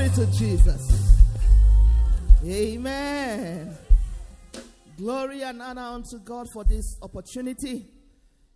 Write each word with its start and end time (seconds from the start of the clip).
Glory 0.00 0.14
to 0.14 0.26
Jesus. 0.38 1.18
Amen. 2.42 3.76
Glory 4.96 5.42
and 5.42 5.60
honor 5.60 5.82
unto 5.82 6.18
God 6.20 6.46
for 6.54 6.64
this 6.64 6.96
opportunity 7.02 7.84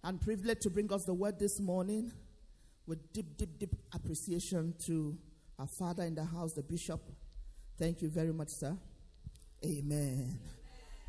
and 0.02 0.18
privilege 0.22 0.60
to 0.60 0.70
bring 0.70 0.90
us 0.90 1.04
the 1.04 1.12
word 1.12 1.38
this 1.38 1.60
morning 1.60 2.10
with 2.86 3.12
deep, 3.12 3.36
deep, 3.36 3.58
deep 3.58 3.76
appreciation 3.92 4.72
to 4.86 5.18
our 5.58 5.66
father 5.78 6.04
in 6.04 6.14
the 6.14 6.24
house, 6.24 6.54
the 6.54 6.62
bishop. 6.62 7.02
Thank 7.78 8.00
you 8.00 8.08
very 8.08 8.32
much, 8.32 8.48
sir. 8.48 8.74
Amen. 9.62 10.38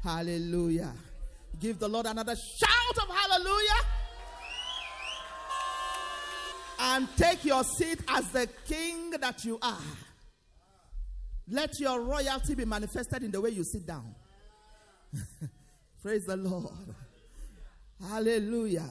Hallelujah. 0.04 0.92
Give 1.62 1.80
the 1.80 1.88
Lord 1.88 2.08
another 2.08 2.36
shout 2.36 2.98
of 2.98 3.16
hallelujah. 3.16 3.82
And 6.78 7.08
take 7.16 7.46
your 7.46 7.64
seat 7.64 8.00
as 8.10 8.30
the 8.32 8.50
king 8.68 9.12
that 9.12 9.46
you 9.46 9.58
are. 9.62 9.78
Let 11.48 11.80
your 11.80 12.02
royalty 12.02 12.56
be 12.56 12.66
manifested 12.66 13.24
in 13.24 13.32
the 13.32 13.40
way 13.40 13.52
you 13.52 13.64
sit 13.64 13.86
down. 13.86 14.16
Praise 16.02 16.26
the 16.26 16.38
Lord. 16.38 16.74
Hallelujah. 18.10 18.90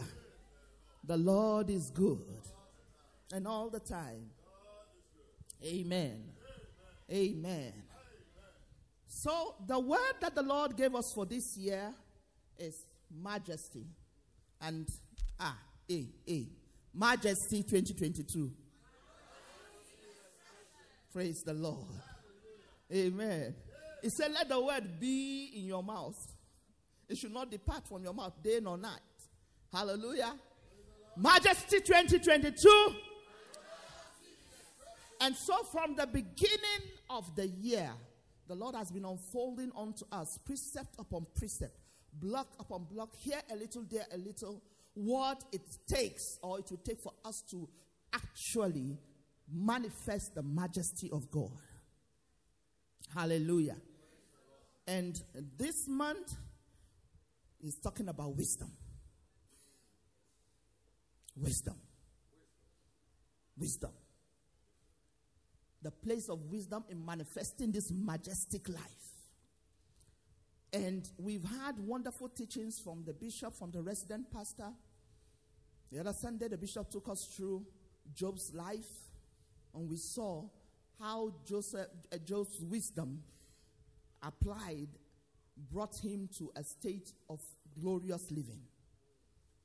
The 1.05 1.17
Lord 1.17 1.71
is 1.71 1.91
good. 1.91 2.25
And 3.33 3.47
all 3.47 3.69
the 3.71 3.81
time. 3.81 4.31
Amen. 5.65 6.23
Amen. 7.11 7.73
So, 9.07 9.55
the 9.67 9.79
word 9.79 10.15
that 10.21 10.35
the 10.35 10.43
Lord 10.43 10.77
gave 10.77 10.95
us 10.95 11.13
for 11.13 11.27
this 11.27 11.57
year 11.57 11.93
is 12.59 12.85
majesty. 13.11 13.87
And, 14.61 14.89
ah, 15.41 15.59
A, 15.91 16.09
A. 16.29 16.49
Majesty 16.93 17.63
2022. 17.63 18.51
Praise 21.13 21.43
the 21.43 21.55
Lord. 21.55 21.87
Amen. 22.95 23.55
He 24.03 24.09
said, 24.09 24.33
Let 24.33 24.49
the 24.49 24.61
word 24.61 25.01
be 25.01 25.53
in 25.57 25.65
your 25.65 25.83
mouth. 25.83 26.17
It 27.09 27.19
should 27.19 27.33
not 27.33 27.51
depart 27.51 27.87
from 27.87 28.05
your 28.05 28.15
mouth 28.15 28.35
day 28.43 28.61
nor 28.63 28.79
night. 28.79 29.01
Hallelujah. 29.73 30.35
Majesty 31.17 31.81
2022. 31.81 32.95
And 35.21 35.35
so, 35.35 35.63
from 35.65 35.97
the 35.97 36.07
beginning 36.07 36.91
of 37.09 37.35
the 37.35 37.47
year, 37.47 37.91
the 38.47 38.55
Lord 38.55 38.75
has 38.75 38.91
been 38.91 39.05
unfolding 39.05 39.73
unto 39.77 40.05
us 40.13 40.39
precept 40.45 40.97
upon 40.99 41.27
precept, 41.35 41.77
block 42.13 42.49
upon 42.61 42.85
block, 42.85 43.15
here 43.17 43.41
a 43.51 43.57
little, 43.57 43.85
there 43.91 44.07
a 44.13 44.19
little, 44.19 44.63
what 44.95 45.43
it 45.53 45.63
takes 45.87 46.39
or 46.43 46.59
it 46.59 46.67
will 46.71 46.79
take 46.79 47.01
for 47.01 47.13
us 47.25 47.43
to 47.51 47.69
actually 48.13 48.99
manifest 49.53 50.35
the 50.35 50.43
majesty 50.43 51.11
of 51.11 51.31
God. 51.31 51.51
Hallelujah. 53.15 53.77
And 54.87 55.21
this 55.57 55.87
month 55.89 56.35
is 57.63 57.77
talking 57.77 58.09
about 58.09 58.35
wisdom. 58.37 58.71
Wisdom. 61.37 61.77
Wisdom. 63.57 63.93
The 65.83 65.91
place 65.91 66.29
of 66.29 66.41
wisdom 66.51 66.85
in 66.89 67.05
manifesting 67.05 67.71
this 67.71 67.93
majestic 67.93 68.69
life. 68.69 68.81
And 70.73 71.09
we've 71.17 71.45
had 71.45 71.79
wonderful 71.79 72.29
teachings 72.29 72.81
from 72.81 73.05
the 73.05 73.13
bishop, 73.13 73.55
from 73.55 73.71
the 73.71 73.81
resident 73.81 74.33
pastor. 74.33 74.71
The 75.93 76.01
other 76.01 76.13
Sunday, 76.13 76.49
the 76.49 76.57
bishop 76.57 76.91
took 76.91 77.09
us 77.09 77.27
through 77.27 77.65
Job's 78.13 78.53
life, 78.53 78.91
and 79.73 79.89
we 79.89 79.97
saw 79.97 80.49
how 80.99 81.33
Joseph, 81.47 81.89
uh, 82.13 82.19
Job's 82.19 82.61
wisdom 82.61 83.23
applied 84.23 84.89
brought 85.71 85.97
him 85.97 86.29
to 86.39 86.51
a 86.57 86.65
state 86.65 87.13
of 87.29 87.41
glorious 87.81 88.31
living. 88.31 88.61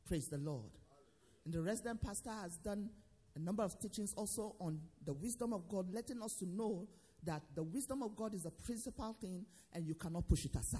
Praise 0.07 0.27
the 0.27 0.37
Lord. 0.37 0.71
And 1.45 1.53
the 1.53 1.61
resident 1.61 2.01
pastor 2.01 2.31
has 2.41 2.57
done 2.57 2.89
a 3.35 3.39
number 3.39 3.63
of 3.63 3.79
teachings 3.79 4.13
also 4.13 4.55
on 4.59 4.79
the 5.05 5.13
wisdom 5.13 5.53
of 5.53 5.67
God, 5.69 5.93
letting 5.93 6.21
us 6.21 6.33
to 6.35 6.45
know 6.45 6.87
that 7.23 7.41
the 7.55 7.63
wisdom 7.63 8.01
of 8.01 8.15
God 8.15 8.33
is 8.33 8.45
a 8.45 8.51
principal 8.51 9.15
thing 9.19 9.45
and 9.73 9.85
you 9.85 9.95
cannot 9.95 10.27
push 10.27 10.45
it 10.45 10.55
aside. 10.55 10.79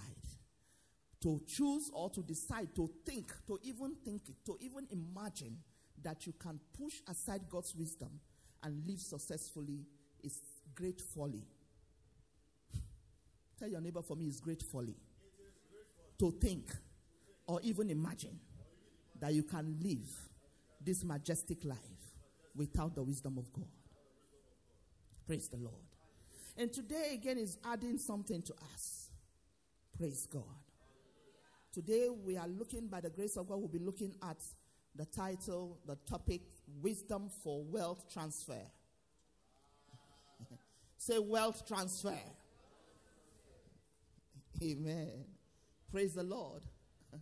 To 1.22 1.42
choose 1.48 1.92
or 1.94 2.10
to 2.12 2.22
decide, 2.22 2.74
to 2.76 2.90
think, 3.06 3.32
to 3.48 3.60
even 3.64 3.96
think 4.06 4.22
to 4.46 4.58
even 4.62 4.88
imagine 4.90 5.58
that 6.02 6.26
you 6.26 6.34
can 6.34 6.60
push 6.78 7.02
aside 7.10 7.42
God's 7.50 7.76
wisdom 7.76 8.10
and 8.64 8.82
live 8.88 9.00
successfully 9.00 9.86
is 10.24 10.40
great 10.76 11.02
folly. 11.02 11.46
Tell 13.58 13.68
your 13.68 13.82
neighbor 13.82 14.02
for 14.02 14.16
me 14.16 14.28
is 14.28 14.40
great 14.40 14.64
folly. 14.64 14.96
To 16.20 16.32
think 16.32 16.72
or 17.48 17.60
even 17.62 17.90
imagine 17.90 18.40
that 19.20 19.34
you 19.34 19.44
can 19.44 19.78
live 19.82 20.10
this 20.82 21.04
majestic 21.04 21.66
life 21.66 21.78
without 22.56 22.96
the 22.96 23.04
wisdom 23.04 23.38
of 23.38 23.52
God. 23.52 23.68
Praise 25.28 25.48
the 25.48 25.58
Lord. 25.58 25.76
And 26.58 26.72
today 26.72 27.12
again 27.14 27.38
is 27.38 27.58
adding 27.66 27.98
something 27.98 28.42
to 28.42 28.54
us. 28.74 29.10
Praise 29.98 30.26
God. 30.26 30.44
Today 31.74 32.10
we 32.10 32.36
are 32.38 32.48
looking, 32.48 32.88
by 32.88 33.02
the 33.02 33.10
grace 33.10 33.38
of 33.38 33.48
God, 33.48 33.60
we'll 33.60 33.68
be 33.68 33.80
looking 33.80 34.16
at 34.24 34.38
the 34.96 35.06
title, 35.06 35.80
the 35.86 35.96
topic, 36.10 36.42
Wisdom 36.82 37.30
for 37.44 37.64
Wealth 37.64 38.12
Transfer. 38.12 38.62
Say 41.00 41.18
wealth 41.18 41.66
transfer. 41.66 42.14
Amen. 44.62 45.24
Praise 45.90 46.14
the 46.14 46.24
Lord. 46.24 46.62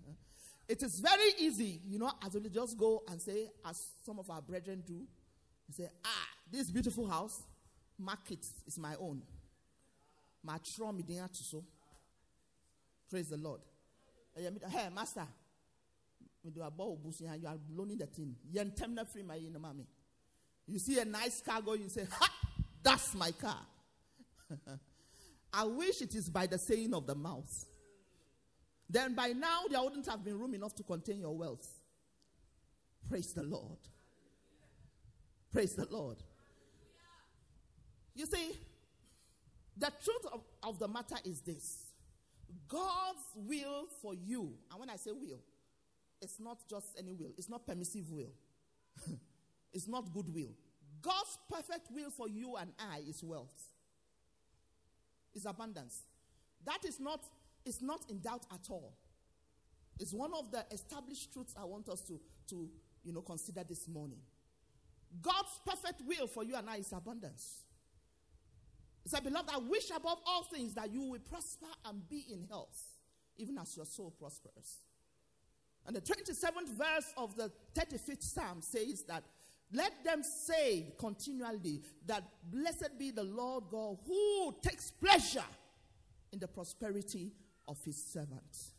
it 0.68 0.82
is 0.82 1.00
very 1.00 1.32
easy, 1.38 1.80
you 1.86 2.00
know, 2.00 2.12
as 2.26 2.34
we 2.34 2.50
just 2.50 2.76
go 2.76 3.04
and 3.08 3.22
say, 3.22 3.52
as 3.64 3.80
some 4.04 4.18
of 4.18 4.32
our 4.32 4.42
brethren 4.42 4.84
do, 4.86 5.04
say, 5.72 5.88
ah, 6.04 6.28
this 6.52 6.72
beautiful 6.72 7.08
house, 7.08 7.44
market 8.00 8.44
is 8.66 8.80
my 8.80 8.96
own. 9.00 9.22
My 10.44 10.58
to 10.58 11.24
so. 11.32 11.64
Praise 13.12 13.30
the 13.30 13.38
Lord. 13.38 13.62
Hey, 14.36 14.90
master, 14.94 15.28
you 16.44 16.64
are 16.64 16.72
loaning 17.76 18.00
the 18.00 18.08
thing. 18.08 18.36
You 20.68 20.80
see 20.80 21.00
a 21.00 21.06
nice 21.06 21.42
car 21.42 21.62
go, 21.62 21.76
you 21.76 21.90
say, 21.90 22.08
ha, 22.12 22.28
that's 22.84 23.14
my 23.16 23.32
car. 23.32 23.60
I 25.54 25.64
wish 25.66 26.02
it 26.02 26.16
is 26.16 26.30
by 26.30 26.48
the 26.48 26.58
saying 26.58 26.94
of 26.94 27.08
the 27.08 27.16
mouth. 27.16 27.66
Then 28.90 29.16
by 29.16 29.30
now 29.30 29.64
there 29.70 29.82
wouldn't 29.82 30.08
have 30.08 30.24
been 30.24 30.40
room 30.40 30.54
enough 30.54 30.76
to 30.76 30.84
contain 30.84 31.20
your 31.20 31.36
wealth. 31.36 31.68
Praise 33.10 33.34
the 33.34 33.44
Lord. 33.44 33.80
Praise 35.52 35.74
the 35.74 35.88
Lord. 35.90 36.18
You 38.16 38.26
see, 38.26 38.58
the 39.78 39.92
truth 40.04 40.26
of, 40.34 40.42
of 40.64 40.80
the 40.80 40.88
matter 40.88 41.18
is 41.24 41.42
this 41.42 41.86
God's 42.68 43.20
will 43.36 43.86
for 44.02 44.14
you, 44.14 44.54
and 44.72 44.80
when 44.80 44.90
I 44.90 44.96
say 44.96 45.12
will, 45.12 45.40
it's 46.22 46.40
not 46.40 46.58
just 46.70 46.98
any 46.98 47.14
will, 47.14 47.34
it's 47.38 47.50
not 47.50 47.66
permissive 47.68 48.10
will, 48.10 48.32
it's 49.74 49.88
not 49.88 50.14
good 50.14 50.34
will. 50.34 50.54
God's 51.02 51.38
perfect 51.50 51.92
will 51.92 52.10
for 52.10 52.28
you 52.28 52.56
and 52.56 52.72
I 52.80 53.04
is 53.08 53.24
wealth, 53.24 53.74
is 55.36 55.46
abundance. 55.46 56.04
That 56.66 56.86
is 56.86 57.00
not, 57.00 57.22
is 57.66 57.82
not 57.82 58.02
in 58.10 58.20
doubt 58.20 58.46
at 58.52 58.70
all. 58.70 58.94
It's 60.00 60.14
one 60.14 60.32
of 60.34 60.52
the 60.52 60.66
established 60.72 61.34
truths 61.34 61.56
I 61.60 61.66
want 61.66 61.90
us 61.90 62.02
to, 62.02 62.20
to 62.50 62.70
you 63.04 63.14
know, 63.14 63.22
consider 63.22 63.64
this 63.64 63.88
morning. 63.88 64.20
God's 65.22 65.60
perfect 65.66 66.02
will 66.06 66.28
for 66.28 66.44
you 66.44 66.56
and 66.56 66.70
I 66.70 66.78
is 66.78 66.92
abundance. 66.92 67.64
He 69.04 69.10
said, 69.10 69.24
Beloved, 69.24 69.50
I 69.54 69.58
wish 69.58 69.90
above 69.90 70.20
all 70.26 70.44
things 70.44 70.74
that 70.74 70.92
you 70.92 71.02
will 71.02 71.20
prosper 71.20 71.68
and 71.86 72.08
be 72.10 72.26
in 72.30 72.44
health, 72.50 72.84
even 73.38 73.58
as 73.58 73.76
your 73.78 73.86
soul 73.86 74.14
prospers. 74.20 74.80
And 75.86 75.96
the 75.96 76.02
27th 76.02 76.68
verse 76.78 77.14
of 77.16 77.36
the 77.38 77.50
35th 77.74 78.24
Psalm 78.24 78.62
says 78.62 79.04
that, 79.04 79.24
Let 79.72 80.04
them 80.04 80.24
say 80.24 80.94
continually 80.98 81.82
that 82.06 82.24
blessed 82.50 82.98
be 82.98 83.12
the 83.12 83.24
Lord 83.24 83.66
God 83.70 83.98
who 84.06 84.56
takes 84.62 84.92
pleasure 84.92 85.44
in 86.32 86.40
the 86.40 86.48
prosperity 86.48 87.34
of 87.68 87.84
his 87.84 88.02
servants. 88.02 88.72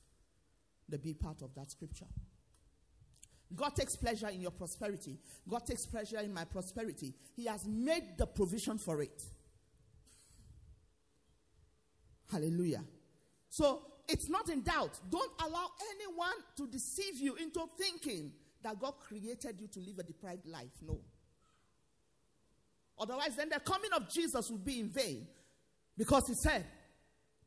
The 0.88 0.99
B 0.99 1.12
part 1.12 1.43
of 1.43 1.55
that 1.55 1.70
scripture. 1.70 2.06
God 3.55 3.75
takes 3.76 3.96
pleasure 3.96 4.29
in 4.29 4.40
your 4.40 4.50
prosperity. 4.50 5.19
God 5.49 5.67
takes 5.67 5.87
pleasure 5.87 6.19
in 6.19 6.32
my 6.32 6.44
prosperity. 6.44 7.14
He 7.35 7.46
has 7.46 7.67
made 7.67 8.17
the 8.17 8.26
provision 8.26 8.79
for 8.79 9.02
it. 9.02 9.23
Hallelujah. 12.31 12.85
So 13.49 13.82
it's 14.06 14.29
not 14.29 14.49
in 14.50 14.62
doubt. 14.62 14.99
Don't 15.08 15.32
allow 15.40 15.69
anyone 15.94 16.37
to 16.56 16.67
deceive 16.67 17.19
you 17.19 17.37
into 17.37 17.64
thinking 17.79 18.32
that 18.68 18.78
God 18.78 18.94
created 19.00 19.56
you 19.58 19.66
to 19.68 19.80
live 19.80 19.98
a 19.98 20.02
deprived 20.02 20.46
life. 20.46 20.76
No. 20.86 20.98
Otherwise, 22.98 23.34
then 23.36 23.48
the 23.48 23.60
coming 23.60 23.92
of 23.94 24.10
Jesus 24.12 24.50
will 24.50 24.58
be 24.58 24.80
in 24.80 24.90
vain. 24.90 25.26
Because 25.96 26.28
he 26.28 26.34
said, 26.34 26.66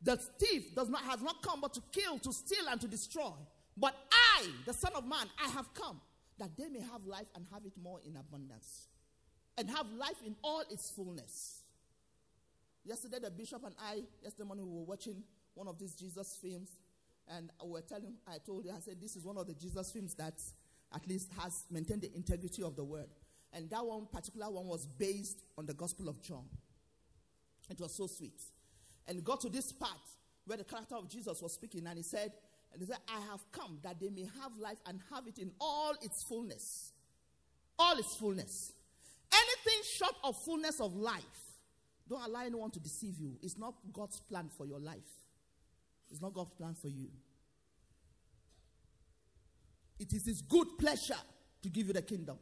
The 0.02 0.16
thief 0.16 0.74
does 0.74 0.88
not, 0.88 1.02
has 1.04 1.22
not 1.22 1.40
come 1.42 1.60
but 1.60 1.74
to 1.74 1.82
kill, 1.92 2.18
to 2.18 2.32
steal, 2.32 2.66
and 2.68 2.80
to 2.80 2.88
destroy. 2.88 3.30
But 3.76 3.94
I, 4.12 4.46
the 4.66 4.74
Son 4.74 4.92
of 4.96 5.06
Man, 5.06 5.26
I 5.42 5.48
have 5.50 5.72
come 5.74 6.00
that 6.38 6.50
they 6.58 6.68
may 6.68 6.80
have 6.80 7.06
life 7.06 7.28
and 7.36 7.46
have 7.52 7.64
it 7.64 7.72
more 7.80 8.00
in 8.04 8.16
abundance. 8.16 8.88
And 9.56 9.70
have 9.70 9.86
life 9.96 10.20
in 10.26 10.34
all 10.42 10.64
its 10.70 10.90
fullness. 10.90 11.62
Yesterday, 12.84 13.18
the 13.22 13.30
bishop 13.30 13.62
and 13.64 13.74
I, 13.80 14.02
yesterday 14.22 14.46
morning, 14.46 14.66
we 14.66 14.76
were 14.78 14.86
watching 14.86 15.22
one 15.54 15.68
of 15.68 15.78
these 15.78 15.94
Jesus 15.94 16.36
films. 16.42 16.70
And 17.28 17.50
we 17.62 17.70
were 17.70 17.82
telling, 17.82 18.14
I 18.26 18.38
told 18.44 18.64
you, 18.64 18.72
I 18.72 18.80
said, 18.80 18.96
this 19.00 19.14
is 19.14 19.24
one 19.24 19.36
of 19.36 19.46
the 19.46 19.54
Jesus 19.54 19.92
films 19.92 20.14
that 20.14 20.34
at 20.94 21.06
least 21.08 21.30
has 21.38 21.64
maintained 21.70 22.02
the 22.02 22.14
integrity 22.14 22.62
of 22.62 22.76
the 22.76 22.84
word. 22.84 23.08
And 23.52 23.68
that 23.70 23.84
one 23.84 24.06
particular 24.12 24.50
one 24.50 24.66
was 24.66 24.86
based 24.86 25.42
on 25.58 25.66
the 25.66 25.74
Gospel 25.74 26.08
of 26.08 26.22
John. 26.22 26.44
It 27.70 27.80
was 27.80 27.94
so 27.94 28.06
sweet. 28.06 28.40
And 29.06 29.22
got 29.24 29.40
to 29.42 29.48
this 29.48 29.72
part 29.72 30.00
where 30.44 30.58
the 30.58 30.64
character 30.64 30.96
of 30.96 31.08
Jesus 31.08 31.40
was 31.40 31.52
speaking, 31.54 31.86
and 31.86 31.96
he 31.96 32.02
said, 32.02 32.32
and 32.72 32.80
he 32.80 32.86
said, 32.86 32.98
I 33.08 33.20
have 33.30 33.40
come 33.52 33.78
that 33.82 34.00
they 34.00 34.08
may 34.08 34.22
have 34.40 34.56
life 34.58 34.78
and 34.86 35.00
have 35.12 35.26
it 35.26 35.38
in 35.38 35.52
all 35.60 35.94
its 36.00 36.22
fullness. 36.22 36.92
All 37.78 37.98
its 37.98 38.16
fullness. 38.16 38.72
Anything 39.32 39.82
short 39.98 40.14
of 40.24 40.36
fullness 40.42 40.80
of 40.80 40.94
life, 40.94 41.22
don't 42.08 42.22
allow 42.24 42.44
anyone 42.44 42.70
to 42.70 42.80
deceive 42.80 43.18
you. 43.18 43.36
It's 43.42 43.58
not 43.58 43.74
God's 43.92 44.20
plan 44.20 44.48
for 44.56 44.66
your 44.66 44.80
life. 44.80 44.96
It's 46.10 46.20
not 46.20 46.34
God's 46.34 46.50
plan 46.50 46.74
for 46.74 46.88
you. 46.88 47.08
It 50.02 50.12
is 50.12 50.26
His 50.26 50.42
good 50.42 50.66
pleasure 50.78 51.22
to 51.62 51.68
give 51.68 51.86
you 51.86 51.92
the 51.92 52.02
kingdom. 52.02 52.36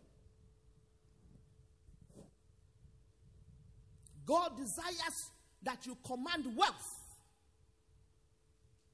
God 4.24 4.56
desires 4.56 5.30
that 5.62 5.84
you 5.86 5.94
command 6.06 6.56
wealth. 6.56 7.00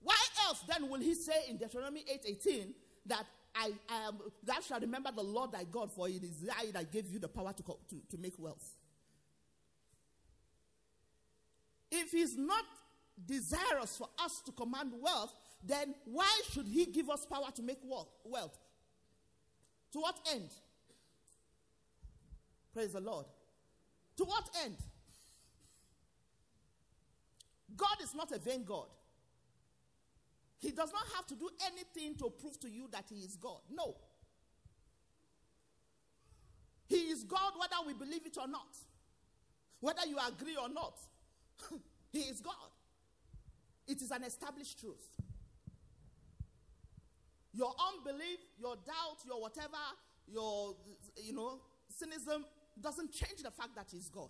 Why 0.02 0.16
else 0.46 0.64
then 0.68 0.88
will 0.88 1.00
he 1.00 1.14
say 1.14 1.44
in 1.48 1.58
Deuteronomy 1.58 2.04
8:18 2.10 2.74
that 3.06 3.24
I, 3.54 3.70
I 3.88 4.08
am 4.08 4.18
thou 4.42 4.60
shalt 4.60 4.82
remember 4.82 5.12
the 5.14 5.22
Lord 5.22 5.52
thy 5.52 5.64
God, 5.64 5.92
for 5.92 6.08
it 6.08 6.24
is 6.24 6.48
I 6.58 6.70
that 6.72 6.90
gave 6.90 7.08
you 7.10 7.20
the 7.20 7.28
power 7.28 7.52
to, 7.52 7.62
to, 7.62 8.02
to 8.10 8.18
make 8.18 8.34
wealth. 8.36 8.74
If 11.90 12.10
he's 12.10 12.36
not 12.36 12.64
desirous 13.24 13.96
for 13.96 14.08
us 14.18 14.40
to 14.46 14.52
command 14.52 14.92
wealth, 15.00 15.34
then 15.62 15.94
why 16.04 16.40
should 16.50 16.66
he 16.66 16.86
give 16.86 17.10
us 17.10 17.26
power 17.26 17.50
to 17.54 17.62
make 17.62 17.78
wealth? 17.82 18.58
To 19.92 20.00
what 20.00 20.18
end? 20.32 20.50
Praise 22.72 22.92
the 22.92 23.00
Lord. 23.00 23.26
To 24.18 24.24
what 24.24 24.48
end? 24.64 24.76
God 27.76 27.96
is 28.02 28.14
not 28.14 28.32
a 28.32 28.38
vain 28.38 28.64
God. 28.64 28.86
He 30.58 30.70
does 30.70 30.92
not 30.92 31.04
have 31.16 31.26
to 31.26 31.34
do 31.34 31.48
anything 31.66 32.16
to 32.18 32.30
prove 32.30 32.58
to 32.60 32.70
you 32.70 32.88
that 32.92 33.04
He 33.08 33.16
is 33.16 33.36
God. 33.36 33.60
No. 33.70 33.96
He 36.86 36.96
is 36.96 37.24
God 37.24 37.52
whether 37.58 37.76
we 37.86 37.92
believe 37.92 38.26
it 38.26 38.36
or 38.40 38.46
not. 38.46 38.76
Whether 39.80 40.06
you 40.06 40.16
agree 40.26 40.56
or 40.56 40.68
not. 40.68 40.98
he 42.12 42.20
is 42.20 42.40
God. 42.40 42.54
It 43.86 44.00
is 44.00 44.10
an 44.10 44.24
established 44.24 44.80
truth. 44.80 45.04
Your 47.56 47.72
unbelief, 47.88 48.38
your 48.58 48.76
doubt, 48.76 49.24
your 49.26 49.40
whatever, 49.40 49.82
your, 50.28 50.76
you 51.16 51.32
know, 51.32 51.60
cynicism 51.88 52.44
doesn't 52.78 53.12
change 53.12 53.42
the 53.42 53.50
fact 53.50 53.74
that 53.76 53.86
He's 53.90 54.10
God. 54.10 54.28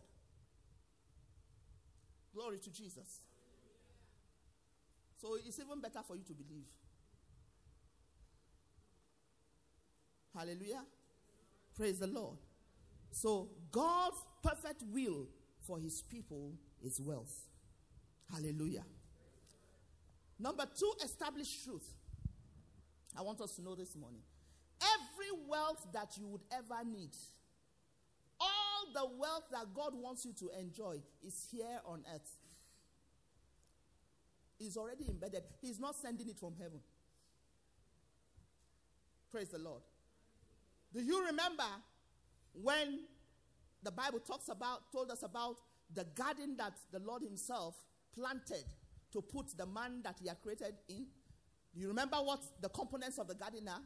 Glory 2.32 2.58
to 2.58 2.70
Jesus. 2.70 3.20
So 5.16 5.36
it's 5.44 5.58
even 5.58 5.80
better 5.80 6.00
for 6.06 6.14
you 6.14 6.22
to 6.22 6.34
believe. 6.34 6.66
Hallelujah. 10.32 10.84
Praise 11.74 11.98
the 11.98 12.06
Lord. 12.06 12.36
So 13.10 13.48
God's 13.72 14.18
perfect 14.42 14.82
will 14.92 15.26
for 15.66 15.78
his 15.78 16.02
people 16.02 16.52
is 16.84 17.00
wealth. 17.00 17.34
Hallelujah. 18.30 18.84
Number 20.38 20.66
two, 20.78 20.92
establish 21.02 21.64
truth. 21.64 21.95
I 23.16 23.22
want 23.22 23.40
us 23.40 23.52
to 23.56 23.62
know 23.62 23.74
this 23.74 23.96
morning. 23.96 24.20
Every 24.80 25.46
wealth 25.48 25.86
that 25.92 26.16
you 26.18 26.26
would 26.26 26.42
ever 26.52 26.84
need, 26.84 27.16
all 28.38 28.92
the 28.94 29.16
wealth 29.18 29.44
that 29.52 29.72
God 29.74 29.92
wants 29.94 30.24
you 30.24 30.32
to 30.34 30.50
enjoy, 30.58 30.98
is 31.22 31.46
here 31.50 31.80
on 31.86 32.04
earth 32.14 32.36
is 34.58 34.76
already 34.76 35.08
embedded. 35.08 35.42
He's 35.60 35.78
not 35.78 35.96
sending 35.96 36.28
it 36.28 36.38
from 36.38 36.54
heaven. 36.60 36.80
Praise 39.30 39.48
the 39.48 39.58
Lord. 39.58 39.82
Do 40.94 41.02
you 41.02 41.24
remember 41.26 41.64
when 42.52 43.00
the 43.82 43.90
Bible 43.90 44.20
talks 44.20 44.48
about, 44.48 44.92
told 44.92 45.10
us 45.10 45.22
about 45.22 45.56
the 45.92 46.04
garden 46.14 46.56
that 46.58 46.72
the 46.92 47.00
Lord 47.00 47.22
Himself 47.22 47.74
planted 48.14 48.64
to 49.12 49.20
put 49.20 49.56
the 49.56 49.66
man 49.66 50.00
that 50.04 50.16
He 50.20 50.28
had 50.28 50.40
created 50.42 50.74
in? 50.88 51.06
You 51.76 51.88
remember 51.88 52.16
what 52.16 52.42
the 52.60 52.68
components 52.68 53.18
of 53.18 53.28
the 53.28 53.34
garden 53.34 53.68
are? 53.68 53.82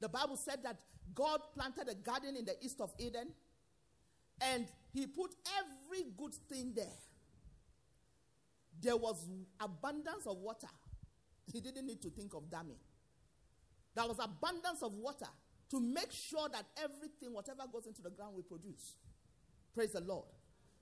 The 0.00 0.08
Bible 0.08 0.36
said 0.36 0.62
that 0.62 0.76
God 1.14 1.40
planted 1.54 1.88
a 1.88 1.94
garden 1.94 2.36
in 2.36 2.44
the 2.44 2.54
east 2.62 2.80
of 2.80 2.92
Eden 2.98 3.28
and 4.40 4.66
He 4.92 5.06
put 5.06 5.34
every 5.58 6.04
good 6.16 6.34
thing 6.48 6.72
there 6.74 6.86
there 8.80 8.96
was 8.96 9.28
abundance 9.60 10.26
of 10.26 10.38
water. 10.38 10.68
He 11.52 11.60
didn't 11.60 11.86
need 11.86 12.00
to 12.02 12.10
think 12.10 12.34
of 12.34 12.50
damming. 12.50 12.78
There 13.94 14.06
was 14.06 14.18
abundance 14.18 14.82
of 14.82 14.94
water 14.94 15.26
to 15.70 15.80
make 15.80 16.12
sure 16.12 16.48
that 16.48 16.64
everything, 16.82 17.32
whatever 17.32 17.62
goes 17.72 17.86
into 17.86 18.02
the 18.02 18.10
ground, 18.10 18.34
will 18.34 18.42
produce. 18.42 18.94
Praise 19.74 19.92
the 19.92 20.00
Lord. 20.00 20.26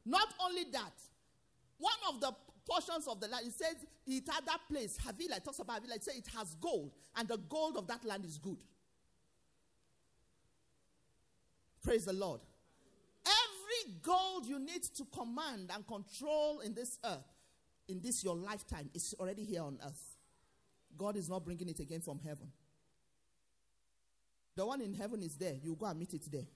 Not 0.04 0.28
only 0.44 0.64
that, 0.72 0.92
one 1.78 1.94
of 2.08 2.20
the 2.20 2.32
portions 2.68 3.08
of 3.08 3.20
the 3.20 3.28
land, 3.28 3.46
it 3.46 3.54
says 3.54 3.76
it 4.06 4.24
had 4.28 4.44
that 4.46 4.60
place, 4.70 4.98
Havilah, 4.98 5.40
talks 5.40 5.58
about 5.58 5.80
Havilah, 5.80 5.96
it 5.96 6.04
says 6.04 6.16
it 6.16 6.28
has 6.36 6.54
gold, 6.60 6.92
and 7.16 7.26
the 7.26 7.38
gold 7.48 7.76
of 7.76 7.86
that 7.88 8.04
land 8.04 8.24
is 8.24 8.38
good. 8.38 8.58
Praise 11.82 12.04
the 12.04 12.12
Lord. 12.12 12.40
Every 13.24 13.94
gold 14.02 14.46
you 14.46 14.58
need 14.58 14.82
to 14.82 15.04
command 15.06 15.70
and 15.74 15.86
control 15.86 16.60
in 16.60 16.74
this 16.74 16.98
earth 17.04 17.24
in 17.88 18.00
this 18.00 18.22
your 18.22 18.36
lifetime 18.36 18.90
is 18.94 19.14
already 19.18 19.44
here 19.44 19.62
on 19.62 19.78
earth. 19.84 20.16
God 20.96 21.16
is 21.16 21.28
not 21.28 21.44
bringing 21.44 21.68
it 21.68 21.80
again 21.80 22.00
from 22.00 22.20
heaven. 22.20 22.48
The 24.56 24.66
one 24.66 24.80
in 24.80 24.92
heaven 24.92 25.22
is 25.22 25.36
there. 25.36 25.54
You 25.62 25.76
go 25.78 25.86
and 25.86 25.98
meet 25.98 26.12
it 26.14 26.30
there. 26.30 26.46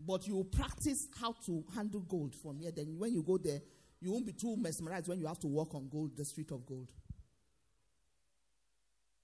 But 0.00 0.26
you 0.26 0.44
practice 0.44 1.08
how 1.18 1.32
to 1.46 1.64
handle 1.74 2.00
gold 2.00 2.34
from 2.34 2.58
here. 2.58 2.72
Then 2.72 2.98
when 2.98 3.12
you 3.12 3.22
go 3.22 3.38
there, 3.38 3.60
you 4.04 4.12
won't 4.12 4.26
be 4.26 4.32
too 4.32 4.56
mesmerized 4.56 5.08
when 5.08 5.18
you 5.18 5.26
have 5.26 5.38
to 5.40 5.46
walk 5.46 5.74
on 5.74 5.88
gold, 5.88 6.14
the 6.16 6.24
street 6.24 6.50
of 6.50 6.66
gold. 6.66 6.90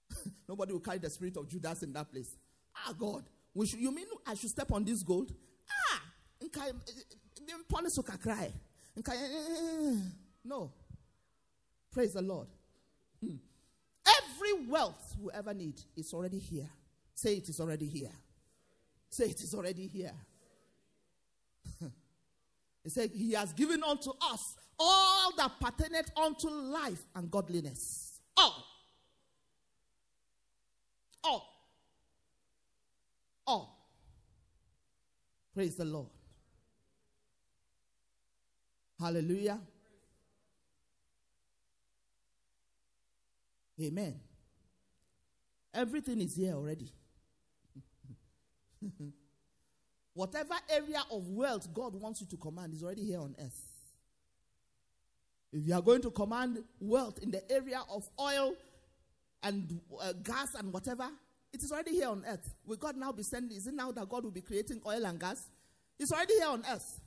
Nobody 0.49 0.73
will 0.73 0.79
carry 0.79 0.97
the 0.97 1.09
spirit 1.09 1.37
of 1.37 1.47
Judas 1.47 1.83
in 1.83 1.93
that 1.93 2.11
place. 2.11 2.35
Ah, 2.75 2.93
God, 2.97 3.23
should, 3.65 3.79
you 3.79 3.93
mean 3.93 4.07
I 4.25 4.33
should 4.33 4.49
step 4.49 4.71
on 4.71 4.83
this 4.83 5.03
gold? 5.03 5.31
Ah, 5.69 6.01
cry. 6.51 6.71
No. 10.43 10.71
Praise 11.91 12.13
the 12.13 12.21
Lord. 12.21 12.47
Hmm. 13.23 13.35
Every 14.07 14.67
wealth 14.67 15.15
you 15.19 15.29
ever 15.31 15.53
need 15.53 15.79
is 15.95 16.11
already 16.13 16.39
here. 16.39 16.69
Say 17.13 17.35
it 17.35 17.49
is 17.49 17.59
already 17.59 17.85
here. 17.85 18.11
Say 19.11 19.25
it 19.25 19.41
is 19.41 19.53
already 19.53 19.85
here. 19.85 20.13
he 22.83 22.89
said, 22.89 23.11
He 23.13 23.33
has 23.33 23.53
given 23.53 23.83
unto 23.83 24.11
us 24.31 24.55
all 24.81 25.31
that 25.37 25.51
pertaineth 25.59 26.11
unto 26.17 26.49
life 26.49 27.03
and 27.15 27.29
godliness. 27.29 28.19
All. 28.35 28.65
All. 31.23 31.47
All. 33.45 33.87
Praise 35.53 35.75
the 35.75 35.85
Lord. 35.85 36.07
Hallelujah. 38.99 39.59
Amen. 43.79 44.19
Everything 45.73 46.21
is 46.21 46.35
here 46.35 46.53
already. 46.53 46.91
Whatever 50.13 50.55
area 50.69 51.01
of 51.11 51.27
wealth 51.29 51.73
God 51.73 51.95
wants 51.95 52.21
you 52.21 52.27
to 52.27 52.37
command 52.37 52.73
is 52.73 52.83
already 52.83 53.05
here 53.05 53.19
on 53.19 53.35
earth. 53.39 53.70
If 55.51 55.67
you 55.67 55.73
are 55.73 55.81
going 55.81 56.01
to 56.03 56.11
command 56.11 56.63
wealth 56.79 57.19
in 57.21 57.31
the 57.31 57.51
area 57.51 57.81
of 57.93 58.09
oil 58.19 58.53
and 59.43 59.79
uh, 60.01 60.13
gas 60.23 60.55
and 60.55 60.71
whatever, 60.71 61.09
it 61.53 61.61
is 61.61 61.71
already 61.71 61.91
here 61.91 62.07
on 62.07 62.23
earth. 62.27 62.53
Will 62.65 62.77
God 62.77 62.95
now 62.95 63.11
be 63.11 63.23
sending? 63.23 63.57
Is 63.57 63.67
it 63.67 63.73
now 63.73 63.91
that 63.91 64.07
God 64.07 64.23
will 64.23 64.31
be 64.31 64.41
creating 64.41 64.81
oil 64.85 65.05
and 65.05 65.19
gas? 65.19 65.49
It's 65.99 66.11
already 66.11 66.35
here 66.35 66.47
on 66.47 66.63
earth. 66.71 66.99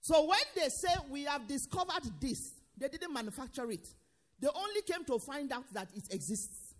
So 0.00 0.26
when 0.26 0.38
they 0.54 0.68
say 0.68 0.88
we 1.08 1.24
have 1.24 1.46
discovered 1.46 2.10
this, 2.20 2.52
they 2.76 2.88
didn't 2.88 3.12
manufacture 3.12 3.70
it. 3.70 3.88
They 4.40 4.48
only 4.54 4.82
came 4.82 5.04
to 5.04 5.18
find 5.18 5.50
out 5.52 5.72
that 5.72 5.88
it 5.94 6.12
exists. 6.12 6.74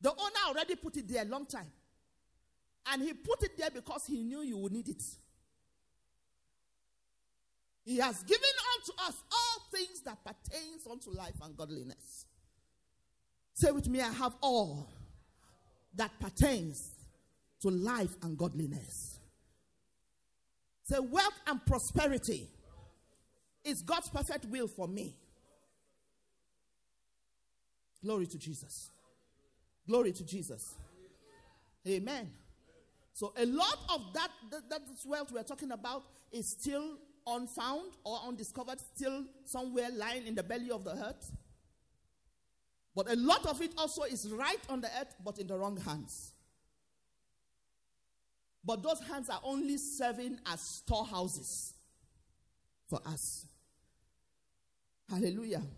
The 0.00 0.10
owner 0.10 0.48
already 0.48 0.76
put 0.76 0.96
it 0.96 1.08
there 1.08 1.22
a 1.22 1.26
long 1.26 1.46
time. 1.46 1.70
And 2.90 3.02
he 3.02 3.12
put 3.12 3.42
it 3.42 3.58
there 3.58 3.70
because 3.70 4.06
he 4.06 4.22
knew 4.22 4.40
you 4.42 4.56
would 4.56 4.72
need 4.72 4.88
it. 4.88 5.02
He 7.88 7.96
has 7.96 8.22
given 8.24 8.42
unto 8.76 8.92
us 9.08 9.14
all 9.32 9.66
things 9.72 10.02
that 10.02 10.18
pertains 10.22 10.86
unto 10.90 11.10
life 11.10 11.32
and 11.42 11.56
godliness. 11.56 12.26
Say 13.54 13.70
with 13.70 13.88
me, 13.88 14.02
I 14.02 14.12
have 14.12 14.34
all 14.42 14.92
that 15.94 16.10
pertains 16.20 16.90
to 17.62 17.70
life 17.70 18.14
and 18.22 18.36
godliness. 18.36 19.18
Say 20.82 20.98
wealth 20.98 21.40
and 21.46 21.64
prosperity 21.64 22.50
is 23.64 23.80
God's 23.80 24.10
perfect 24.10 24.44
will 24.44 24.68
for 24.68 24.86
me. 24.86 25.16
Glory 28.04 28.26
to 28.26 28.36
Jesus. 28.38 28.90
Glory 29.86 30.12
to 30.12 30.26
Jesus. 30.26 30.74
Amen. 31.88 32.30
So 33.14 33.32
a 33.34 33.46
lot 33.46 33.78
of 33.94 34.12
that, 34.12 34.28
that, 34.50 34.68
that 34.68 34.82
wealth 35.06 35.32
we're 35.32 35.42
talking 35.42 35.72
about 35.72 36.04
is 36.30 36.50
still 36.50 36.98
unfound 37.36 37.92
or 38.04 38.20
undiscovered, 38.26 38.78
still 38.94 39.24
somewhere 39.44 39.88
lying 39.92 40.26
in 40.26 40.34
the 40.34 40.42
belly 40.42 40.70
of 40.70 40.84
the 40.84 40.92
earth. 40.92 41.32
But 42.94 43.10
a 43.10 43.16
lot 43.16 43.46
of 43.46 43.62
it 43.62 43.72
also 43.78 44.02
is 44.02 44.28
right 44.30 44.60
on 44.68 44.80
the 44.80 44.88
earth, 45.00 45.14
but 45.24 45.38
in 45.38 45.46
the 45.46 45.56
wrong 45.56 45.76
hands. 45.76 46.32
But 48.64 48.82
those 48.82 49.00
hands 49.00 49.30
are 49.30 49.40
only 49.44 49.76
serving 49.76 50.38
as 50.46 50.60
storehouses 50.60 51.74
for 52.88 53.00
us. 53.06 53.46
Hallelujah. 55.08 55.62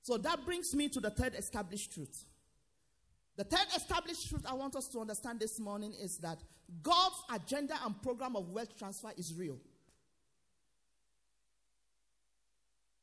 So 0.00 0.16
that 0.16 0.42
brings 0.46 0.74
me 0.74 0.88
to 0.88 1.00
the 1.00 1.10
third 1.10 1.34
established 1.34 1.92
truth. 1.92 2.24
The 3.36 3.44
third 3.44 3.66
established 3.76 4.26
truth 4.30 4.46
I 4.48 4.54
want 4.54 4.74
us 4.74 4.88
to 4.88 5.00
understand 5.00 5.38
this 5.38 5.60
morning 5.60 5.92
is 6.00 6.16
that 6.18 6.38
God's 6.82 7.22
agenda 7.30 7.74
and 7.84 8.00
program 8.02 8.34
of 8.34 8.48
wealth 8.48 8.78
transfer 8.78 9.10
is 9.18 9.34
real. 9.34 9.58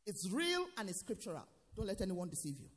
It's 0.06 0.30
real 0.30 0.68
and 0.78 0.90
it's 0.90 1.00
scriptural. 1.00 1.48
Don't 1.76 1.88
let 1.88 2.02
anyone 2.02 2.30
deceive 2.30 2.60
you. 2.60 2.70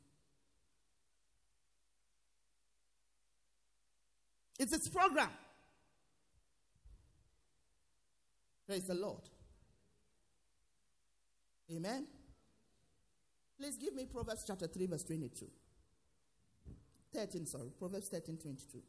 It's 4.57 4.73
its 4.73 4.89
program. 4.89 5.29
Praise 8.67 8.83
the 8.83 8.95
Lord. 8.95 9.21
Amen. 11.71 12.07
Please 13.57 13.77
give 13.77 13.93
me 13.93 14.05
Proverbs 14.05 14.43
chapter 14.45 14.67
3, 14.67 14.85
verse 14.87 15.03
22. 15.03 15.45
13, 17.13 17.45
sorry. 17.45 17.69
Proverbs 17.77 18.09
13, 18.09 18.37
22. 18.37 18.79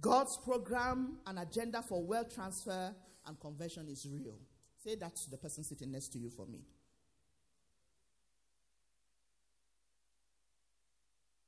God's 0.00 0.36
program 0.38 1.18
and 1.26 1.38
agenda 1.38 1.82
for 1.82 2.02
wealth 2.02 2.34
transfer 2.34 2.94
and 3.26 3.40
conversion 3.40 3.88
is 3.88 4.06
real. 4.10 4.38
Say 4.82 4.94
that 4.94 5.14
to 5.16 5.30
the 5.30 5.36
person 5.36 5.62
sitting 5.62 5.92
next 5.92 6.08
to 6.08 6.18
you 6.18 6.30
for 6.30 6.46
me. 6.46 6.60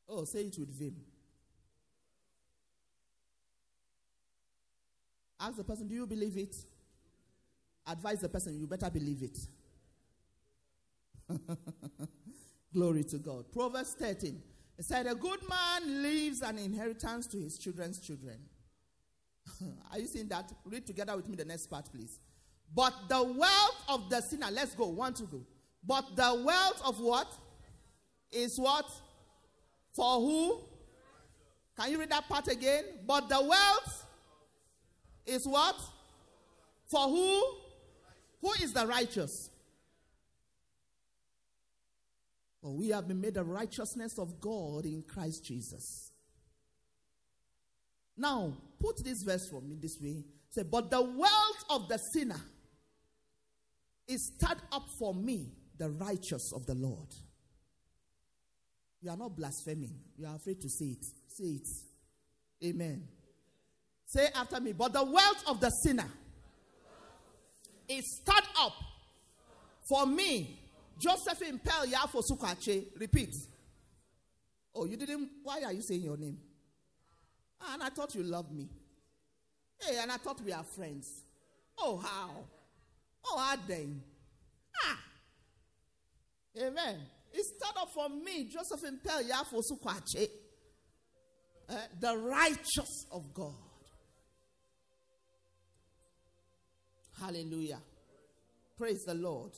Oh, 0.08 0.24
say 0.24 0.40
it 0.40 0.58
with 0.58 0.68
vim. 0.68 0.94
Ask 5.40 5.56
the 5.56 5.64
person, 5.64 5.88
do 5.88 5.94
you 5.94 6.06
believe 6.06 6.36
it? 6.36 6.54
Advise 7.86 8.20
the 8.20 8.28
person, 8.28 8.58
you 8.58 8.66
better 8.66 8.90
believe 8.90 9.22
it. 9.22 9.38
Glory 12.72 13.04
to 13.04 13.18
God. 13.18 13.50
Proverbs 13.50 13.94
13. 13.98 14.40
It 14.78 14.84
said, 14.84 15.06
A 15.06 15.14
good 15.14 15.40
man 15.48 16.02
leaves 16.02 16.42
an 16.42 16.58
inheritance 16.58 17.26
to 17.28 17.38
his 17.38 17.58
children's 17.58 17.98
children. 17.98 18.38
Are 19.90 19.98
you 19.98 20.06
seeing 20.06 20.28
that? 20.28 20.52
Read 20.64 20.86
together 20.86 21.16
with 21.16 21.28
me 21.28 21.36
the 21.36 21.44
next 21.44 21.66
part, 21.66 21.90
please. 21.90 22.20
But 22.74 22.94
the 23.08 23.22
wealth 23.22 23.84
of 23.88 24.08
the 24.08 24.20
sinner, 24.20 24.48
let's 24.50 24.74
go, 24.74 24.86
one 24.86 25.12
to 25.14 25.24
go. 25.24 25.40
But 25.84 26.16
the 26.16 26.42
wealth 26.44 26.80
of 26.84 27.00
what? 27.00 27.28
Is 28.30 28.58
what? 28.58 28.86
For 29.92 30.20
who? 30.20 30.60
Can 31.78 31.90
you 31.90 31.98
read 31.98 32.10
that 32.10 32.28
part 32.28 32.48
again? 32.48 32.84
But 33.06 33.28
the 33.28 33.42
wealth 33.42 34.06
is 35.26 35.46
what? 35.46 35.76
For 36.86 37.08
who? 37.08 37.42
Who 38.40 38.52
is 38.62 38.72
the 38.72 38.86
righteous? 38.86 39.50
For 42.62 42.72
we 42.72 42.88
have 42.90 43.08
been 43.08 43.20
made 43.20 43.34
the 43.34 43.44
righteousness 43.44 44.18
of 44.18 44.40
God 44.40 44.86
in 44.86 45.02
Christ 45.02 45.44
Jesus. 45.44 46.12
Now, 48.16 48.52
put 48.78 49.02
this 49.04 49.22
verse 49.22 49.48
for 49.48 49.60
me 49.60 49.76
this 49.80 50.00
way. 50.00 50.24
Say, 50.50 50.62
but 50.62 50.90
the 50.90 51.02
wealth 51.02 51.64
of 51.70 51.88
the 51.88 51.98
sinner 51.98 52.40
is 54.08 54.32
stirred 54.34 54.58
up 54.72 54.84
for 54.98 55.14
me, 55.14 55.52
the 55.78 55.90
righteous 55.90 56.52
of 56.54 56.66
the 56.66 56.74
Lord. 56.74 57.08
You 59.00 59.10
are 59.10 59.16
not 59.16 59.36
blaspheming. 59.36 59.94
You 60.16 60.26
are 60.26 60.36
afraid 60.36 60.60
to 60.60 60.68
say 60.68 60.86
it. 60.86 61.04
Say 61.26 61.44
it. 61.44 61.68
Amen. 62.64 63.02
Say 64.06 64.28
after 64.34 64.60
me. 64.60 64.72
But 64.72 64.92
the 64.92 65.02
wealth 65.02 65.42
of 65.46 65.60
the 65.60 65.70
sinner 65.70 66.08
is 67.88 68.20
stirred 68.20 68.48
up 68.60 68.74
for 69.88 70.06
me. 70.06 70.58
Josephine 70.98 71.58
Pel 71.58 71.86
Yafo 71.86 72.22
Sukache. 72.22 72.86
Repeat. 72.98 73.34
Oh, 74.74 74.84
you 74.86 74.96
didn't. 74.96 75.28
Why 75.42 75.62
are 75.64 75.72
you 75.72 75.82
saying 75.82 76.02
your 76.02 76.16
name? 76.16 76.38
Ah, 77.60 77.74
and 77.74 77.82
I 77.82 77.88
thought 77.88 78.14
you 78.14 78.22
loved 78.22 78.52
me. 78.52 78.68
Hey, 79.80 79.98
and 80.00 80.12
I 80.12 80.16
thought 80.16 80.40
we 80.44 80.52
are 80.52 80.62
friends. 80.64 81.24
Oh, 81.78 81.96
how? 81.96 82.30
Oh, 83.24 83.38
how 83.38 83.56
then? 83.66 84.02
Ah. 84.84 84.98
Amen. 86.58 87.00
It 87.32 87.44
started 87.44 87.90
for 87.94 88.08
me, 88.08 88.48
Josephine 88.48 88.98
Pel 89.04 89.22
Yafo 89.22 89.62
Sukache. 89.62 90.28
Uh, 91.68 91.74
the 92.00 92.16
righteous 92.18 93.06
of 93.10 93.32
God. 93.32 93.54
Hallelujah. 97.20 97.78
Praise 98.76 99.04
the 99.04 99.14
Lord. 99.14 99.52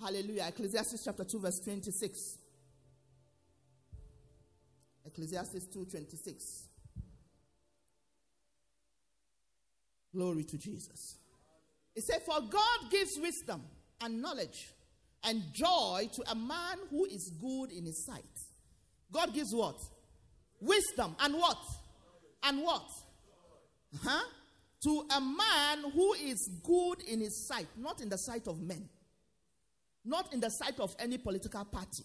Hallelujah. 0.00 0.46
Ecclesiastes 0.48 1.02
chapter 1.04 1.24
2, 1.24 1.40
verse 1.40 1.60
26. 1.64 2.38
Ecclesiastes 5.06 5.66
2 5.72 5.84
26. 5.84 6.68
Glory 10.14 10.44
to 10.44 10.56
Jesus. 10.56 11.18
It 11.96 12.04
said, 12.04 12.20
For 12.26 12.40
God 12.40 12.90
gives 12.90 13.18
wisdom 13.18 13.62
and 14.02 14.20
knowledge 14.20 14.68
and 15.24 15.42
joy 15.52 16.08
to 16.14 16.30
a 16.30 16.34
man 16.34 16.78
who 16.90 17.06
is 17.06 17.32
good 17.40 17.72
in 17.72 17.86
his 17.86 18.04
sight. 18.04 18.22
God 19.10 19.32
gives 19.32 19.52
what? 19.54 19.76
Wisdom 20.60 21.16
and 21.20 21.34
what? 21.34 21.58
And 22.42 22.62
what? 22.62 22.84
Huh? 24.02 24.24
To 24.84 25.06
a 25.16 25.20
man 25.20 25.90
who 25.92 26.12
is 26.14 26.50
good 26.62 27.00
in 27.08 27.20
his 27.20 27.48
sight, 27.48 27.66
not 27.78 28.02
in 28.02 28.10
the 28.10 28.18
sight 28.18 28.46
of 28.46 28.60
men, 28.60 28.88
not 30.04 30.32
in 30.34 30.40
the 30.40 30.50
sight 30.50 30.78
of 30.78 30.94
any 30.98 31.16
political 31.16 31.64
party, 31.64 32.04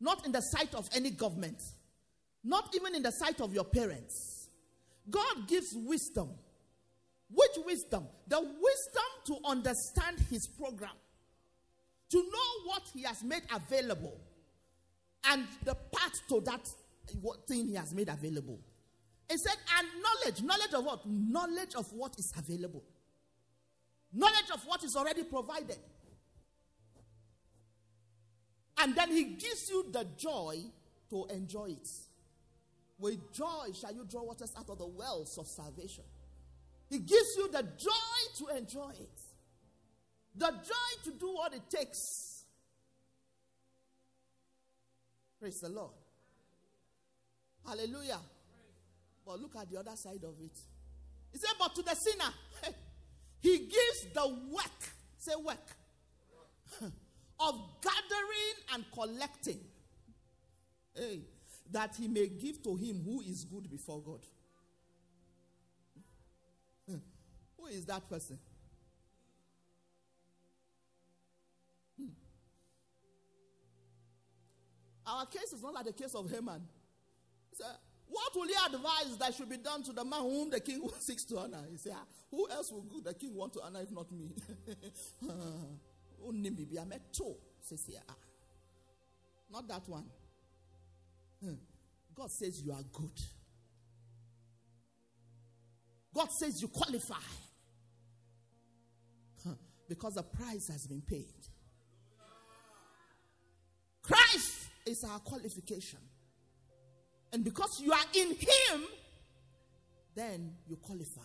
not 0.00 0.24
in 0.26 0.32
the 0.32 0.40
sight 0.40 0.74
of 0.74 0.88
any 0.94 1.10
government, 1.10 1.60
not 2.44 2.74
even 2.74 2.94
in 2.94 3.02
the 3.02 3.10
sight 3.10 3.40
of 3.40 3.54
your 3.54 3.64
parents. 3.64 4.48
God 5.10 5.48
gives 5.48 5.74
wisdom. 5.74 6.28
Which 7.30 7.64
wisdom? 7.64 8.06
The 8.26 8.40
wisdom 8.40 9.10
to 9.26 9.36
understand 9.44 10.18
his 10.30 10.46
program, 10.46 10.96
to 12.10 12.16
know 12.16 12.66
what 12.66 12.82
he 12.94 13.02
has 13.02 13.22
made 13.22 13.42
available, 13.54 14.18
and 15.24 15.46
the 15.64 15.74
path 15.74 16.20
to 16.28 16.40
that 16.46 16.66
what 17.20 17.46
thing 17.46 17.68
he 17.68 17.74
has 17.74 17.94
made 17.94 18.08
available. 18.08 18.58
He 19.30 19.36
said, 19.36 19.56
and 19.78 19.88
knowledge. 20.02 20.42
Knowledge 20.42 20.74
of 20.74 20.84
what? 20.84 21.00
Knowledge 21.06 21.74
of 21.74 21.92
what 21.92 22.14
is 22.18 22.32
available. 22.36 22.82
Knowledge 24.12 24.50
of 24.54 24.64
what 24.66 24.82
is 24.84 24.96
already 24.96 25.24
provided. 25.24 25.78
And 28.78 28.94
then 28.94 29.10
he 29.10 29.24
gives 29.24 29.68
you 29.68 29.86
the 29.90 30.06
joy 30.16 30.56
to 31.10 31.26
enjoy 31.30 31.70
it. 31.70 31.88
With 32.98 33.32
joy 33.32 33.68
shall 33.78 33.92
you 33.92 34.04
draw 34.08 34.22
waters 34.22 34.52
out 34.56 34.70
of 34.70 34.78
the 34.78 34.86
wells 34.86 35.36
of 35.38 35.46
salvation. 35.46 36.04
He 36.88 36.98
gives 36.98 37.36
you 37.36 37.50
the 37.50 37.62
joy 37.62 38.38
to 38.38 38.56
enjoy 38.56 38.90
it, 38.90 39.20
the 40.34 40.48
joy 40.48 41.04
to 41.04 41.10
do 41.12 41.34
what 41.34 41.54
it 41.54 41.68
takes. 41.68 42.44
Praise 45.38 45.60
the 45.60 45.68
Lord. 45.68 45.92
Hallelujah. 47.66 48.20
But 49.24 49.40
look 49.40 49.56
at 49.56 49.70
the 49.70 49.78
other 49.78 49.94
side 49.94 50.24
of 50.24 50.34
it. 50.40 50.58
He 51.32 51.38
said, 51.38 51.50
But 51.58 51.74
to 51.74 51.82
the 51.82 51.94
sinner, 51.94 52.32
he 53.40 53.58
gives 53.58 54.06
the 54.14 54.26
work, 54.50 54.92
say 55.18 55.32
work, 55.36 55.76
of 57.40 57.60
gathering 57.82 58.56
and 58.72 58.84
collecting. 58.92 59.60
Hey, 60.94 61.20
that 61.70 61.94
he 61.96 62.08
may 62.08 62.28
give 62.28 62.62
to 62.62 62.74
him 62.74 63.02
who 63.04 63.20
is 63.20 63.44
good 63.44 63.70
before 63.70 64.00
God. 64.00 64.20
Is 67.70 67.84
that 67.86 68.08
person? 68.08 68.38
Hmm. 71.98 72.08
Our 75.06 75.26
case 75.26 75.52
is 75.52 75.62
not 75.62 75.74
like 75.74 75.86
the 75.86 75.92
case 75.92 76.14
of 76.14 76.30
Haman. 76.30 76.62
Said, 77.52 77.66
What 78.08 78.34
will 78.34 78.46
you 78.46 78.56
advise 78.66 79.16
that 79.18 79.34
should 79.34 79.48
be 79.48 79.58
done 79.58 79.82
to 79.84 79.92
the 79.92 80.04
man 80.04 80.20
whom 80.20 80.50
the 80.50 80.60
king 80.60 80.88
seeks 81.00 81.24
to 81.26 81.38
honor? 81.38 81.64
He 81.70 81.76
said, 81.76 81.92
ah, 81.94 82.04
Who 82.30 82.48
else 82.50 82.70
will 82.72 82.84
the 83.02 83.14
king 83.14 83.34
want 83.34 83.52
to 83.54 83.62
honor 83.62 83.80
if 83.82 83.90
not 83.90 84.10
me? 84.12 84.34
Ah. 85.28 85.32
Not 89.50 89.68
that 89.68 89.88
one. 89.88 90.04
Hmm. 91.42 91.54
God 92.14 92.30
says 92.30 92.60
you 92.62 92.72
are 92.72 92.82
good. 92.92 93.18
God 96.14 96.28
says 96.32 96.60
you 96.60 96.68
qualify. 96.68 97.16
Because 99.88 100.14
the 100.14 100.22
price 100.22 100.68
has 100.68 100.86
been 100.86 101.00
paid. 101.00 101.32
Christ 104.02 104.66
is 104.86 105.04
our 105.04 105.18
qualification. 105.20 105.98
And 107.32 107.44
because 107.44 107.80
you 107.80 107.92
are 107.92 108.04
in 108.14 108.28
Him, 108.28 108.82
then 110.14 110.54
you 110.66 110.76
qualify. 110.76 111.20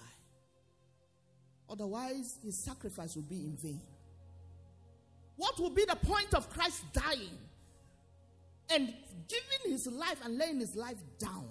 Otherwise, 1.69 2.37
His 2.43 2.57
sacrifice 2.57 3.15
will 3.15 3.23
be 3.23 3.45
in 3.45 3.57
vain. 3.57 3.81
What 5.35 5.59
will 5.59 5.69
be 5.69 5.85
the 5.85 5.95
point 5.95 6.33
of 6.33 6.49
Christ 6.49 6.83
dying 6.93 7.37
and 8.69 8.93
giving 9.27 9.71
His 9.71 9.87
life 9.87 10.19
and 10.23 10.37
laying 10.37 10.59
His 10.59 10.75
life 10.75 10.97
down? 11.17 11.49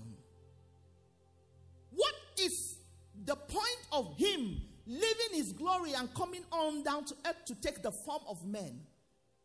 What 1.91 2.15
is 2.39 2.77
the 3.25 3.37
point 3.37 3.87
of 3.91 4.17
Him 4.17 4.63
leaving 4.93 5.33
His 5.35 5.53
glory 5.53 5.93
and 5.95 6.13
coming 6.15 6.45
on 6.51 6.83
down 6.83 7.05
to 7.07 7.15
earth 7.27 7.45
to 7.47 7.55
take 7.61 7.83
the 7.83 7.93
form 8.05 8.23
of 8.29 8.45
men 8.45 8.81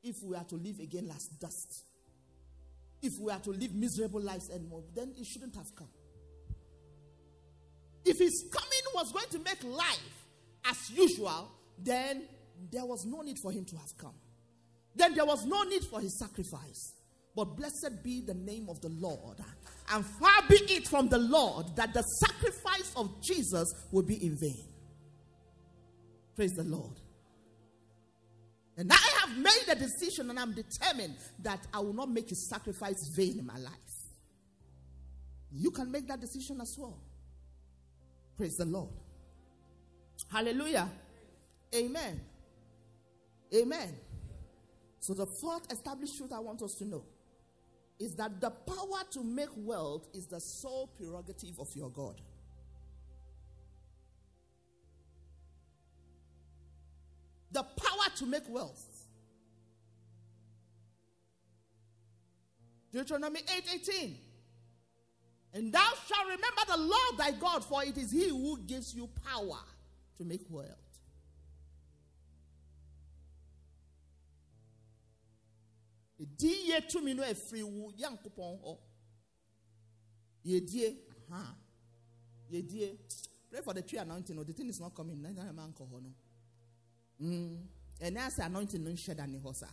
if 0.03 0.15
we 0.23 0.35
are 0.35 0.45
to 0.45 0.55
live 0.55 0.79
again 0.79 1.09
as 1.15 1.27
dust? 1.39 1.83
if 3.01 3.13
we 3.19 3.31
are 3.31 3.39
to 3.39 3.51
live 3.51 3.73
miserable 3.73 4.21
lives 4.21 4.49
anymore, 4.49 4.83
then 4.95 5.13
it 5.17 5.25
shouldn't 5.25 5.55
have 5.55 5.75
come. 5.75 5.89
If 8.05 8.17
his 8.19 8.45
coming 8.51 8.93
was 8.95 9.11
going 9.11 9.27
to 9.31 9.39
make 9.39 9.63
life 9.63 10.25
as 10.65 10.89
usual, 10.89 11.51
then 11.77 12.23
there 12.71 12.85
was 12.85 13.05
no 13.05 13.21
need 13.21 13.37
for 13.41 13.51
him 13.51 13.65
to 13.65 13.75
have 13.75 13.97
come. 13.97 14.15
Then 14.95 15.13
there 15.13 15.25
was 15.25 15.45
no 15.45 15.63
need 15.63 15.83
for 15.83 15.99
his 15.99 16.17
sacrifice. 16.17 16.93
But 17.35 17.55
blessed 17.55 18.03
be 18.03 18.21
the 18.21 18.33
name 18.33 18.67
of 18.67 18.81
the 18.81 18.89
Lord. 18.89 19.37
And 19.93 20.03
far 20.03 20.41
be 20.49 20.55
it 20.55 20.87
from 20.87 21.07
the 21.07 21.19
Lord 21.19 21.75
that 21.75 21.93
the 21.93 22.01
sacrifice 22.01 22.91
of 22.95 23.21
Jesus 23.21 23.71
will 23.91 24.01
be 24.03 24.15
in 24.25 24.35
vain. 24.39 24.65
Praise 26.37 26.53
the 26.53 26.63
Lord. 26.63 26.93
And 28.77 28.91
I 28.93 29.09
have 29.21 29.35
made 29.39 29.67
a 29.71 29.75
decision 29.75 30.29
and 30.29 30.39
I'm 30.39 30.53
determined 30.53 31.15
that 31.39 31.65
I 31.73 31.79
will 31.79 31.93
not 31.93 32.11
make 32.11 32.29
his 32.29 32.47
sacrifice 32.47 33.07
vain 33.07 33.39
in 33.39 33.45
my 33.45 33.57
life. 33.57 33.73
You 35.51 35.71
can 35.71 35.91
make 35.91 36.07
that 36.07 36.21
decision 36.21 36.61
as 36.61 36.77
well. 36.77 36.99
Praise 38.37 38.57
the 38.57 38.65
Lord. 38.65 38.91
Hallelujah. 40.31 40.87
Amen. 41.73 42.21
Amen. 43.55 43.95
So, 44.99 45.15
the 45.15 45.25
fourth 45.25 45.71
established 45.71 46.17
truth 46.17 46.33
I 46.33 46.39
want 46.39 46.61
us 46.61 46.75
to 46.75 46.85
know 46.85 47.03
is 47.99 48.13
that 48.15 48.39
the 48.39 48.51
power 48.51 49.03
to 49.11 49.23
make 49.23 49.49
wealth 49.55 50.07
is 50.13 50.27
the 50.27 50.39
sole 50.39 50.87
prerogative 50.95 51.59
of 51.59 51.75
your 51.75 51.89
God. 51.89 52.21
The 57.51 57.63
power 57.63 58.09
to 58.17 58.25
make 58.25 58.43
wealth. 58.49 58.83
Deuteronomy 62.91 63.41
8 63.57 64.17
And 65.53 65.73
thou 65.73 65.89
shalt 66.07 66.25
remember 66.25 66.61
the 66.67 66.77
Lord 66.77 67.17
thy 67.17 67.31
God, 67.31 67.63
for 67.63 67.83
it 67.83 67.97
is 67.97 68.11
he 68.11 68.29
who 68.29 68.57
gives 68.59 68.93
you 68.93 69.09
power 69.23 69.59
to 70.17 70.23
make 70.23 70.45
wealth. 70.49 70.67
To 76.89 77.01
me 77.01 77.13
no 77.13 77.23
free 77.33 77.63
wu 77.63 77.91
yankopon 77.91 78.59
ho. 78.61 78.79
Yedie, 80.45 80.95
aha. 81.31 81.55
Yedie. 82.51 82.97
Pray 83.49 83.61
for 83.61 83.73
the 83.73 83.81
tree 83.81 83.99
anointing. 83.99 84.35
No, 84.35 84.43
the 84.43 84.53
thing 84.53 84.69
is 84.69 84.79
not 84.79 84.95
coming. 84.95 85.21
No, 85.21 85.29
man 85.29 85.73
no. 85.77 86.26
Mm. 87.21 87.57
And 88.01 88.17
as 88.17 88.39
anointing 88.39 88.83
no 88.83 88.95
shed 88.95 89.19
any 89.19 89.39
hosa. 89.39 89.67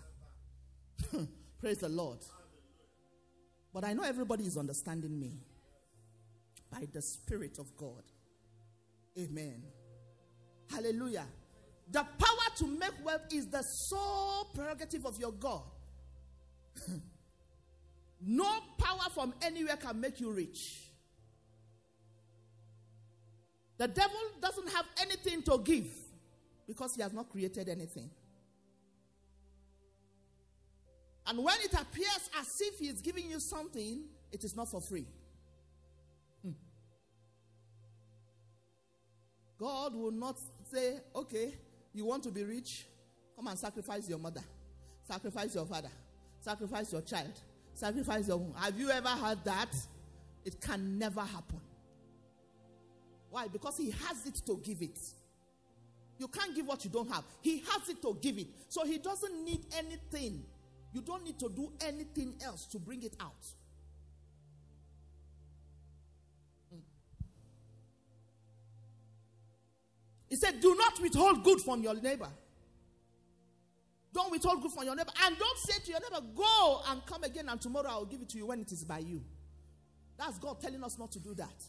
Praise 1.60 1.78
the 1.78 1.88
Lord. 1.88 2.18
But 3.72 3.84
I 3.84 3.92
know 3.92 4.04
everybody 4.04 4.44
is 4.44 4.56
understanding 4.56 5.18
me 5.18 5.32
by 6.70 6.86
the 6.92 7.02
Spirit 7.02 7.58
of 7.58 7.76
God. 7.76 8.02
Amen. 9.18 9.62
Hallelujah. 10.70 11.26
The 11.90 12.02
power 12.02 12.56
to 12.56 12.66
make 12.66 13.04
wealth 13.04 13.32
is 13.32 13.46
the 13.48 13.62
sole 13.62 14.46
prerogative 14.54 15.04
of 15.04 15.18
your 15.18 15.32
God. 15.32 15.62
no 18.20 18.48
power 18.78 19.10
from 19.12 19.34
anywhere 19.42 19.76
can 19.76 20.00
make 20.00 20.20
you 20.20 20.30
rich. 20.30 20.90
The 23.76 23.88
devil 23.88 24.16
doesn't 24.40 24.68
have 24.70 24.86
anything 25.02 25.42
to 25.42 25.58
give 25.58 25.86
because 26.66 26.94
he 26.94 27.02
has 27.02 27.12
not 27.12 27.28
created 27.28 27.68
anything. 27.68 28.10
And 31.26 31.42
when 31.42 31.56
it 31.62 31.72
appears 31.72 32.30
as 32.38 32.60
if 32.60 32.78
he 32.78 32.86
is 32.88 33.00
giving 33.00 33.30
you 33.30 33.40
something, 33.40 34.04
it 34.30 34.44
is 34.44 34.54
not 34.54 34.68
for 34.68 34.80
free. 34.80 35.06
Hmm. 36.42 36.52
God 39.58 39.94
will 39.94 40.10
not 40.10 40.38
say, 40.70 40.98
okay, 41.16 41.54
you 41.94 42.04
want 42.04 42.22
to 42.24 42.30
be 42.30 42.44
rich? 42.44 42.86
Come 43.36 43.48
and 43.48 43.58
sacrifice 43.58 44.08
your 44.08 44.18
mother, 44.18 44.42
sacrifice 45.02 45.54
your 45.54 45.66
father, 45.66 45.90
sacrifice 46.40 46.92
your 46.92 47.02
child, 47.02 47.32
sacrifice 47.72 48.28
your 48.28 48.36
womb. 48.36 48.54
Have 48.56 48.78
you 48.78 48.90
ever 48.90 49.08
heard 49.08 49.42
that? 49.44 49.74
It 50.44 50.60
can 50.60 50.98
never 50.98 51.22
happen. 51.22 51.60
Why? 53.30 53.48
Because 53.48 53.78
he 53.78 53.90
has 53.90 54.26
it 54.26 54.42
to 54.46 54.60
give 54.62 54.82
it. 54.82 54.98
You 56.18 56.28
can't 56.28 56.54
give 56.54 56.66
what 56.66 56.84
you 56.84 56.90
don't 56.90 57.10
have. 57.10 57.24
He 57.40 57.58
has 57.58 57.88
it 57.88 58.00
to 58.02 58.16
give 58.20 58.38
it. 58.38 58.46
So 58.68 58.84
he 58.84 58.98
doesn't 58.98 59.44
need 59.44 59.66
anything. 59.76 60.44
You 60.92 61.00
don't 61.00 61.24
need 61.24 61.38
to 61.40 61.48
do 61.48 61.72
anything 61.84 62.36
else 62.44 62.66
to 62.66 62.78
bring 62.78 63.02
it 63.02 63.16
out. 63.20 63.32
Hmm. 66.70 66.78
He 70.28 70.36
said, 70.36 70.60
Do 70.60 70.76
not 70.76 71.00
withhold 71.00 71.42
good 71.42 71.60
from 71.60 71.82
your 71.82 71.94
neighbor. 71.94 72.28
Don't 74.12 74.30
withhold 74.30 74.62
good 74.62 74.70
from 74.70 74.84
your 74.84 74.94
neighbor. 74.94 75.10
And 75.24 75.36
don't 75.36 75.58
say 75.58 75.80
to 75.84 75.90
your 75.90 76.00
neighbor, 76.00 76.24
Go 76.36 76.82
and 76.88 77.04
come 77.06 77.24
again, 77.24 77.48
and 77.48 77.60
tomorrow 77.60 77.88
I 77.90 77.96
will 77.96 78.06
give 78.06 78.22
it 78.22 78.28
to 78.30 78.38
you 78.38 78.46
when 78.46 78.60
it 78.60 78.70
is 78.70 78.84
by 78.84 79.00
you. 79.00 79.20
That's 80.16 80.38
God 80.38 80.60
telling 80.60 80.84
us 80.84 80.96
not 80.96 81.10
to 81.12 81.18
do 81.18 81.34
that. 81.34 81.64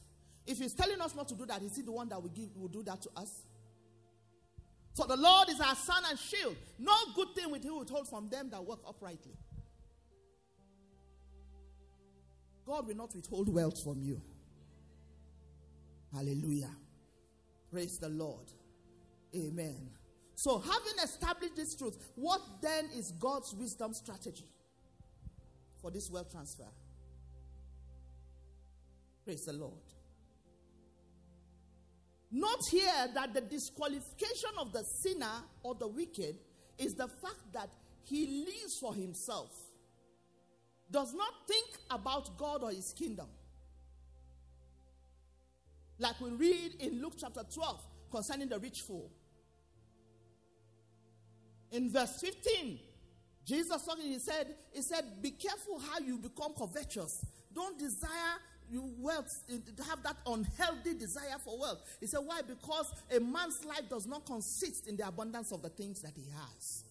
If 0.46 0.60
He's 0.60 0.76
telling 0.76 1.02
us 1.02 1.16
not 1.16 1.28
to 1.30 1.34
do 1.36 1.48
that, 1.48 1.64
is 1.64 1.76
He 1.76 1.82
the 1.82 1.92
one 1.92 2.08
that 2.10 2.22
will, 2.22 2.30
give, 2.30 2.56
will 2.56 2.68
do 2.68 2.84
that 2.84 3.02
to 3.02 3.10
us? 3.18 3.42
For 4.96 5.06
the 5.06 5.18
Lord 5.18 5.50
is 5.50 5.60
our 5.60 5.76
sun 5.76 6.04
and 6.10 6.18
shield. 6.18 6.56
No 6.80 6.94
good 7.16 7.28
thing 7.36 7.52
will 7.52 7.60
he 7.60 7.70
withhold 7.70 8.08
from 8.08 8.30
them 8.30 8.50
that 8.52 8.64
work 8.64 8.80
uprightly. 8.88 9.34
God 12.66 12.88
will 12.88 12.96
not 12.96 13.14
withhold 13.14 13.54
wealth 13.54 13.84
from 13.84 14.02
you. 14.02 14.22
Hallelujah. 16.14 16.72
Praise 17.70 18.00
the 18.00 18.08
Lord. 18.08 18.46
Amen. 19.36 19.90
So, 20.36 20.60
having 20.60 21.04
established 21.04 21.58
this 21.58 21.76
truth, 21.76 21.98
what 22.16 22.42
then 22.62 22.90
is 22.96 23.12
God's 23.12 23.54
wisdom 23.54 23.94
strategy 23.94 24.48
for 25.82 25.92
this 25.92 26.10
wealth 26.10 26.32
transfer? 26.32 26.64
Praise 29.26 29.46
the 29.46 29.54
Lord. 29.54 29.74
Note 32.38 32.68
here 32.70 33.08
that 33.14 33.34
the 33.34 33.40
disqualification 33.40 34.50
of 34.60 34.74
the 34.74 34.84
sinner 34.84 35.42
or 35.64 35.74
the 35.74 35.88
wicked 35.88 36.36
is 36.78 36.94
the 36.94 37.08
fact 37.08 37.40
that 37.54 37.70
he 38.04 38.44
lives 38.46 38.78
for 38.78 38.94
himself, 38.94 39.54
does 40.92 41.14
not 41.14 41.32
think 41.48 41.66
about 41.90 42.38
God 42.38 42.62
or 42.64 42.72
his 42.72 42.94
kingdom. 43.00 43.28
Like 45.98 46.20
we 46.20 46.32
read 46.32 46.76
in 46.82 47.02
Luke 47.02 47.14
chapter 47.18 47.40
12 47.54 47.82
concerning 48.12 48.50
the 48.50 48.60
rich 48.60 48.82
fool. 48.82 49.10
In 51.72 51.90
verse 51.90 52.20
15, 52.20 52.80
Jesus 53.46 53.86
talking, 53.86 54.12
he 54.12 54.20
said, 54.20 54.48
he 54.74 54.82
said, 54.82 55.06
Be 55.22 55.32
careful 55.32 55.80
how 55.80 56.00
you 56.00 56.18
become 56.18 56.54
covetous. 56.54 57.26
Don't 57.54 57.80
desire 57.80 58.40
you 58.70 58.94
wealth, 58.98 59.44
have 59.88 60.04
that 60.04 60.18
unhealthy 60.26 60.94
desire 60.94 61.38
for 61.44 61.60
wealth. 61.60 61.82
He 62.00 62.08
said, 62.08 62.20
Why? 62.24 62.42
Because 62.42 62.94
a 63.16 63.20
man's 63.20 63.64
life 63.66 63.90
does 63.90 64.08
not 64.08 64.26
consist 64.26 64.88
in 64.88 64.98
the 64.98 65.08
abundance 65.08 65.52
of 65.52 65.62
the 65.62 65.70
things 65.70 66.02
that 66.02 66.14
he 66.16 66.30
has. 66.32 66.84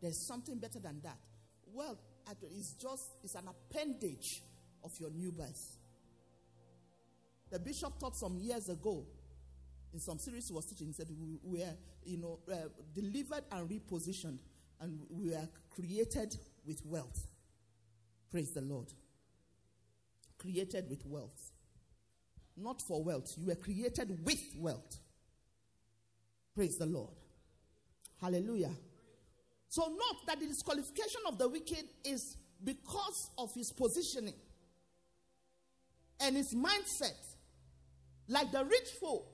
There's 0.00 0.26
something 0.26 0.58
better 0.58 0.78
than 0.78 1.00
that. 1.02 1.18
Wealth 1.72 1.98
is 2.56 2.74
just 2.74 3.10
it's 3.24 3.34
an 3.34 3.48
appendage 3.48 4.42
of 4.84 4.92
your 4.98 5.10
new 5.10 5.32
birth. 5.32 5.76
The 7.50 7.58
bishop 7.58 7.98
taught 7.98 8.16
some 8.16 8.38
years 8.38 8.68
ago 8.68 9.04
in 9.92 9.98
some 9.98 10.18
series 10.18 10.48
he 10.48 10.54
was 10.54 10.66
teaching, 10.66 10.86
he 10.86 10.92
said, 10.92 11.08
We 11.20 11.38
were, 11.42 11.74
you 12.04 12.18
know, 12.18 12.38
uh, 12.50 12.68
delivered 12.94 13.44
and 13.50 13.68
repositioned, 13.68 14.38
and 14.80 15.00
we 15.10 15.34
are 15.34 15.48
created 15.70 16.36
with 16.64 16.84
wealth. 16.84 17.26
Praise 18.30 18.52
the 18.52 18.60
Lord. 18.60 18.92
Created 20.40 20.88
with 20.88 21.04
wealth. 21.06 21.52
Not 22.56 22.82
for 22.82 23.02
wealth, 23.02 23.34
you 23.38 23.46
were 23.46 23.54
created 23.54 24.24
with 24.24 24.42
wealth. 24.56 24.98
Praise 26.54 26.76
the 26.76 26.86
Lord. 26.86 27.14
Hallelujah. 28.20 28.72
So, 29.68 29.82
note 29.86 30.26
that 30.26 30.40
the 30.40 30.46
disqualification 30.46 31.20
of 31.26 31.38
the 31.38 31.48
wicked 31.48 31.84
is 32.04 32.36
because 32.62 33.30
of 33.38 33.54
his 33.54 33.72
positioning 33.72 34.34
and 36.20 36.36
his 36.36 36.54
mindset. 36.54 37.14
Like 38.28 38.52
the 38.52 38.64
rich 38.64 38.88
fool. 39.00 39.26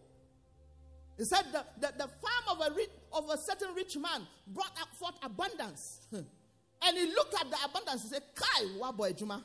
He 1.18 1.24
said 1.24 1.42
the, 1.52 1.64
the, 1.80 1.92
the 1.96 2.08
farm 2.08 2.60
of 2.60 2.66
a, 2.66 2.74
rich, 2.74 2.90
of 3.12 3.28
a 3.30 3.38
certain 3.38 3.74
rich 3.74 3.96
man 3.96 4.26
brought 4.46 4.76
forth 4.98 5.14
abundance. 5.22 6.00
and 6.12 6.26
he 6.96 7.06
looked 7.06 7.34
at 7.34 7.50
the 7.50 7.56
abundance 7.64 8.02
and 8.02 8.12
said, 8.12 8.22
Kai, 8.34 8.92
boy 8.92 9.12
Juma. 9.12 9.42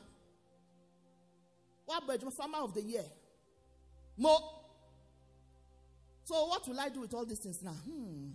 Juma, 2.18 2.30
farmer 2.30 2.58
of 2.58 2.74
the 2.74 2.82
year. 2.82 3.04
Mo. 4.16 4.38
So, 6.24 6.46
what 6.46 6.66
will 6.68 6.78
I 6.78 6.88
do 6.88 7.00
with 7.00 7.14
all 7.14 7.24
these 7.24 7.40
things 7.40 7.62
now? 7.62 7.72
Hmm. 7.72 8.30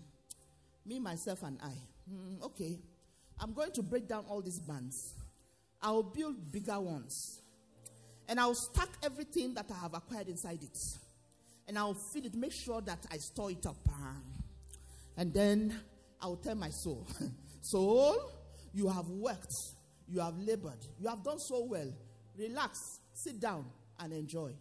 Me, 0.86 1.00
myself, 1.00 1.44
and 1.44 1.58
I. 1.64 1.74
Hmm, 2.10 2.44
okay. 2.44 2.78
I'm 3.40 3.54
going 3.54 3.72
to 3.74 3.84
break 3.84 4.08
down 4.08 4.26
all 4.28 4.42
these 4.42 4.60
bands. 4.60 5.14
I'll 5.82 6.04
build 6.04 6.52
bigger 6.52 6.80
ones. 6.80 7.42
And 8.28 8.40
I'll 8.40 8.56
stack 8.56 8.90
everything 9.04 9.54
that 9.54 9.68
I 9.72 9.80
have 9.82 9.94
acquired 9.94 10.28
inside 10.28 10.64
it 10.64 10.78
and 11.68 11.78
I'll 11.78 11.94
feed 11.94 12.26
it, 12.26 12.36
make 12.36 12.54
sure 12.54 12.82
that 12.82 13.06
I 13.12 13.18
store 13.18 13.52
it 13.52 13.66
up. 13.66 13.76
And 15.18 15.34
then 15.34 15.78
I'll 16.22 16.38
tell 16.38 16.56
my 16.56 16.70
soul, 16.70 17.08
Soul, 17.62 18.32
you 18.74 18.88
have 18.88 19.10
worked, 19.10 19.54
you 20.08 20.22
have 20.22 20.38
labored, 20.38 20.86
you 21.00 21.10
have 21.10 21.24
done 21.24 21.40
so 21.40 21.66
well. 21.66 21.92
Relax, 22.38 23.00
sit 23.24 23.40
down, 23.40 23.66
and 24.00 24.14
enjoy. 24.14 24.52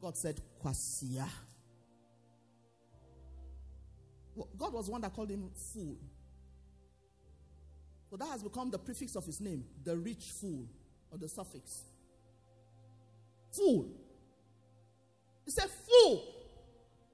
God 0.00 0.16
said, 0.16 0.40
Kwasia. 0.62 1.28
God 4.56 4.72
was 4.72 4.88
one 4.88 5.00
that 5.00 5.12
called 5.12 5.30
him 5.30 5.50
fool. 5.74 5.96
So 8.08 8.16
that 8.16 8.28
has 8.28 8.42
become 8.42 8.70
the 8.70 8.78
prefix 8.78 9.16
of 9.16 9.24
his 9.26 9.40
name, 9.40 9.64
the 9.84 9.96
rich 9.96 10.24
fool, 10.40 10.66
or 11.10 11.18
the 11.18 11.28
suffix. 11.28 11.84
Fool. 13.54 13.90
He 15.44 15.50
said, 15.50 15.68
Fool. 15.68 16.24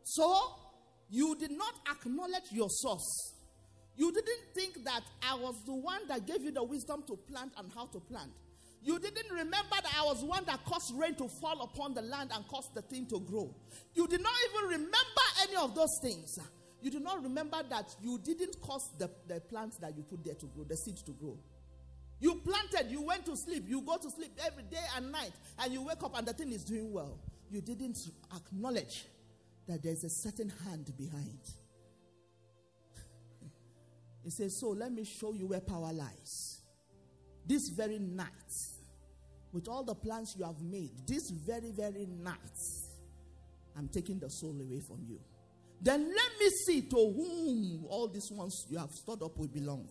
So 0.04 0.54
you 1.08 1.34
did 1.36 1.50
not 1.50 1.74
acknowledge 1.90 2.52
your 2.52 2.68
source. 2.68 3.32
You 3.96 4.12
didn't 4.12 4.54
think 4.54 4.84
that 4.84 5.02
I 5.22 5.34
was 5.34 5.54
the 5.64 5.74
one 5.74 6.06
that 6.08 6.26
gave 6.26 6.42
you 6.42 6.50
the 6.50 6.62
wisdom 6.62 7.02
to 7.06 7.16
plant 7.16 7.52
and 7.56 7.72
how 7.74 7.86
to 7.86 8.00
plant. 8.00 8.30
You 8.84 8.98
didn't 8.98 9.30
remember 9.30 9.76
that 9.82 9.94
I 9.98 10.04
was 10.04 10.22
one 10.22 10.44
that 10.44 10.64
caused 10.64 10.94
rain 10.96 11.14
to 11.16 11.26
fall 11.26 11.62
upon 11.62 11.94
the 11.94 12.02
land 12.02 12.30
and 12.34 12.46
caused 12.46 12.74
the 12.74 12.82
thing 12.82 13.06
to 13.06 13.18
grow. 13.18 13.54
You 13.94 14.06
did 14.06 14.22
not 14.22 14.32
even 14.50 14.68
remember 14.68 15.24
any 15.42 15.56
of 15.56 15.74
those 15.74 15.98
things. 16.00 16.38
You 16.82 16.90
did 16.90 17.02
not 17.02 17.22
remember 17.22 17.62
that 17.70 17.96
you 18.02 18.18
didn't 18.18 18.60
cause 18.60 18.90
the, 18.98 19.10
the 19.26 19.40
plants 19.40 19.78
that 19.78 19.96
you 19.96 20.02
put 20.02 20.22
there 20.22 20.34
to 20.34 20.46
grow, 20.46 20.64
the 20.64 20.76
seeds 20.76 21.02
to 21.04 21.12
grow. 21.12 21.38
You 22.20 22.36
planted, 22.36 22.90
you 22.90 23.00
went 23.00 23.24
to 23.26 23.36
sleep, 23.36 23.64
you 23.66 23.80
go 23.80 23.96
to 23.96 24.10
sleep 24.10 24.38
every 24.46 24.64
day 24.64 24.84
and 24.96 25.10
night, 25.10 25.32
and 25.58 25.72
you 25.72 25.82
wake 25.82 26.02
up 26.02 26.16
and 26.16 26.26
the 26.26 26.34
thing 26.34 26.52
is 26.52 26.62
doing 26.62 26.92
well 26.92 27.18
you 27.54 27.60
didn't 27.60 27.98
acknowledge 28.34 29.04
that 29.68 29.82
there's 29.82 30.04
a 30.04 30.10
certain 30.10 30.52
hand 30.64 30.92
behind. 30.96 31.38
He 34.24 34.30
says, 34.30 34.56
So 34.56 34.70
let 34.70 34.90
me 34.92 35.04
show 35.04 35.32
you 35.32 35.46
where 35.46 35.60
power 35.60 35.92
lies. 35.92 36.60
This 37.46 37.68
very 37.68 37.98
night, 37.98 38.52
with 39.54 39.68
all 39.68 39.84
the 39.84 39.94
plans 39.94 40.34
you 40.36 40.44
have 40.44 40.60
made, 40.60 40.90
this 41.06 41.30
very, 41.30 41.70
very 41.70 42.06
night, 42.06 42.58
I'm 43.78 43.88
taking 43.88 44.18
the 44.18 44.28
soul 44.28 44.50
away 44.60 44.80
from 44.80 45.06
you. 45.08 45.20
Then 45.80 46.00
let 46.00 46.40
me 46.40 46.48
see 46.66 46.82
to 46.82 46.96
whom 46.96 47.84
all 47.88 48.08
these 48.08 48.30
ones 48.32 48.66
you 48.68 48.78
have 48.78 48.90
stored 48.90 49.22
up 49.22 49.38
will 49.38 49.46
belong. 49.46 49.88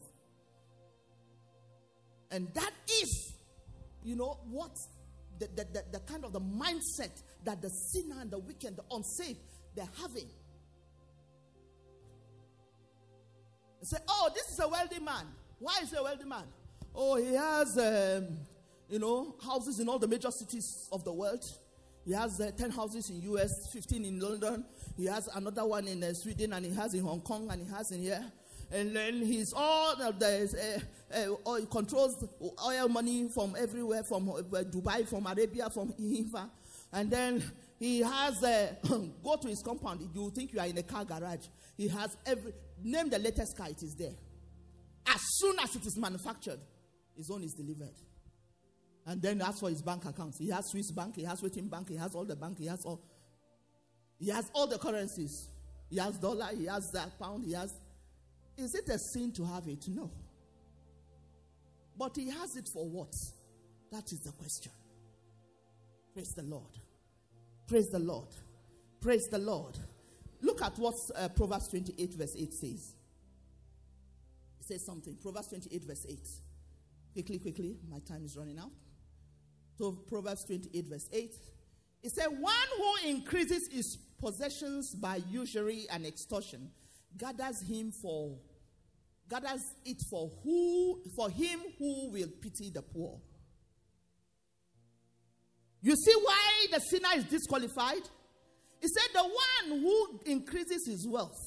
And 2.30 2.54
that 2.54 2.72
is, 3.02 3.34
you 4.04 4.18
know, 4.18 4.38
what 4.50 4.76
the, 5.40 5.48
the, 5.56 5.66
the, 5.72 5.84
the 5.94 6.00
kind 6.00 6.26
of 6.26 6.34
the 6.34 6.42
mindset 6.42 7.22
that 7.46 7.62
the 7.62 7.70
sinner 7.70 8.20
and 8.20 8.32
the 8.32 8.40
wicked, 8.40 8.76
the 8.76 8.84
unsaved, 8.92 9.40
they're 9.76 9.88
having. 10.02 10.28
They 13.80 13.86
say, 13.86 13.98
oh, 14.10 14.30
this 14.34 14.44
is 14.50 14.60
a 14.60 14.68
wealthy 14.68 15.00
man. 15.00 15.26
Why 15.60 15.80
is 15.84 15.90
he 15.90 15.96
a 15.96 16.04
wealthy 16.04 16.26
man? 16.26 16.46
Oh, 16.94 17.16
he 17.16 17.34
has, 17.34 17.78
um, 17.78 18.38
you 18.94 19.00
know, 19.00 19.34
houses 19.44 19.80
in 19.80 19.90
all 19.90 19.98
the 19.98 20.08
major 20.08 20.30
cities 20.30 20.88
of 20.92 21.04
the 21.04 21.12
world. 21.12 21.44
He 22.06 22.12
has 22.14 22.40
uh, 22.40 22.52
10 22.56 22.70
houses 22.70 23.10
in 23.10 23.24
US, 23.34 23.74
15 23.74 24.06
in 24.06 24.20
London. 24.20 24.64
He 24.96 25.06
has 25.06 25.28
another 25.34 25.66
one 25.66 25.88
in 25.88 26.04
uh, 26.04 26.14
Sweden, 26.14 26.54
and 26.54 26.64
he 26.64 26.72
has 26.76 26.94
in 26.94 27.04
Hong 27.04 27.22
Kong, 27.22 27.48
and 27.50 27.66
he 27.66 27.74
has 27.74 27.92
in 27.92 28.02
here. 28.04 28.24
And 28.72 28.96
then 28.96 29.16
he's 29.26 29.52
all 29.52 30.00
uh, 30.00 30.12
the 30.12 30.84
uh, 31.12 31.50
oil, 31.50 31.66
controls 31.66 32.24
oil 32.64 32.88
money 32.88 33.30
from 33.34 33.56
everywhere, 33.58 34.04
from 34.04 34.30
uh, 34.30 34.34
Dubai, 34.44 35.08
from 35.08 35.26
Arabia, 35.26 35.72
from 35.72 35.92
Hiva. 36.00 36.52
And 36.92 37.10
then 37.10 37.44
he 37.80 38.02
has, 38.02 38.44
a, 38.44 38.78
go 39.24 39.38
to 39.38 39.48
his 39.48 39.64
compound. 39.64 40.08
You 40.14 40.30
think 40.30 40.54
you 40.54 40.60
are 40.60 40.68
in 40.68 40.78
a 40.78 40.84
car 40.84 41.04
garage. 41.04 41.48
He 41.76 41.88
has 41.88 42.16
every, 42.28 42.54
name 42.84 43.10
the 43.10 43.18
latest 43.18 43.58
car, 43.58 43.70
it 43.72 43.82
is 43.82 43.96
there. 43.96 44.14
As 45.08 45.20
soon 45.40 45.56
as 45.64 45.76
it 45.76 45.84
is 45.84 45.98
manufactured, 45.98 46.60
his 47.18 47.32
own 47.32 47.44
is 47.44 47.56
delivered. 47.56 47.96
And 49.06 49.22
then 49.22 49.42
as 49.42 49.60
for 49.60 49.70
his 49.70 49.82
bank 49.82 50.06
accounts, 50.06 50.38
he 50.38 50.50
has 50.50 50.68
Swiss 50.68 50.92
bank, 50.92 51.16
he 51.16 51.24
has 51.24 51.42
Waiting 51.42 51.68
bank, 51.68 51.90
he 51.90 51.96
has 51.98 52.16
all 52.16 52.24
the 52.24 52.36
bank, 52.36 52.58
he 52.58 52.68
has 52.68 52.86
all, 52.86 53.02
he 54.18 54.30
has 54.30 54.50
all 54.54 54.68
the 54.68 54.78
currencies. 54.78 55.48
He 55.90 55.98
has 56.00 56.18
dollar, 56.18 56.48
he 56.58 56.66
has 56.66 56.90
that 56.92 57.20
pound, 57.20 57.46
he 57.46 57.54
has. 57.54 57.74
Is 58.58 58.74
it 58.74 58.88
a 58.90 58.98
sin 58.98 59.32
to 59.34 59.46
have 59.46 59.68
it? 59.68 59.88
No. 59.88 60.10
But 61.98 62.16
he 62.16 62.30
has 62.30 62.56
it 62.56 62.68
for 62.68 62.88
what? 62.88 63.14
That 63.92 64.12
is 64.12 64.22
the 64.22 64.32
question. 64.32 64.72
Praise 66.14 66.34
the 66.34 66.44
Lord. 66.44 66.72
Praise 67.68 67.90
the 67.90 68.00
Lord. 68.00 68.30
Praise 69.02 69.28
the 69.28 69.38
Lord. 69.38 69.78
Look 70.42 70.62
at 70.62 70.78
what 70.80 70.96
uh, 71.16 71.30
Proverbs 71.30 71.68
28, 71.68 72.14
verse 72.14 72.36
8 72.38 72.54
says. 72.54 72.96
It 74.60 74.66
says 74.66 74.86
something. 74.86 75.16
Proverbs 75.22 75.50
28, 75.50 75.84
verse 75.84 76.06
8. 76.10 76.20
Quickly, 77.14 77.40
quickly. 77.40 77.78
My 77.90 78.00
time 78.00 78.26
is 78.26 78.36
running 78.36 78.58
out. 78.58 78.72
So, 79.78 79.92
Proverbs 80.08 80.46
28, 80.46 80.86
verse 80.88 81.10
8. 81.12 81.32
It 82.04 82.12
said, 82.12 82.28
One 82.28 82.54
who 82.78 83.10
increases 83.10 83.68
his 83.72 83.98
possessions 84.20 84.96
by 84.96 85.22
usury 85.30 85.86
and 85.92 86.06
extortion 86.06 86.70
gathers 87.18 87.62
him 87.68 87.92
for 88.02 88.38
gathers 89.30 89.62
it 89.86 89.98
for 90.10 90.32
who 90.44 91.02
for 91.16 91.30
him 91.30 91.60
who 91.78 92.12
will 92.12 92.28
pity 92.42 92.72
the 92.74 92.82
poor. 92.82 93.20
You 95.82 95.96
see 95.96 96.14
why 96.16 96.68
the 96.72 96.80
sinner 96.80 97.10
is 97.16 97.26
disqualified? 97.26 98.04
He 98.82 98.88
said, 98.88 99.10
The 99.14 99.24
one 99.24 99.80
who 99.82 100.20
increases 100.26 100.88
his 100.88 101.08
wealth 101.08 101.38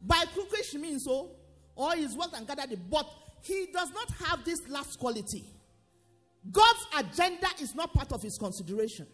by 0.00 0.24
crookish 0.34 0.74
means, 0.74 1.04
so, 1.04 1.36
or 1.74 1.94
his 1.94 2.16
wealth 2.16 2.34
and 2.36 2.46
gathered 2.46 2.72
it, 2.72 2.90
but 2.90 3.06
he 3.42 3.68
does 3.72 3.90
not 3.90 4.10
have 4.26 4.44
this 4.44 4.58
last 4.68 4.98
quality. 4.98 5.44
God's 6.50 6.86
agenda 6.98 7.48
is 7.60 7.74
not 7.74 7.92
part 7.92 8.12
of 8.12 8.22
his 8.22 8.38
consideration. 8.38 9.06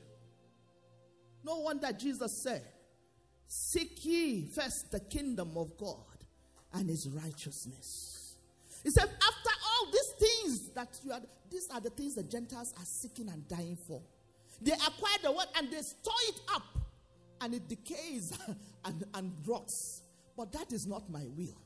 No 1.44 1.58
wonder 1.58 1.92
Jesus 1.92 2.42
said, 2.42 2.62
Seek 3.46 4.04
ye 4.04 4.46
first 4.46 4.90
the 4.90 5.00
kingdom 5.00 5.52
of 5.56 5.76
God 5.76 5.96
and 6.72 6.88
his 6.88 7.08
righteousness. 7.08 8.36
He 8.82 8.90
said, 8.90 9.04
After 9.04 9.50
all 9.66 9.92
these 9.92 10.12
things 10.18 10.68
that 10.70 10.98
you 11.04 11.12
are, 11.12 11.20
these 11.50 11.68
are 11.70 11.80
the 11.80 11.90
things 11.90 12.14
the 12.14 12.22
Gentiles 12.22 12.72
are 12.78 12.84
seeking 12.84 13.28
and 13.28 13.46
dying 13.48 13.76
for. 13.76 14.02
They 14.60 14.72
acquire 14.72 15.18
the 15.22 15.32
wealth 15.32 15.52
and 15.56 15.70
they 15.70 15.80
store 15.80 16.14
it 16.28 16.40
up 16.54 16.62
and 17.40 17.54
it 17.54 17.68
decays 17.68 18.32
and, 18.84 19.04
and 19.14 19.32
rots. 19.46 20.02
But 20.36 20.52
that 20.52 20.72
is 20.72 20.86
not 20.86 21.10
my 21.10 21.24
will. 21.36 21.60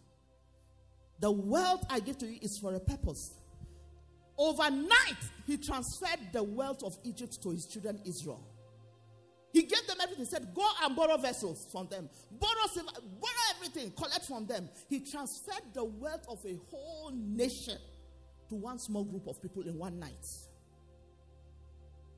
The 1.20 1.30
wealth 1.30 1.84
I 1.88 2.00
give 2.00 2.18
to 2.18 2.26
you 2.26 2.38
is 2.42 2.58
for 2.58 2.74
a 2.74 2.80
purpose. 2.80 3.34
Overnight, 4.38 5.16
he 5.46 5.56
transferred 5.56 6.32
the 6.32 6.42
wealth 6.42 6.82
of 6.82 6.98
Egypt 7.04 7.42
to 7.42 7.50
his 7.50 7.66
children 7.66 8.00
Israel. 8.04 8.44
He 9.52 9.62
gave 9.62 9.86
them 9.86 9.96
everything. 10.02 10.26
He 10.26 10.30
said, 10.30 10.52
Go 10.54 10.68
and 10.84 10.94
borrow 10.94 11.16
vessels 11.16 11.66
from 11.72 11.88
them, 11.88 12.10
borrow, 12.30 12.84
borrow 13.20 13.56
everything, 13.56 13.90
collect 13.92 14.26
from 14.26 14.46
them. 14.46 14.68
He 14.88 15.00
transferred 15.00 15.72
the 15.72 15.84
wealth 15.84 16.26
of 16.28 16.44
a 16.44 16.58
whole 16.70 17.10
nation 17.14 17.78
to 18.50 18.54
one 18.54 18.78
small 18.78 19.04
group 19.04 19.26
of 19.26 19.40
people 19.40 19.62
in 19.62 19.78
one 19.78 19.98
night. 19.98 20.26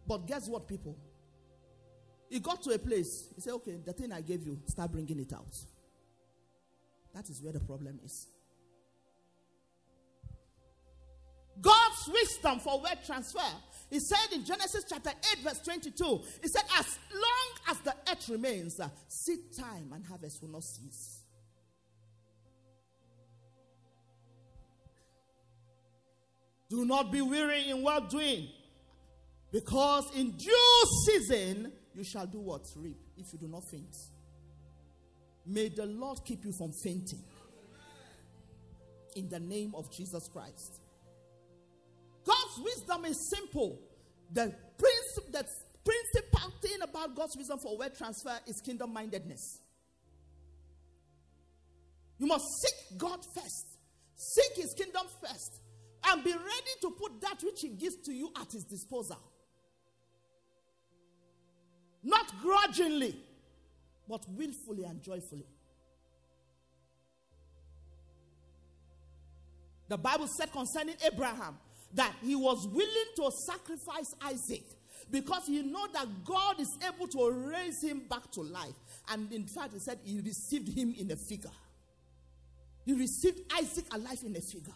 But 0.07 0.27
guess 0.27 0.49
what, 0.49 0.67
people? 0.67 0.99
He 2.29 2.41
got 2.41 2.63
to 2.65 2.71
a 2.71 2.79
place. 2.79 3.29
He 3.35 3.41
said, 3.41 3.53
Okay, 3.55 3.79
the 3.85 3.93
thing 3.93 4.11
I 4.13 4.21
gave 4.21 4.45
you, 4.45 4.59
start 4.67 4.91
bringing 4.91 5.21
it 5.21 5.33
out. 5.33 5.57
That 7.15 7.29
is 7.31 7.41
where 7.41 7.53
the 7.53 7.61
problem 7.61 8.01
is. 8.05 8.27
God's 11.61 12.09
wisdom 12.13 12.61
for 12.61 12.81
wealth 12.81 13.05
transfer. 13.07 13.41
He 13.91 14.01
said 14.01 14.35
in 14.35 14.45
Genesis 14.45 14.85
chapter 14.89 15.11
8, 15.11 15.39
verse 15.43 15.61
22, 15.61 16.21
He 16.43 16.49
said, 16.49 16.63
As 16.79 16.99
long 17.13 17.71
as 17.71 17.79
the 17.81 17.95
earth 18.11 18.29
remains, 18.29 18.79
uh, 18.79 18.89
seed 19.09 19.41
time 19.59 19.93
and 19.95 20.05
harvest 20.05 20.43
will 20.43 20.51
not 20.51 20.63
cease. 20.63 21.23
Do 26.69 26.85
not 26.85 27.11
be 27.11 27.23
weary 27.23 27.71
in 27.71 27.83
well 27.83 28.03
doing, 28.03 28.49
because 29.51 30.15
in 30.15 30.33
due 30.33 30.83
season 31.07 31.73
you 31.95 32.05
shall 32.05 32.27
do 32.27 32.41
what? 32.41 32.67
Reap, 32.77 32.99
if 33.17 33.33
you 33.33 33.39
do 33.39 33.49
not 33.49 33.65
faint. 33.71 33.97
May 35.47 35.71
the 35.71 35.87
Lord 35.87 36.21
keep 36.27 36.45
you 36.45 36.53
from 36.53 36.73
fainting. 36.73 37.25
In 39.17 39.31
the 39.31 39.41
name 39.41 39.73
of 39.75 39.91
Jesus 39.91 40.29
Christ. 40.29 40.83
Wisdom 42.59 43.05
is 43.05 43.31
simple. 43.31 43.81
The, 44.33 44.55
princi- 44.79 45.33
the 45.33 45.45
principal 45.85 46.53
thing 46.61 46.83
about 46.83 47.15
God's 47.15 47.37
wisdom 47.37 47.59
for 47.59 47.77
wealth 47.79 47.97
transfer 47.97 48.39
is 48.47 48.61
kingdom 48.61 48.93
mindedness. 48.93 49.61
You 52.19 52.27
must 52.27 52.45
seek 52.63 52.99
God 52.99 53.21
first, 53.35 53.79
seek 54.17 54.57
His 54.57 54.75
kingdom 54.75 55.07
first, 55.23 55.61
and 56.07 56.25
be 56.25 56.33
ready 56.33 56.75
to 56.83 56.91
put 56.91 57.21
that 57.21 57.43
which 57.43 57.61
He 57.61 57.69
gives 57.69 57.97
to 58.05 58.13
you 58.13 58.31
at 58.41 58.51
His 58.53 58.65
disposal. 58.65 59.19
Not 62.03 62.27
grudgingly, 62.43 63.17
but 64.09 64.25
willfully 64.29 64.85
and 64.85 65.03
joyfully. 65.03 65.47
The 69.89 69.97
Bible 69.97 70.27
said 70.27 70.53
concerning 70.53 70.97
Abraham 71.11 71.57
that 71.95 72.15
he 72.23 72.35
was 72.35 72.67
willing 72.69 73.11
to 73.17 73.31
sacrifice 73.31 74.15
Isaac 74.23 74.65
because 75.11 75.47
he 75.47 75.63
know 75.63 75.87
that 75.93 76.07
God 76.25 76.61
is 76.61 76.77
able 76.87 77.09
to 77.09 77.31
raise 77.31 77.83
him 77.83 78.03
back 78.09 78.31
to 78.33 78.43
life. 78.43 78.75
And 79.11 79.33
in 79.33 79.47
fact, 79.47 79.73
he 79.73 79.79
said 79.79 79.99
he 80.05 80.21
received 80.21 80.77
him 80.77 80.95
in 80.99 81.11
a 81.11 81.17
figure. 81.17 81.51
He 82.85 82.95
received 82.95 83.41
Isaac 83.59 83.85
alive 83.93 84.23
in 84.25 84.37
a 84.37 84.41
figure. 84.41 84.73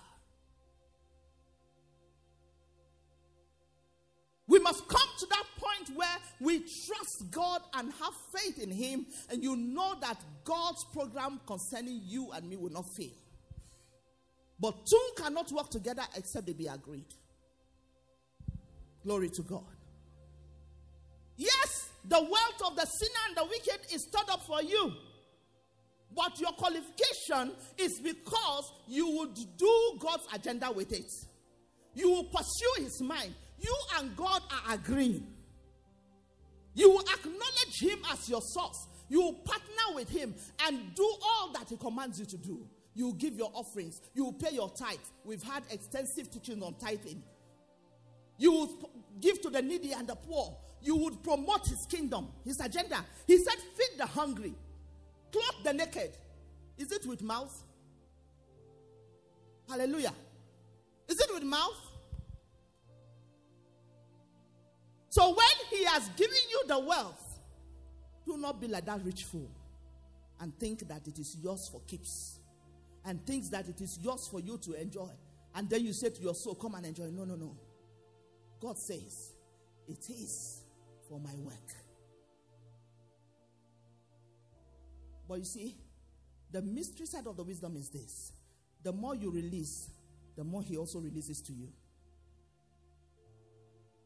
We 4.46 4.58
must 4.58 4.86
come 4.86 5.08
to 5.18 5.26
that 5.30 5.44
point 5.56 5.96
where 5.96 6.18
we 6.38 6.58
trust 6.58 7.30
God 7.30 7.62
and 7.72 7.90
have 7.90 8.12
faith 8.36 8.62
in 8.62 8.70
Him, 8.70 9.06
and 9.30 9.42
you 9.42 9.56
know 9.56 9.94
that 10.00 10.20
God's 10.44 10.84
program 10.92 11.40
concerning 11.46 12.02
you 12.04 12.32
and 12.32 12.50
me 12.50 12.56
will 12.56 12.68
not 12.68 12.84
fail. 12.94 13.14
But 14.62 14.86
two 14.86 15.08
cannot 15.16 15.50
work 15.50 15.70
together 15.70 16.04
except 16.16 16.46
they 16.46 16.52
be 16.52 16.68
agreed. 16.68 17.12
Glory 19.02 19.28
to 19.30 19.42
God. 19.42 19.64
Yes, 21.36 21.90
the 22.04 22.20
wealth 22.20 22.62
of 22.64 22.76
the 22.76 22.84
sinner 22.84 23.10
and 23.26 23.36
the 23.36 23.44
wicked 23.44 23.92
is 23.92 24.04
stored 24.04 24.30
up 24.30 24.40
for 24.46 24.62
you. 24.62 24.92
But 26.14 26.38
your 26.38 26.52
qualification 26.52 27.56
is 27.76 27.98
because 27.98 28.72
you 28.86 29.10
would 29.18 29.34
do 29.56 29.98
God's 29.98 30.28
agenda 30.32 30.70
with 30.70 30.92
it. 30.92 31.10
You 31.94 32.10
will 32.10 32.24
pursue 32.24 32.84
his 32.84 33.02
mind. 33.02 33.34
You 33.58 33.76
and 33.98 34.14
God 34.14 34.42
are 34.48 34.74
agreeing. 34.74 35.26
You 36.74 36.88
will 36.88 37.00
acknowledge 37.00 37.80
him 37.80 37.98
as 38.12 38.28
your 38.28 38.40
source. 38.40 38.86
You 39.08 39.22
will 39.22 39.34
partner 39.34 39.96
with 39.96 40.08
him 40.08 40.36
and 40.64 40.94
do 40.94 41.14
all 41.20 41.52
that 41.54 41.68
he 41.68 41.76
commands 41.76 42.20
you 42.20 42.26
to 42.26 42.36
do. 42.36 42.64
You 42.94 43.14
give 43.14 43.34
your 43.34 43.50
offerings. 43.54 44.00
You 44.14 44.32
pay 44.32 44.54
your 44.54 44.70
tithe. 44.70 44.98
We've 45.24 45.42
had 45.42 45.62
extensive 45.70 46.30
teaching 46.30 46.62
on 46.62 46.74
tithing. 46.74 47.22
You 48.38 48.52
will 48.52 48.90
give 49.20 49.40
to 49.42 49.50
the 49.50 49.62
needy 49.62 49.92
and 49.92 50.06
the 50.06 50.14
poor. 50.14 50.56
You 50.82 50.96
would 50.96 51.22
promote 51.22 51.66
his 51.66 51.86
kingdom, 51.86 52.28
his 52.44 52.60
agenda. 52.60 53.04
He 53.26 53.38
said, 53.38 53.54
Feed 53.54 53.98
the 53.98 54.06
hungry, 54.06 54.54
clothe 55.30 55.64
the 55.64 55.72
naked. 55.72 56.16
Is 56.76 56.90
it 56.90 57.06
with 57.06 57.22
mouth? 57.22 57.56
Hallelujah. 59.68 60.12
Is 61.08 61.20
it 61.20 61.32
with 61.32 61.44
mouth? 61.44 61.78
So 65.10 65.28
when 65.28 65.46
he 65.70 65.84
has 65.84 66.08
given 66.16 66.36
you 66.50 66.62
the 66.66 66.78
wealth, 66.78 67.38
do 68.26 68.36
not 68.38 68.60
be 68.60 68.66
like 68.66 68.86
that 68.86 69.04
rich 69.04 69.24
fool 69.24 69.50
and 70.40 70.58
think 70.58 70.88
that 70.88 71.06
it 71.06 71.18
is 71.18 71.36
yours 71.40 71.68
for 71.70 71.80
keeps 71.86 72.38
and 73.04 73.24
thinks 73.26 73.48
that 73.50 73.68
it 73.68 73.80
is 73.80 73.98
yours 74.00 74.28
for 74.30 74.40
you 74.40 74.58
to 74.58 74.74
enjoy. 74.74 75.10
And 75.54 75.68
then 75.68 75.84
you 75.84 75.92
say 75.92 76.10
to 76.10 76.22
your 76.22 76.34
soul, 76.34 76.54
Come 76.54 76.74
and 76.76 76.86
enjoy. 76.86 77.10
No, 77.10 77.24
no, 77.24 77.34
no. 77.34 77.56
God 78.60 78.78
says, 78.78 79.32
It 79.88 80.08
is 80.08 80.62
for 81.08 81.20
my 81.20 81.34
work. 81.38 81.54
But 85.28 85.38
you 85.38 85.44
see, 85.44 85.76
the 86.50 86.62
mystery 86.62 87.06
side 87.06 87.26
of 87.26 87.36
the 87.36 87.42
wisdom 87.42 87.76
is 87.76 87.88
this 87.88 88.32
the 88.82 88.92
more 88.92 89.14
you 89.14 89.30
release, 89.30 89.90
the 90.36 90.44
more 90.44 90.62
He 90.62 90.76
also 90.76 90.98
releases 90.98 91.40
to 91.42 91.52
you. 91.52 91.68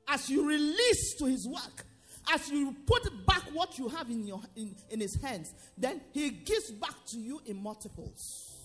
As 0.09 0.31
you 0.31 0.49
release 0.49 1.15
to 1.19 1.27
His 1.27 1.49
work, 1.49 1.85
as 2.33 2.49
you 2.51 2.75
put 2.87 3.03
back 3.27 3.43
what 3.53 3.79
you 3.79 3.89
have 3.89 4.11
in, 4.11 4.27
your, 4.27 4.41
in, 4.55 4.75
in 4.91 5.01
His 5.01 5.21
hands, 5.23 5.53
then 5.77 6.01
He 6.13 6.31
gives 6.31 6.71
back 6.73 6.95
to 7.09 7.19
you 7.19 7.41
in 7.47 7.63
multiples. 7.63 8.56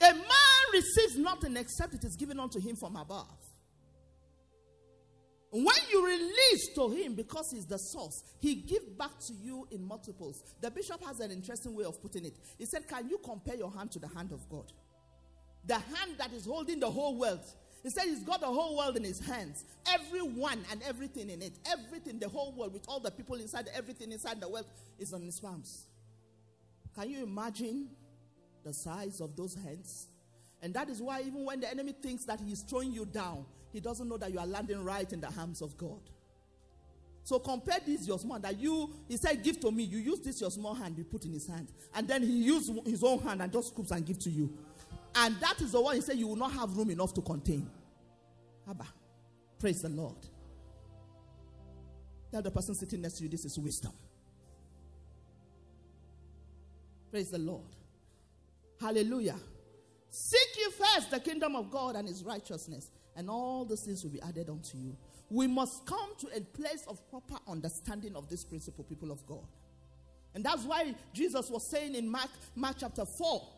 A 0.00 0.12
man 0.12 0.24
receives 0.72 1.16
nothing 1.16 1.56
except 1.56 1.94
it 1.94 2.04
is 2.04 2.16
given 2.16 2.38
unto 2.38 2.60
him 2.60 2.76
from 2.76 2.96
above. 2.96 3.38
When 5.50 5.76
you 5.90 6.04
release 6.04 6.74
to 6.74 6.90
him 6.90 7.14
because 7.14 7.50
he's 7.50 7.66
the 7.66 7.78
source, 7.78 8.22
he 8.40 8.56
gives 8.56 8.84
back 8.86 9.18
to 9.26 9.32
you 9.32 9.66
in 9.70 9.82
multiples. 9.82 10.42
The 10.60 10.70
bishop 10.70 11.02
has 11.04 11.20
an 11.20 11.30
interesting 11.30 11.74
way 11.74 11.84
of 11.84 12.00
putting 12.02 12.24
it. 12.26 12.36
He 12.58 12.66
said, 12.66 12.86
Can 12.88 13.08
you 13.08 13.18
compare 13.24 13.54
your 13.54 13.70
hand 13.70 13.90
to 13.92 13.98
the 13.98 14.08
hand 14.08 14.32
of 14.32 14.46
God? 14.50 14.72
The 15.64 15.74
hand 15.74 16.16
that 16.18 16.32
is 16.32 16.44
holding 16.44 16.80
the 16.80 16.90
whole 16.90 17.18
world. 17.18 17.40
He 17.82 17.90
said 17.90 18.04
he's 18.04 18.24
got 18.24 18.40
the 18.40 18.46
whole 18.48 18.76
world 18.76 18.96
in 18.96 19.04
his 19.04 19.20
hands. 19.20 19.64
Everyone 19.86 20.64
and 20.70 20.82
everything 20.82 21.30
in 21.30 21.40
it. 21.40 21.52
Everything, 21.70 22.18
the 22.18 22.28
whole 22.28 22.52
world, 22.52 22.72
with 22.72 22.84
all 22.88 23.00
the 23.00 23.10
people 23.10 23.36
inside, 23.36 23.68
everything 23.74 24.12
inside 24.12 24.40
the 24.40 24.48
world 24.48 24.66
is 24.98 25.12
on 25.12 25.22
his 25.22 25.38
palms. 25.38 25.86
Can 26.94 27.08
you 27.10 27.22
imagine 27.22 27.88
the 28.66 28.74
size 28.74 29.20
of 29.20 29.36
those 29.36 29.54
hands. 29.54 30.08
And 30.60 30.74
that 30.74 30.88
is 30.88 31.00
why, 31.00 31.20
even 31.20 31.44
when 31.44 31.60
the 31.60 31.70
enemy 31.70 31.92
thinks 31.92 32.24
that 32.24 32.40
he 32.40 32.52
is 32.52 32.62
throwing 32.62 32.92
you 32.92 33.06
down, 33.06 33.46
he 33.72 33.78
doesn't 33.78 34.08
know 34.08 34.16
that 34.16 34.32
you 34.32 34.40
are 34.40 34.46
landing 34.46 34.82
right 34.82 35.10
in 35.12 35.20
the 35.20 35.32
arms 35.38 35.62
of 35.62 35.78
God. 35.78 36.00
So 37.22 37.38
compare 37.38 37.78
this 37.84 38.06
your 38.06 38.18
small 38.18 38.38
that 38.38 38.58
you 38.58 38.90
he 39.08 39.16
said 39.16 39.42
give 39.42 39.60
to 39.60 39.70
me. 39.70 39.84
You 39.84 39.98
use 39.98 40.20
this 40.20 40.40
your 40.40 40.50
small 40.50 40.74
hand, 40.74 40.96
you 40.98 41.04
put 41.04 41.24
in 41.24 41.32
his 41.32 41.46
hand, 41.46 41.68
and 41.94 42.06
then 42.06 42.22
he 42.22 42.42
used 42.44 42.72
his 42.84 43.02
own 43.02 43.20
hand 43.20 43.42
and 43.42 43.52
just 43.52 43.68
scoops 43.68 43.90
and 43.90 44.04
give 44.04 44.18
to 44.20 44.30
you. 44.30 44.52
And 45.14 45.36
that 45.40 45.60
is 45.60 45.72
the 45.72 45.80
one 45.80 45.94
he 45.96 46.00
said 46.00 46.16
you 46.16 46.28
will 46.28 46.36
not 46.36 46.52
have 46.52 46.76
room 46.76 46.90
enough 46.90 47.14
to 47.14 47.20
contain. 47.20 47.68
Abba, 48.68 48.86
praise 49.58 49.82
the 49.82 49.88
Lord. 49.88 50.18
Tell 52.32 52.42
the 52.42 52.50
person 52.50 52.74
sitting 52.74 53.00
next 53.00 53.18
to 53.18 53.24
you 53.24 53.28
this 53.28 53.44
is 53.44 53.58
wisdom. 53.58 53.92
Praise 57.10 57.30
the 57.30 57.38
Lord. 57.38 57.75
Hallelujah. 58.80 59.36
Seek 60.10 60.56
you 60.58 60.70
first 60.70 61.10
the 61.10 61.20
kingdom 61.20 61.56
of 61.56 61.70
God 61.70 61.96
and 61.96 62.08
his 62.08 62.24
righteousness, 62.24 62.90
and 63.16 63.28
all 63.28 63.64
these 63.64 63.82
things 63.82 64.02
will 64.02 64.10
be 64.10 64.22
added 64.22 64.48
unto 64.48 64.78
you. 64.78 64.96
We 65.28 65.46
must 65.46 65.84
come 65.86 66.16
to 66.18 66.28
a 66.36 66.40
place 66.40 66.84
of 66.86 67.06
proper 67.10 67.36
understanding 67.48 68.14
of 68.14 68.28
this 68.28 68.44
principle, 68.44 68.84
people 68.84 69.10
of 69.10 69.26
God. 69.26 69.46
And 70.34 70.44
that's 70.44 70.64
why 70.64 70.94
Jesus 71.12 71.50
was 71.50 71.68
saying 71.70 71.94
in 71.94 72.08
Mark, 72.08 72.30
Mark 72.54 72.76
chapter 72.78 73.04
4, 73.04 73.48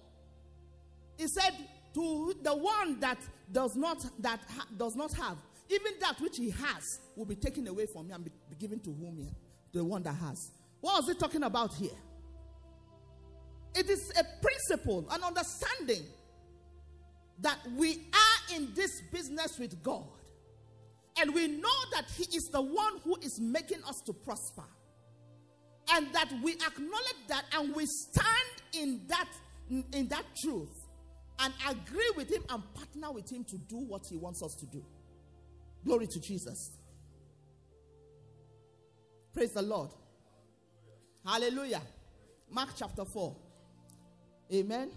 He 1.16 1.26
said, 1.26 1.52
To 1.94 2.34
the 2.42 2.56
one 2.56 3.00
that 3.00 3.18
does 3.52 3.76
not 3.76 4.04
that 4.20 4.40
ha- 4.48 4.66
does 4.76 4.94
not 4.94 5.12
have, 5.14 5.36
even 5.68 5.92
that 6.00 6.20
which 6.20 6.36
he 6.36 6.50
has 6.50 7.00
will 7.16 7.26
be 7.26 7.34
taken 7.34 7.66
away 7.66 7.86
from 7.86 8.06
me 8.06 8.14
and 8.14 8.24
be, 8.24 8.30
be 8.48 8.56
given 8.56 8.78
to 8.80 8.90
whom 8.90 9.18
he, 9.18 9.28
the 9.72 9.84
one 9.84 10.02
that 10.04 10.14
has. 10.14 10.50
What 10.80 11.02
was 11.02 11.08
he 11.08 11.14
talking 11.18 11.42
about 11.42 11.74
here? 11.74 11.90
It 13.74 13.88
is 13.88 14.12
a 14.18 14.24
principle, 14.42 15.06
an 15.10 15.22
understanding 15.22 16.02
that 17.40 17.58
we 17.76 17.92
are 18.12 18.56
in 18.56 18.72
this 18.74 19.00
business 19.12 19.58
with 19.58 19.82
God. 19.82 20.06
And 21.20 21.34
we 21.34 21.48
know 21.48 21.78
that 21.92 22.06
He 22.16 22.24
is 22.36 22.48
the 22.52 22.60
one 22.60 22.98
who 23.04 23.16
is 23.22 23.40
making 23.40 23.82
us 23.84 24.00
to 24.06 24.12
prosper. 24.12 24.64
And 25.90 26.12
that 26.12 26.30
we 26.42 26.52
acknowledge 26.52 27.22
that 27.28 27.44
and 27.54 27.74
we 27.74 27.86
stand 27.86 28.62
in 28.74 29.00
that 29.08 29.28
in 29.70 30.08
that 30.08 30.24
truth 30.42 30.88
and 31.40 31.52
agree 31.68 32.10
with 32.16 32.30
him 32.30 32.42
and 32.48 32.62
partner 32.74 33.12
with 33.12 33.30
him 33.30 33.44
to 33.44 33.56
do 33.58 33.76
what 33.76 34.02
he 34.08 34.16
wants 34.16 34.42
us 34.42 34.54
to 34.56 34.66
do. 34.66 34.84
Glory 35.84 36.06
to 36.08 36.20
Jesus. 36.20 36.72
Praise 39.32 39.52
the 39.52 39.62
Lord. 39.62 39.90
Hallelujah. 41.24 41.82
Mark 42.50 42.70
chapter 42.76 43.04
4. 43.04 43.36
Amen. 44.52 44.90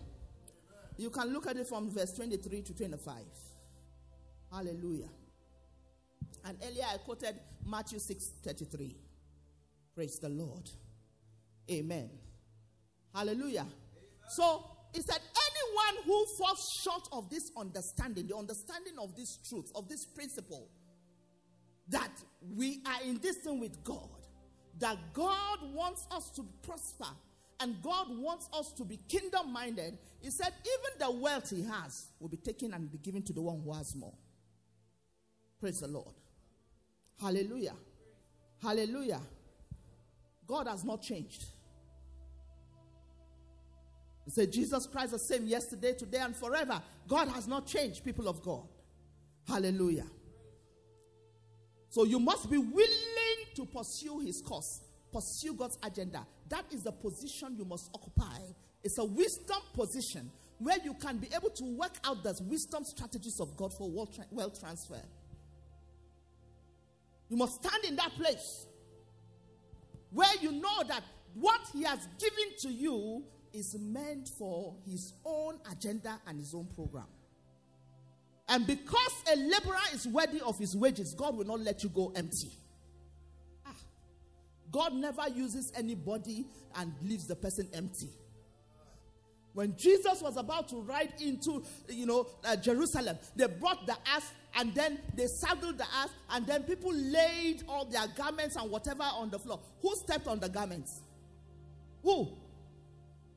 You 0.98 1.10
can 1.10 1.34
look 1.34 1.48
at 1.48 1.58
it 1.58 1.68
from 1.68 1.90
verse 1.90 2.14
23 2.14 2.62
to 2.62 2.74
25. 2.74 3.16
Hallelujah. 4.52 5.10
And 6.46 6.58
earlier 6.64 6.86
I 6.92 6.98
quoted 6.98 7.36
Matthew 7.66 8.00
6 8.00 8.32
33. 8.44 8.98
Praise 9.96 10.20
the 10.20 10.30
Lord. 10.30 10.70
Amen. 11.70 12.10
Hallelujah. 13.14 13.62
Amen. 13.62 13.72
So 14.30 14.64
he 14.94 15.02
said, 15.02 15.20
anyone 15.20 16.04
who 16.06 16.26
falls 16.38 16.68
short 16.84 17.08
of 17.12 17.30
this 17.30 17.52
understanding, 17.58 18.28
the 18.28 18.36
understanding 18.36 18.94
of 19.02 19.16
this 19.16 19.38
truth, 19.48 19.72
of 19.76 19.88
this 19.88 20.06
principle, 20.06 20.68
that 21.90 22.12
we 22.56 22.82
are 22.86 23.04
in 23.04 23.20
this 23.20 23.38
thing 23.38 23.60
with 23.60 23.84
God, 23.84 24.10
that 24.80 24.98
God 25.14 25.60
wants 25.74 26.08
us 26.12 26.30
to 26.32 26.46
prosper 26.64 27.10
and 27.62 27.82
God 27.82 28.08
wants 28.10 28.50
us 28.54 28.72
to 28.74 28.84
be 28.84 28.98
kingdom 29.08 29.54
minded, 29.54 29.98
he 30.20 30.30
said, 30.30 30.52
even 30.62 31.00
the 31.00 31.12
wealth 31.12 31.50
he 31.50 31.64
has 31.64 32.08
will 32.20 32.30
be 32.30 32.38
taken 32.38 32.74
and 32.74 32.92
be 32.92 32.98
given 32.98 33.22
to 33.24 33.34
the 33.34 33.42
one 33.42 33.62
who 33.64 33.72
has 33.74 33.96
more. 33.96 34.14
Praise 35.60 35.80
the 35.80 35.88
Lord. 35.88 36.16
Hallelujah. 37.20 37.76
Hallelujah. 38.62 39.22
God 40.48 40.68
has 40.68 40.84
not 40.84 41.02
changed. 41.02 41.46
He 44.26 44.32
said, 44.32 44.52
Jesus 44.52 44.88
Christ 44.88 45.12
the 45.12 45.20
same 45.20 45.48
yesterday, 45.48 45.94
today, 45.94 46.20
and 46.20 46.36
forever. 46.36 46.82
God 47.08 47.28
has 47.30 47.48
not 47.48 47.68
changed, 47.68 48.04
people 48.04 48.28
of 48.28 48.42
God. 48.42 48.68
Hallelujah. 49.48 50.08
So 51.90 52.06
you 52.06 52.20
must 52.20 52.50
be 52.50 52.58
willing 52.58 53.46
to 53.56 53.66
pursue 53.66 54.20
his 54.20 54.42
cause, 54.42 54.82
pursue 55.12 55.54
God's 55.54 55.78
agenda. 55.84 56.26
That 56.50 56.66
is 56.72 56.84
the 56.84 56.92
position 56.92 57.56
you 57.58 57.66
must 57.66 57.90
occupy. 57.94 58.40
It's 58.84 58.98
a 58.98 59.06
wisdom 59.06 59.62
position 59.74 60.30
where 60.60 60.78
you 60.84 60.94
can 60.94 61.18
be 61.18 61.28
able 61.36 61.50
to 61.50 61.64
work 61.64 61.98
out 62.04 62.24
the 62.24 62.40
wisdom 62.44 62.84
strategies 62.84 63.40
of 63.40 63.56
God 63.58 63.74
for 63.74 63.90
wealth 63.90 64.60
transfer. 64.60 65.02
You 67.30 67.38
must 67.38 67.64
stand 67.64 67.86
in 67.86 67.96
that 67.96 68.12
place 68.16 68.66
where 70.12 70.34
you 70.42 70.52
know 70.52 70.84
that 70.88 71.04
what 71.34 71.62
he 71.74 71.84
has 71.84 72.08
given 72.20 72.54
to 72.60 72.70
you 72.70 73.24
is 73.54 73.76
meant 73.80 74.30
for 74.38 74.76
his 74.86 75.14
own 75.26 75.58
agenda 75.72 76.20
and 76.28 76.38
his 76.40 76.54
own 76.54 76.68
program. 76.76 77.08
And 78.50 78.68
because 78.68 79.24
a 79.32 79.38
laborer 79.38 79.80
is 79.94 80.08
worthy 80.08 80.42
of 80.42 80.60
his 80.60 80.76
wages, 80.76 81.14
God 81.14 81.38
will 81.38 81.46
not 81.46 81.62
let 81.62 81.84
you 81.84 81.90
go 81.90 82.12
empty. 82.16 82.52
God 84.72 84.94
never 84.94 85.28
uses 85.30 85.72
anybody 85.76 86.46
and 86.76 86.94
leaves 87.04 87.28
the 87.28 87.36
person 87.36 87.68
empty. 87.74 88.10
When 89.54 89.76
Jesus 89.76 90.22
was 90.22 90.38
about 90.38 90.70
to 90.70 90.78
ride 90.78 91.14
into, 91.20 91.64
you 91.90 92.06
know, 92.06 92.28
uh, 92.46 92.56
Jerusalem, 92.56 93.18
they 93.36 93.48
brought 93.48 93.86
the 93.86 93.98
ass 94.08 94.32
and 94.56 94.74
then 94.74 95.00
they 95.16 95.28
saddled 95.28 95.78
the 95.78 95.86
ass 95.94 96.10
and 96.30 96.48
then 96.48 96.64
people 96.64 96.94
laid 96.94 97.64
all 97.68 97.84
their 97.86 98.08
garments 98.16 98.56
and 98.56 98.72
whatever 98.72 99.04
on 99.04 99.30
the 99.30 99.40
floor. 99.40 99.60
Who 99.82 99.94
stepped 99.96 100.28
on 100.28 100.40
the 100.40 100.48
garments? 100.48 101.02
Who? 102.04 102.30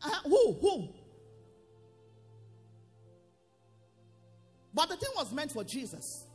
Uh, 0.02 0.10
who? 0.24 0.52
Who? 0.60 0.88
But 4.72 4.88
the 4.88 4.96
thing 4.96 5.10
was 5.16 5.32
meant 5.32 5.52
for 5.52 5.64
Jesus. 5.64 6.26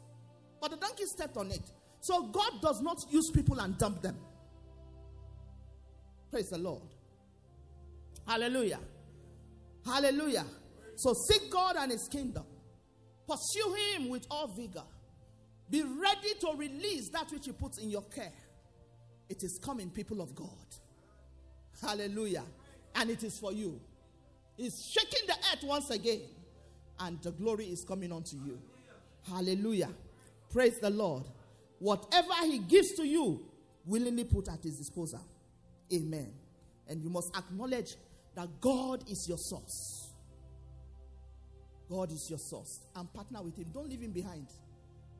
But 0.61 0.71
the 0.71 0.77
donkey 0.77 1.05
stepped 1.05 1.37
on 1.37 1.51
it. 1.51 1.63
So 2.01 2.23
God 2.23 2.61
does 2.61 2.81
not 2.81 3.05
use 3.09 3.29
people 3.31 3.59
and 3.59 3.77
dump 3.77 4.01
them. 4.01 4.17
Praise 6.29 6.49
the 6.49 6.57
Lord. 6.57 6.83
Hallelujah. 8.27 8.79
Hallelujah. 9.85 10.45
So 10.95 11.13
seek 11.13 11.49
God 11.51 11.75
and 11.77 11.91
his 11.91 12.07
kingdom. 12.07 12.43
Pursue 13.27 13.75
him 13.75 14.09
with 14.09 14.25
all 14.29 14.47
vigor. 14.47 14.83
Be 15.69 15.83
ready 15.83 16.33
to 16.41 16.53
release 16.55 17.09
that 17.09 17.31
which 17.31 17.45
he 17.45 17.51
puts 17.51 17.77
in 17.77 17.89
your 17.89 18.03
care. 18.03 18.33
It 19.29 19.43
is 19.43 19.59
coming, 19.63 19.89
people 19.89 20.21
of 20.21 20.35
God. 20.35 20.47
Hallelujah 21.81 22.43
and 22.95 23.09
it 23.09 23.23
is 23.23 23.39
for 23.39 23.51
you. 23.53 23.79
He's 24.57 24.91
shaking 24.91 25.27
the 25.27 25.33
earth 25.33 25.63
once 25.63 25.89
again, 25.89 26.21
and 26.99 27.21
the 27.21 27.31
glory 27.31 27.65
is 27.65 27.85
coming 27.85 28.11
unto 28.11 28.35
you. 28.37 28.59
Hallelujah. 29.27 29.89
Praise 30.51 30.79
the 30.79 30.89
Lord. 30.89 31.23
Whatever 31.79 32.33
He 32.43 32.59
gives 32.59 32.91
to 32.93 33.07
you, 33.07 33.41
willingly 33.85 34.25
put 34.25 34.49
at 34.49 34.61
His 34.63 34.77
disposal. 34.77 35.21
Amen. 35.93 36.31
And 36.87 37.01
you 37.01 37.09
must 37.09 37.35
acknowledge 37.35 37.95
that 38.35 38.47
God 38.61 39.03
is 39.09 39.27
your 39.27 39.37
source. 39.37 40.09
God 41.89 42.11
is 42.11 42.29
your 42.29 42.39
source. 42.39 42.79
And 42.95 43.11
partner 43.13 43.41
with 43.41 43.57
Him. 43.57 43.67
Don't 43.73 43.89
leave 43.89 44.01
Him 44.01 44.11
behind. 44.11 44.47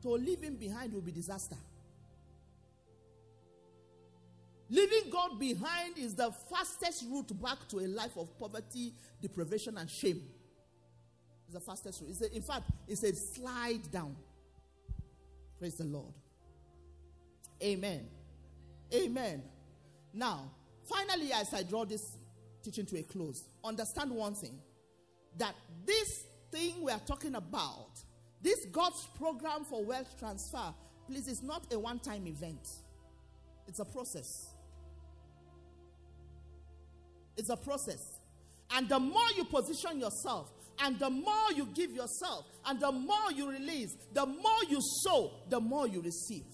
To 0.02 0.10
leave 0.10 0.42
Him 0.42 0.56
behind 0.56 0.92
will 0.92 1.00
be 1.00 1.12
disaster. 1.12 1.56
Leaving 4.70 5.10
God 5.10 5.38
behind 5.40 5.98
is 5.98 6.14
the 6.14 6.30
fastest 6.30 7.04
route 7.10 7.42
back 7.42 7.66
to 7.68 7.80
a 7.80 7.88
life 7.88 8.16
of 8.16 8.38
poverty, 8.38 8.94
deprivation, 9.20 9.76
and 9.76 9.90
shame. 9.90 10.22
It's 11.46 11.54
the 11.54 11.60
fastest 11.60 12.00
route. 12.00 12.20
A, 12.20 12.36
in 12.36 12.42
fact, 12.42 12.70
it's 12.86 13.02
a 13.02 13.12
slide 13.12 13.90
down. 13.90 14.14
Praise 15.58 15.74
the 15.74 15.84
Lord. 15.84 16.14
Amen. 17.60 18.06
Amen. 18.94 19.42
Now, 20.14 20.52
finally, 20.90 21.32
as 21.32 21.54
I 21.54 21.62
draw 21.62 21.84
this 21.84 22.16
teaching 22.62 22.86
to 22.86 22.98
a 22.98 23.02
close, 23.02 23.44
understand 23.64 24.10
one 24.10 24.34
thing 24.34 24.58
that 25.38 25.54
this 25.86 26.24
thing 26.50 26.82
we 26.82 26.92
are 26.92 27.00
talking 27.06 27.34
about, 27.34 27.90
this 28.42 28.66
God's 28.66 29.06
program 29.16 29.64
for 29.64 29.84
wealth 29.84 30.18
transfer, 30.18 30.74
please, 31.06 31.28
is 31.28 31.42
not 31.42 31.72
a 31.72 31.78
one 31.78 31.98
time 31.98 32.26
event, 32.26 32.66
it's 33.66 33.78
a 33.78 33.84
process. 33.84 34.54
It's 37.36 37.48
a 37.48 37.56
process. 37.56 38.18
And 38.72 38.88
the 38.88 38.98
more 38.98 39.30
you 39.36 39.44
position 39.44 39.98
yourself, 39.98 40.50
and 40.78 40.98
the 40.98 41.10
more 41.10 41.52
you 41.54 41.66
give 41.74 41.90
yourself, 41.92 42.46
and 42.66 42.80
the 42.80 42.92
more 42.92 43.32
you 43.34 43.50
release, 43.50 43.96
the 44.12 44.26
more 44.26 44.64
you 44.68 44.78
sow, 44.80 45.32
the 45.48 45.60
more 45.60 45.86
you 45.86 46.00
receive. 46.00 46.44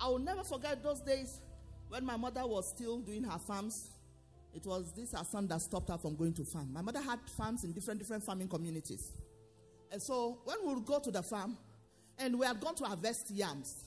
I 0.00 0.08
will 0.08 0.18
never 0.18 0.42
forget 0.44 0.82
those 0.82 1.00
days 1.00 1.40
when 1.88 2.04
my 2.04 2.16
mother 2.16 2.46
was 2.46 2.68
still 2.68 2.98
doing 2.98 3.24
her 3.24 3.38
farms. 3.38 3.90
It 4.54 4.64
was 4.66 4.92
this 4.92 5.12
her 5.12 5.24
son 5.24 5.48
that 5.48 5.60
stopped 5.60 5.90
her 5.90 5.98
from 5.98 6.14
going 6.14 6.32
to 6.34 6.44
farm. 6.44 6.72
My 6.72 6.80
mother 6.80 7.00
had 7.00 7.18
farms 7.36 7.64
in 7.64 7.72
different 7.72 7.98
different 7.98 8.22
farming 8.22 8.48
communities. 8.48 9.12
And 9.90 10.00
so 10.00 10.38
when 10.44 10.56
we 10.64 10.74
would 10.74 10.84
go 10.86 10.98
to 11.00 11.10
the 11.10 11.22
farm 11.22 11.56
and 12.18 12.38
we 12.38 12.46
had 12.46 12.60
gone 12.60 12.74
to 12.76 12.84
harvest 12.84 13.30
yams, 13.30 13.84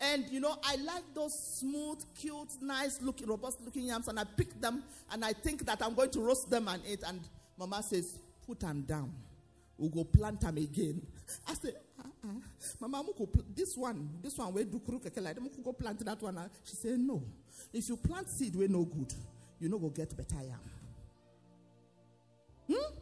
and 0.00 0.24
you 0.30 0.40
know, 0.40 0.56
I 0.62 0.76
like 0.76 1.02
those 1.14 1.38
smooth, 1.58 2.02
cute, 2.18 2.62
nice 2.62 3.02
looking, 3.02 3.26
robust 3.26 3.60
looking 3.62 3.84
yams, 3.84 4.08
and 4.08 4.18
I 4.18 4.24
pick 4.24 4.58
them 4.60 4.84
and 5.10 5.24
I 5.24 5.32
think 5.32 5.66
that 5.66 5.82
I'm 5.82 5.94
going 5.94 6.10
to 6.10 6.20
roast 6.20 6.48
them 6.48 6.68
and 6.68 6.82
eat. 6.88 7.02
And 7.06 7.20
Mama 7.58 7.82
says, 7.82 8.18
Put 8.46 8.60
them 8.60 8.82
down. 8.82 9.12
We'll 9.76 9.90
go 9.90 10.04
plant 10.04 10.40
them 10.40 10.56
again. 10.56 11.02
I 11.46 11.54
said. 11.54 11.74
Mama, 12.80 13.04
pl- 13.14 13.44
this 13.54 13.76
one, 13.76 14.08
this 14.22 14.36
one, 14.36 14.52
where 14.52 14.64
do 14.64 14.80
go 15.64 15.72
plant 15.72 16.04
that 16.04 16.20
one. 16.20 16.50
She 16.64 16.76
said, 16.76 16.98
No. 16.98 17.22
If 17.72 17.88
you 17.88 17.96
plant 17.96 18.28
seed, 18.30 18.54
we're 18.56 18.68
no 18.68 18.84
good. 18.84 19.12
You 19.60 19.68
know, 19.68 19.78
go 19.78 19.88
get 19.88 20.16
better 20.16 20.42
yam. 20.42 20.60
Hmm? 22.70 22.94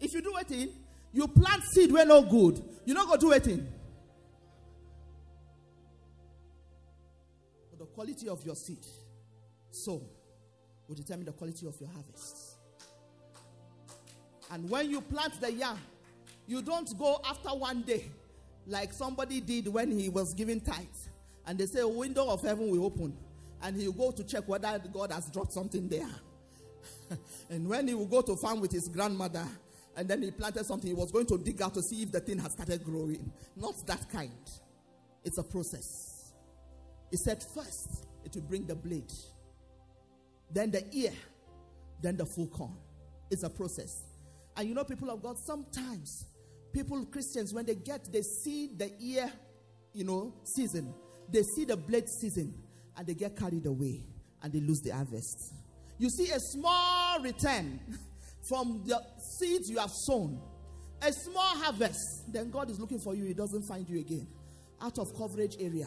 If 0.00 0.12
you 0.14 0.22
do 0.22 0.36
it 0.36 0.50
in, 0.50 0.70
you 1.12 1.28
plant 1.28 1.62
seed, 1.64 1.92
we're 1.92 2.04
no 2.04 2.22
good. 2.22 2.62
You 2.84 2.94
know, 2.94 3.06
go 3.06 3.16
do 3.16 3.32
it 3.32 3.46
in. 3.46 3.66
The 7.78 7.86
quality 7.86 8.28
of 8.28 8.44
your 8.44 8.54
seed 8.56 8.84
so 9.70 10.02
will 10.86 10.94
determine 10.94 11.24
the 11.26 11.32
quality 11.32 11.66
of 11.66 11.80
your 11.80 11.88
harvest. 11.90 12.56
And 14.50 14.68
when 14.68 14.90
you 14.90 15.00
plant 15.00 15.40
the 15.40 15.52
yam, 15.52 15.78
you 16.50 16.62
don't 16.62 16.98
go 16.98 17.20
after 17.24 17.50
one 17.50 17.82
day 17.82 18.10
like 18.66 18.92
somebody 18.92 19.40
did 19.40 19.68
when 19.68 19.96
he 19.96 20.08
was 20.08 20.34
giving 20.34 20.60
tithes. 20.60 21.08
And 21.46 21.56
they 21.56 21.66
say, 21.66 21.78
a 21.78 21.86
window 21.86 22.28
of 22.28 22.42
heaven 22.42 22.68
will 22.68 22.84
open. 22.84 23.16
And 23.62 23.76
he'll 23.76 23.92
go 23.92 24.10
to 24.10 24.24
check 24.24 24.48
whether 24.48 24.80
God 24.92 25.12
has 25.12 25.30
dropped 25.30 25.52
something 25.52 25.88
there. 25.88 26.10
and 27.50 27.68
when 27.68 27.86
he 27.86 27.94
will 27.94 28.06
go 28.06 28.20
to 28.22 28.34
farm 28.34 28.60
with 28.60 28.72
his 28.72 28.88
grandmother, 28.88 29.46
and 29.96 30.08
then 30.08 30.22
he 30.22 30.32
planted 30.32 30.66
something, 30.66 30.88
he 30.88 30.94
was 30.94 31.12
going 31.12 31.26
to 31.26 31.38
dig 31.38 31.62
out 31.62 31.72
to 31.74 31.82
see 31.82 32.02
if 32.02 32.10
the 32.10 32.18
thing 32.18 32.38
has 32.40 32.52
started 32.52 32.82
growing. 32.84 33.30
Not 33.56 33.86
that 33.86 34.10
kind. 34.10 34.32
It's 35.22 35.38
a 35.38 35.44
process. 35.44 36.32
He 37.12 37.16
said, 37.16 37.44
first, 37.44 38.06
it 38.24 38.34
will 38.34 38.42
bring 38.42 38.66
the 38.66 38.74
blade, 38.74 39.12
then 40.52 40.72
the 40.72 40.84
ear, 40.92 41.12
then 42.02 42.16
the 42.16 42.26
full 42.26 42.48
corn. 42.48 42.74
It's 43.30 43.44
a 43.44 43.50
process. 43.50 44.02
And 44.56 44.68
you 44.68 44.74
know, 44.74 44.82
people 44.82 45.10
of 45.10 45.22
God, 45.22 45.38
sometimes 45.38 46.26
people, 46.72 47.04
Christians, 47.06 47.52
when 47.52 47.66
they 47.66 47.74
get, 47.74 48.12
they 48.12 48.22
see 48.22 48.70
the 48.76 48.90
ear, 49.00 49.30
you 49.92 50.04
know, 50.04 50.34
season, 50.44 50.94
they 51.28 51.42
see 51.42 51.64
the 51.64 51.76
blade 51.76 52.08
season, 52.08 52.54
and 52.96 53.06
they 53.06 53.14
get 53.14 53.36
carried 53.36 53.66
away 53.66 54.02
and 54.42 54.52
they 54.52 54.60
lose 54.60 54.80
the 54.80 54.90
harvest. 54.90 55.54
You 55.98 56.08
see 56.10 56.30
a 56.30 56.40
small 56.40 57.20
return 57.20 57.80
from 58.48 58.82
the 58.86 59.00
seeds 59.38 59.70
you 59.70 59.78
have 59.78 59.90
sown, 59.90 60.40
a 61.02 61.12
small 61.12 61.56
harvest, 61.56 62.32
then 62.32 62.50
God 62.50 62.70
is 62.70 62.78
looking 62.78 62.98
for 62.98 63.14
you, 63.14 63.24
He 63.24 63.34
doesn't 63.34 63.62
find 63.62 63.88
you 63.88 64.00
again. 64.00 64.26
Out 64.82 64.98
of 64.98 65.14
coverage 65.16 65.56
area. 65.60 65.86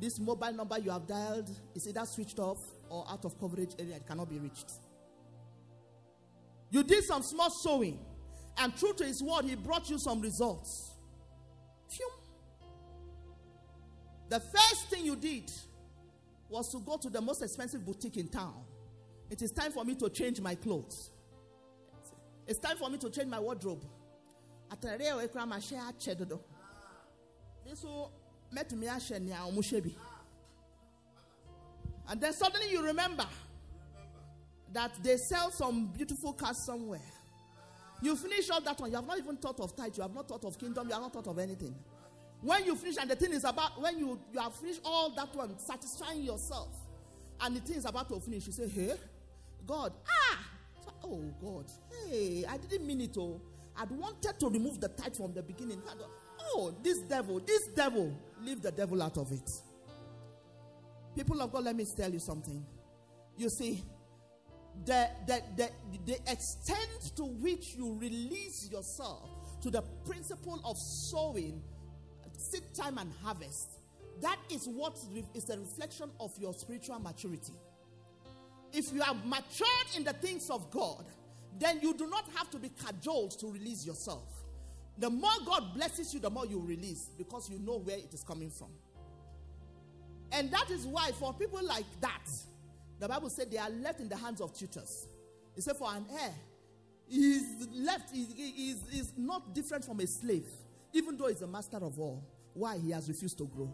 This 0.00 0.18
mobile 0.18 0.52
number 0.52 0.78
you 0.78 0.90
have 0.90 1.06
dialed 1.06 1.48
is 1.74 1.86
either 1.88 2.04
switched 2.04 2.38
off 2.40 2.58
or 2.88 3.04
out 3.08 3.24
of 3.24 3.38
coverage 3.38 3.70
area, 3.78 3.96
it 3.96 4.06
cannot 4.06 4.28
be 4.28 4.38
reached. 4.38 4.72
You 6.70 6.82
did 6.82 7.04
some 7.04 7.22
small 7.22 7.50
sowing, 7.50 7.98
and 8.58 8.76
true 8.76 8.92
to 8.94 9.04
His 9.04 9.22
word, 9.22 9.44
He 9.44 9.54
brought 9.54 9.88
you 9.90 9.98
some 9.98 10.20
results. 10.20 10.92
Phew. 11.88 12.10
The 14.28 14.40
first 14.40 14.88
thing 14.90 15.04
you 15.04 15.16
did 15.16 15.50
was 16.48 16.70
to 16.72 16.80
go 16.80 16.96
to 16.96 17.10
the 17.10 17.20
most 17.20 17.42
expensive 17.42 17.84
boutique 17.84 18.16
in 18.16 18.28
town. 18.28 18.54
It 19.30 19.42
is 19.42 19.52
time 19.52 19.72
for 19.72 19.84
me 19.84 19.94
to 19.96 20.08
change 20.08 20.40
my 20.40 20.54
clothes. 20.54 21.10
It's 22.46 22.58
time 22.58 22.76
for 22.76 22.90
me 22.90 22.98
to 22.98 23.10
change 23.10 23.28
my 23.28 23.40
wardrobe. 23.40 23.84
This 27.64 27.84
met 28.52 28.72
me 28.72 28.86
and 32.08 32.20
then 32.20 32.32
suddenly 32.32 32.70
you 32.70 32.82
remember 32.84 33.26
that 34.72 34.92
they 35.02 35.16
sell 35.16 35.50
some 35.50 35.86
beautiful 35.86 36.32
cars 36.32 36.58
somewhere. 36.64 37.00
You 38.04 38.14
finish 38.16 38.50
all 38.50 38.60
that 38.60 38.78
one. 38.78 38.90
You 38.90 38.96
have 38.96 39.06
not 39.06 39.16
even 39.16 39.38
thought 39.38 39.58
of 39.60 39.74
tithe. 39.74 39.96
You 39.96 40.02
have 40.02 40.14
not 40.14 40.28
thought 40.28 40.44
of 40.44 40.58
kingdom. 40.58 40.86
You 40.88 40.92
have 40.92 41.02
not 41.04 41.14
thought 41.14 41.26
of 41.26 41.38
anything. 41.38 41.74
When 42.42 42.62
you 42.66 42.76
finish, 42.76 42.98
and 43.00 43.10
the 43.10 43.16
thing 43.16 43.32
is 43.32 43.44
about 43.44 43.80
when 43.80 43.98
you, 43.98 44.20
you 44.30 44.40
have 44.40 44.54
finished 44.54 44.82
all 44.84 45.08
that 45.16 45.34
one, 45.34 45.58
satisfying 45.58 46.20
yourself, 46.20 46.68
and 47.40 47.56
the 47.56 47.60
thing 47.60 47.76
is 47.76 47.86
about 47.86 48.10
to 48.10 48.20
finish, 48.20 48.46
you 48.46 48.52
say, 48.52 48.68
Hey, 48.68 48.92
God, 49.66 49.94
ah, 50.06 50.38
oh 51.02 51.22
God, 51.40 51.64
hey, 52.10 52.44
I 52.46 52.58
didn't 52.58 52.86
mean 52.86 53.00
it. 53.00 53.16
Oh, 53.18 53.40
I'd 53.74 53.90
wanted 53.90 54.38
to 54.38 54.50
remove 54.50 54.82
the 54.82 54.88
tithe 54.88 55.16
from 55.16 55.32
the 55.32 55.42
beginning. 55.42 55.80
Oh, 56.38 56.74
this 56.82 56.98
devil, 56.98 57.40
this 57.40 57.68
devil, 57.68 58.14
leave 58.42 58.60
the 58.60 58.70
devil 58.70 59.02
out 59.02 59.16
of 59.16 59.32
it. 59.32 59.50
People 61.16 61.40
of 61.40 61.50
God, 61.50 61.64
let 61.64 61.74
me 61.74 61.86
tell 61.86 62.12
you 62.12 62.18
something. 62.18 62.62
You 63.38 63.48
see, 63.48 63.82
the, 64.84 65.08
the, 65.26 65.42
the, 65.56 65.70
the 66.06 66.14
extent 66.30 67.12
to 67.16 67.24
which 67.24 67.74
you 67.74 67.96
release 67.98 68.68
yourself 68.70 69.30
to 69.62 69.70
the 69.70 69.82
principle 70.04 70.60
of 70.64 70.76
sowing, 70.76 71.62
seed 72.36 72.62
time 72.74 72.98
and 72.98 73.10
harvest, 73.22 73.78
that 74.20 74.38
is 74.50 74.66
what 74.66 74.98
is 75.34 75.50
a 75.50 75.58
reflection 75.58 76.10
of 76.20 76.32
your 76.38 76.52
spiritual 76.54 76.98
maturity. 76.98 77.54
If 78.72 78.92
you 78.92 79.02
are 79.02 79.14
matured 79.24 79.96
in 79.96 80.04
the 80.04 80.12
things 80.12 80.50
of 80.50 80.70
God, 80.70 81.04
then 81.58 81.78
you 81.80 81.94
do 81.94 82.08
not 82.08 82.28
have 82.34 82.50
to 82.50 82.58
be 82.58 82.70
cajoled 82.84 83.38
to 83.38 83.46
release 83.46 83.86
yourself. 83.86 84.28
The 84.98 85.10
more 85.10 85.30
God 85.46 85.74
blesses 85.74 86.12
you, 86.12 86.20
the 86.20 86.30
more 86.30 86.46
you 86.46 86.60
release 86.60 87.10
because 87.16 87.48
you 87.50 87.58
know 87.58 87.78
where 87.78 87.96
it 87.96 88.12
is 88.12 88.22
coming 88.22 88.50
from. 88.50 88.68
And 90.32 90.50
that 90.50 90.70
is 90.70 90.86
why, 90.86 91.12
for 91.12 91.32
people 91.32 91.60
like 91.64 91.84
that, 92.00 92.28
the 93.04 93.08
Bible 93.08 93.28
said 93.28 93.50
they 93.50 93.58
are 93.58 93.68
left 93.68 94.00
in 94.00 94.08
the 94.08 94.16
hands 94.16 94.40
of 94.40 94.56
tutors. 94.56 95.08
He 95.54 95.60
said, 95.60 95.76
for 95.76 95.94
an 95.94 96.06
heir, 96.10 96.34
is 97.10 97.68
left, 97.74 98.14
is, 98.14 98.28
is, 98.30 98.82
is 98.94 99.12
not 99.18 99.54
different 99.54 99.84
from 99.84 100.00
a 100.00 100.06
slave, 100.06 100.46
even 100.94 101.18
though 101.18 101.26
he's 101.26 101.40
the 101.40 101.46
master 101.46 101.76
of 101.76 101.98
all. 101.98 102.24
Why? 102.54 102.78
He 102.78 102.92
has 102.92 103.06
refused 103.06 103.36
to 103.36 103.44
grow. 103.44 103.70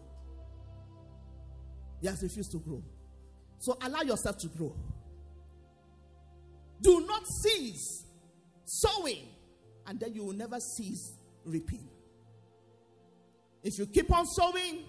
He 2.01 2.09
has 2.09 2.21
refused 2.25 2.51
to 2.51 2.59
grow. 2.59 2.83
So 3.61 3.79
allow 3.81 4.01
yourself 4.03 4.37
to 4.39 4.49
grow. 4.49 4.75
Do 6.83 7.07
not 7.07 7.23
cease 7.45 8.05
sowing, 8.65 9.29
and 9.87 10.01
then 10.01 10.13
you 10.13 10.25
will 10.25 10.33
never 10.33 10.59
cease 10.59 11.13
reaping. 11.45 11.89
If 13.63 13.79
you 13.79 13.87
keep 13.87 14.13
on 14.13 14.27
sowing, 14.27 14.81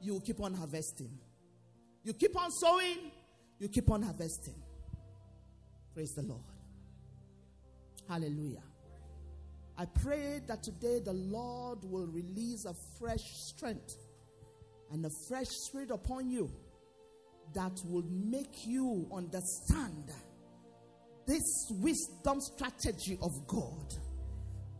you 0.00 0.12
will 0.12 0.20
keep 0.20 0.40
on 0.40 0.54
harvesting. 0.54 1.10
You 2.04 2.12
keep 2.12 2.40
on 2.40 2.52
sowing, 2.52 3.10
you 3.58 3.68
keep 3.68 3.90
on 3.90 4.02
harvesting. 4.02 4.54
Praise 5.94 6.12
the 6.14 6.22
Lord. 6.22 6.42
Hallelujah. 8.08 8.62
I 9.76 9.86
pray 9.86 10.40
that 10.46 10.62
today 10.62 11.00
the 11.04 11.12
Lord 11.12 11.78
will 11.84 12.06
release 12.06 12.64
a 12.64 12.74
fresh 12.98 13.22
strength 13.22 13.96
and 14.92 15.04
a 15.04 15.10
fresh 15.28 15.48
spirit 15.48 15.90
upon 15.90 16.30
you 16.30 16.50
that 17.54 17.72
will 17.86 18.04
make 18.10 18.66
you 18.66 19.08
understand 19.12 20.10
this 21.26 21.42
wisdom 21.80 22.40
strategy 22.40 23.18
of 23.22 23.30
God 23.46 23.94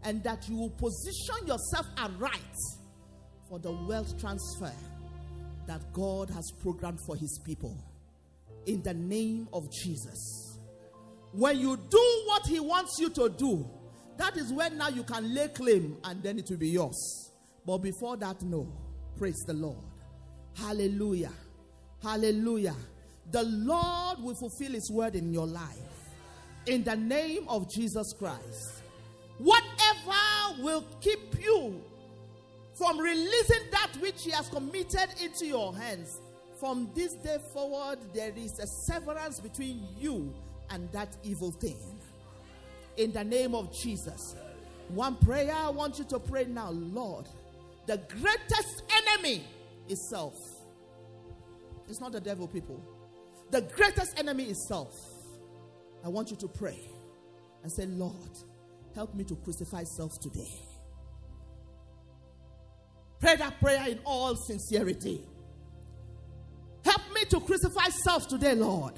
and 0.04 0.22
that 0.24 0.48
you 0.48 0.56
will 0.56 0.70
position 0.70 1.46
yourself 1.46 1.86
aright 1.98 2.56
for 3.48 3.58
the 3.58 3.72
wealth 3.72 4.18
transfer 4.20 4.72
that 5.66 5.80
God 5.92 6.28
has 6.30 6.52
programmed 6.60 6.98
for 7.06 7.16
his 7.16 7.40
people 7.44 7.82
in 8.66 8.82
the 8.82 8.94
name 8.94 9.48
of 9.52 9.70
Jesus. 9.72 10.58
When 11.32 11.58
you 11.58 11.76
do 11.76 12.22
what 12.26 12.46
he 12.46 12.60
wants 12.60 12.98
you 12.98 13.10
to 13.10 13.28
do, 13.28 13.68
that 14.16 14.36
is 14.36 14.52
when 14.52 14.78
now 14.78 14.88
you 14.88 15.02
can 15.02 15.34
lay 15.34 15.48
claim 15.48 15.96
and 16.04 16.22
then 16.22 16.38
it 16.38 16.48
will 16.48 16.56
be 16.56 16.68
yours. 16.68 17.32
But 17.66 17.78
before 17.78 18.16
that, 18.18 18.42
no. 18.42 18.72
Praise 19.18 19.42
the 19.46 19.54
Lord. 19.54 19.78
Hallelujah. 20.56 21.32
Hallelujah. 22.02 22.76
The 23.30 23.42
Lord 23.42 24.22
will 24.22 24.34
fulfill 24.34 24.72
his 24.72 24.90
word 24.90 25.16
in 25.16 25.32
your 25.32 25.46
life. 25.46 25.78
In 26.66 26.84
the 26.84 26.96
name 26.96 27.48
of 27.48 27.70
Jesus 27.70 28.12
Christ. 28.18 28.82
Whatever 29.38 30.62
will 30.62 30.84
keep 31.00 31.42
you 31.42 31.82
from 32.74 32.98
releasing 32.98 33.70
that 33.72 33.92
which 34.00 34.22
he 34.24 34.30
has 34.30 34.48
committed 34.48 35.08
into 35.22 35.46
your 35.46 35.76
hands, 35.76 36.20
from 36.64 36.88
this 36.94 37.12
day 37.12 37.36
forward, 37.52 37.98
there 38.14 38.32
is 38.34 38.58
a 38.58 38.66
severance 38.66 39.38
between 39.38 39.86
you 39.98 40.32
and 40.70 40.90
that 40.92 41.14
evil 41.22 41.50
thing. 41.50 41.76
In 42.96 43.12
the 43.12 43.22
name 43.22 43.54
of 43.54 43.70
Jesus. 43.70 44.34
One 44.88 45.16
prayer 45.16 45.52
I 45.54 45.68
want 45.68 45.98
you 45.98 46.06
to 46.06 46.18
pray 46.18 46.46
now, 46.46 46.70
Lord. 46.70 47.28
The 47.84 47.98
greatest 48.18 48.82
enemy 48.90 49.44
is 49.90 50.08
self. 50.08 50.38
It's 51.86 52.00
not 52.00 52.12
the 52.12 52.20
devil, 52.22 52.48
people. 52.48 52.82
The 53.50 53.60
greatest 53.60 54.18
enemy 54.18 54.44
is 54.44 54.66
self. 54.66 54.98
I 56.02 56.08
want 56.08 56.30
you 56.30 56.36
to 56.38 56.48
pray 56.48 56.80
and 57.62 57.70
say, 57.70 57.84
Lord, 57.84 58.38
help 58.94 59.14
me 59.14 59.24
to 59.24 59.36
crucify 59.36 59.84
self 59.84 60.18
today. 60.18 60.54
Pray 63.20 63.36
that 63.36 63.60
prayer 63.60 63.86
in 63.86 64.00
all 64.06 64.34
sincerity. 64.34 65.26
To 67.30 67.40
crucify 67.40 67.88
self 68.04 68.28
today, 68.28 68.54
Lord. 68.54 68.94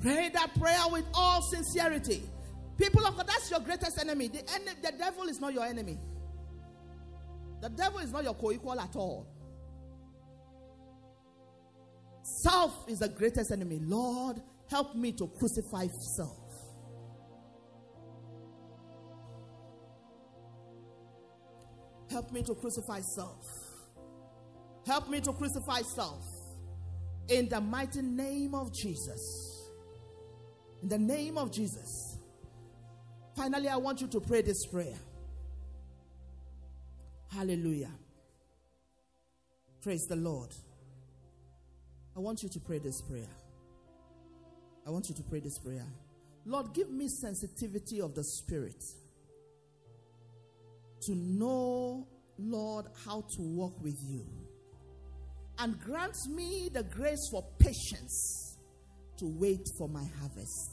Pray 0.00 0.30
that 0.32 0.54
prayer 0.58 0.78
with 0.90 1.04
all 1.12 1.42
sincerity. 1.42 2.22
People 2.78 3.04
of 3.04 3.16
God, 3.16 3.26
that's 3.26 3.50
your 3.50 3.60
greatest 3.60 3.98
enemy. 4.00 4.28
The, 4.28 4.38
en- 4.52 4.76
the 4.82 4.92
devil 4.96 5.24
is 5.24 5.40
not 5.40 5.52
your 5.52 5.64
enemy. 5.64 5.98
The 7.60 7.70
devil 7.70 7.98
is 7.98 8.12
not 8.12 8.22
your 8.22 8.34
co 8.34 8.52
equal 8.52 8.78
at 8.78 8.94
all. 8.94 9.26
Self 12.22 12.88
is 12.88 13.00
the 13.00 13.08
greatest 13.08 13.50
enemy. 13.50 13.80
Lord, 13.82 14.40
help 14.70 14.94
me 14.94 15.12
to 15.12 15.26
crucify 15.26 15.88
self. 16.16 16.45
Help 22.16 22.32
me 22.32 22.42
to 22.44 22.54
crucify 22.54 23.02
self. 23.02 23.46
Help 24.86 25.10
me 25.10 25.20
to 25.20 25.34
crucify 25.34 25.82
self. 25.82 26.24
In 27.28 27.46
the 27.46 27.60
mighty 27.60 28.00
name 28.00 28.54
of 28.54 28.72
Jesus. 28.72 29.68
In 30.82 30.88
the 30.88 30.96
name 30.96 31.36
of 31.36 31.52
Jesus. 31.52 32.16
Finally, 33.36 33.68
I 33.68 33.76
want 33.76 34.00
you 34.00 34.06
to 34.06 34.18
pray 34.18 34.40
this 34.40 34.64
prayer. 34.64 34.96
Hallelujah. 37.30 37.92
Praise 39.82 40.06
the 40.06 40.16
Lord. 40.16 40.54
I 42.16 42.20
want 42.20 42.42
you 42.42 42.48
to 42.48 42.58
pray 42.60 42.78
this 42.78 43.02
prayer. 43.02 43.28
I 44.86 44.90
want 44.90 45.10
you 45.10 45.14
to 45.16 45.22
pray 45.22 45.40
this 45.40 45.58
prayer. 45.58 45.84
Lord, 46.46 46.72
give 46.72 46.88
me 46.88 47.08
sensitivity 47.08 48.00
of 48.00 48.14
the 48.14 48.24
Spirit 48.24 48.82
to 51.06 51.14
know, 51.14 52.06
Lord, 52.38 52.86
how 53.04 53.20
to 53.20 53.42
walk 53.42 53.80
with 53.82 53.98
you. 54.06 54.26
And 55.58 55.78
grant 55.80 56.16
me 56.28 56.68
the 56.72 56.82
grace 56.82 57.28
for 57.30 57.44
patience 57.58 58.58
to 59.18 59.26
wait 59.38 59.66
for 59.78 59.88
my 59.88 60.04
harvest. 60.20 60.70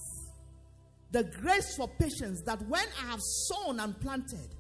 The 1.12 1.24
grace 1.24 1.76
for 1.78 1.88
patience 2.00 2.42
that 2.46 2.62
when 2.68 2.86
I 3.02 3.12
have 3.12 3.22
sown 3.22 3.80
and 3.80 4.00
planted, 4.02 4.56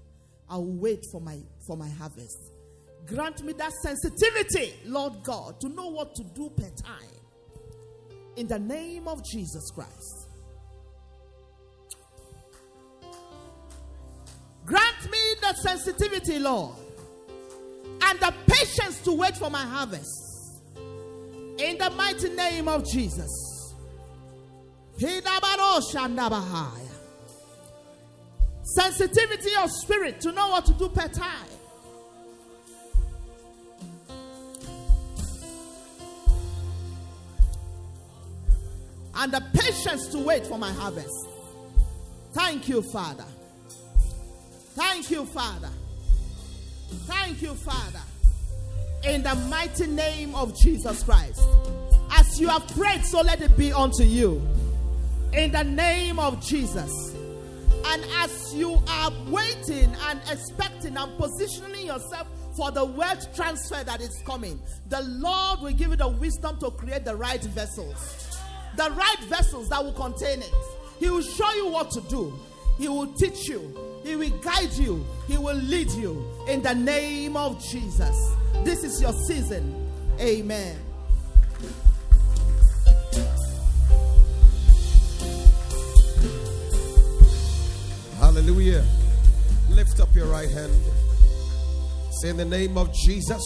I'll 0.50 0.66
wait 0.66 1.04
for 1.12 1.20
my 1.20 1.40
for 1.66 1.76
my 1.76 1.90
harvest. 1.90 2.38
Grant 3.06 3.44
me 3.44 3.54
that 3.54 3.74
sensitivity, 3.82 4.76
Lord 4.86 5.24
God, 5.24 5.60
to 5.62 5.70
know 5.70 5.90
what 5.90 6.16
to 6.16 6.24
do 6.36 6.50
per 6.56 6.70
time. 6.70 7.10
In 8.38 8.48
the 8.48 8.60
name 8.60 9.08
of 9.08 9.22
Jesus 9.26 9.72
Christ. 9.72 10.23
The 15.44 15.54
sensitivity, 15.56 16.40
Lord, 16.40 16.74
and 18.02 18.20
the 18.22 18.34
patience 18.48 19.02
to 19.02 19.12
wait 19.12 19.36
for 19.36 19.50
my 19.50 19.60
harvest. 19.62 20.62
In 21.58 21.78
the 21.78 21.90
mighty 21.98 22.30
name 22.30 22.70
of 22.70 22.90
Jesus. 22.90 23.74
Sensitivity 28.64 29.52
of 29.62 29.70
spirit 29.70 30.22
to 30.22 30.32
know 30.32 30.48
what 30.48 30.66
to 30.66 30.74
do 30.76 30.88
per 30.88 31.10
time. 31.10 31.48
And 39.16 39.34
the 39.34 39.44
patience 39.54 40.08
to 40.08 40.20
wait 40.20 40.48
for 40.48 40.58
my 40.58 40.72
harvest. 40.72 41.28
Thank 42.32 42.70
you, 42.70 42.82
Father. 42.94 43.26
Thank 44.76 45.12
you, 45.12 45.26
Father. 45.26 45.70
Thank 47.06 47.42
you, 47.42 47.54
Father. 47.54 48.02
In 49.04 49.22
the 49.22 49.36
mighty 49.50 49.86
name 49.86 50.34
of 50.34 50.58
Jesus 50.60 51.04
Christ. 51.04 51.42
As 52.12 52.40
you 52.40 52.48
have 52.48 52.68
prayed, 52.70 53.06
so 53.06 53.22
let 53.22 53.42
it 53.42 53.56
be 53.56 53.72
unto 53.72 54.04
you. 54.04 54.42
In 55.34 55.52
the 55.52 55.64
name 55.64 56.18
of 56.20 56.44
Jesus. 56.44 57.14
And 57.86 58.04
as 58.18 58.56
you 58.56 58.82
are 58.88 59.12
waiting 59.28 59.94
and 60.08 60.20
expecting 60.32 60.98
and 60.98 61.18
positioning 61.18 61.86
yourself 61.86 62.28
for 62.56 62.72
the 62.72 62.86
wealth 62.86 63.36
transfer 63.36 63.84
that 63.84 64.02
is 64.02 64.24
coming, 64.26 64.60
the 64.90 65.02
Lord 65.02 65.62
will 65.62 65.74
give 65.74 65.90
you 65.90 65.98
the 65.98 66.08
wisdom 66.08 66.58
to 66.60 66.72
create 66.72 67.06
the 67.06 67.16
right 67.16 67.42
vessels. 67.42 68.40
The 68.78 68.90
right 68.90 69.20
vessels 69.28 69.70
that 69.70 69.84
will 69.84 69.94
contain 69.94 70.42
it. 70.42 70.54
He 71.00 71.10
will 71.10 71.22
show 71.22 71.52
you 71.54 71.68
what 71.68 71.92
to 71.92 72.02
do. 72.02 72.34
He 72.80 72.88
will 72.88 73.14
teach 73.14 73.48
you. 73.48 73.93
He 74.04 74.16
will 74.16 74.30
guide 74.42 74.74
you. 74.74 75.06
He 75.28 75.38
will 75.38 75.56
lead 75.56 75.90
you 75.92 76.26
in 76.48 76.62
the 76.62 76.76
name 76.76 77.38
of 77.38 77.64
Jesus. 77.64 78.36
This 78.64 78.84
is 78.84 79.02
your 79.02 79.14
season. 79.28 79.90
Amen. 80.20 80.78
Hallelujah. 88.20 88.84
Lift 89.70 90.00
up 90.00 90.14
your 90.16 90.28
right 90.28 90.50
hand. 90.50 90.74
Say 92.22 92.30
in 92.30 92.38
the 92.38 92.46
name 92.46 92.78
of 92.78 92.94
Jesus, 92.94 93.42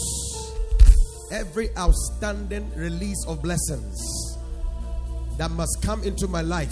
every 1.32 1.76
outstanding 1.78 2.72
release 2.76 3.26
of 3.28 3.42
blessings 3.42 4.38
that 5.38 5.52
must 5.52 5.82
come 5.82 6.04
into 6.04 6.28
my 6.28 6.42
life, 6.42 6.72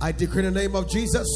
I 0.00 0.12
decree 0.12 0.46
in 0.46 0.54
the 0.54 0.60
name 0.60 0.74
of 0.74 0.88
Jesus, 0.88 1.26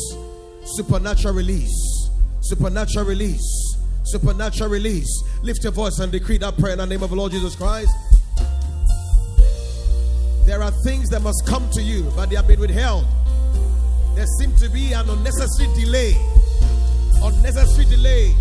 supernatural 0.76 1.34
release, 1.34 2.10
supernatural 2.40 3.04
release, 3.04 3.76
supernatural 4.04 4.70
release. 4.70 5.22
Lift 5.42 5.62
your 5.62 5.72
voice 5.72 5.98
and 5.98 6.10
decree 6.10 6.38
that 6.38 6.56
prayer 6.58 6.72
in 6.72 6.78
the 6.78 6.86
name 6.86 7.02
of 7.02 7.10
the 7.10 7.16
Lord 7.16 7.32
Jesus 7.32 7.54
Christ. 7.56 7.90
There 10.46 10.62
are 10.62 10.72
things 10.84 11.08
that 11.10 11.22
must 11.22 11.46
come 11.46 11.68
to 11.70 11.82
you, 11.82 12.10
but 12.16 12.30
they 12.30 12.36
have 12.36 12.48
been 12.48 12.60
withheld 12.60 13.06
there 14.14 14.26
seems 14.26 14.60
to 14.60 14.68
be 14.68 14.92
an 14.92 15.08
unnecessary 15.08 15.68
delay. 15.74 16.12
Unnecessary 17.22 17.86
delay. 17.86 18.34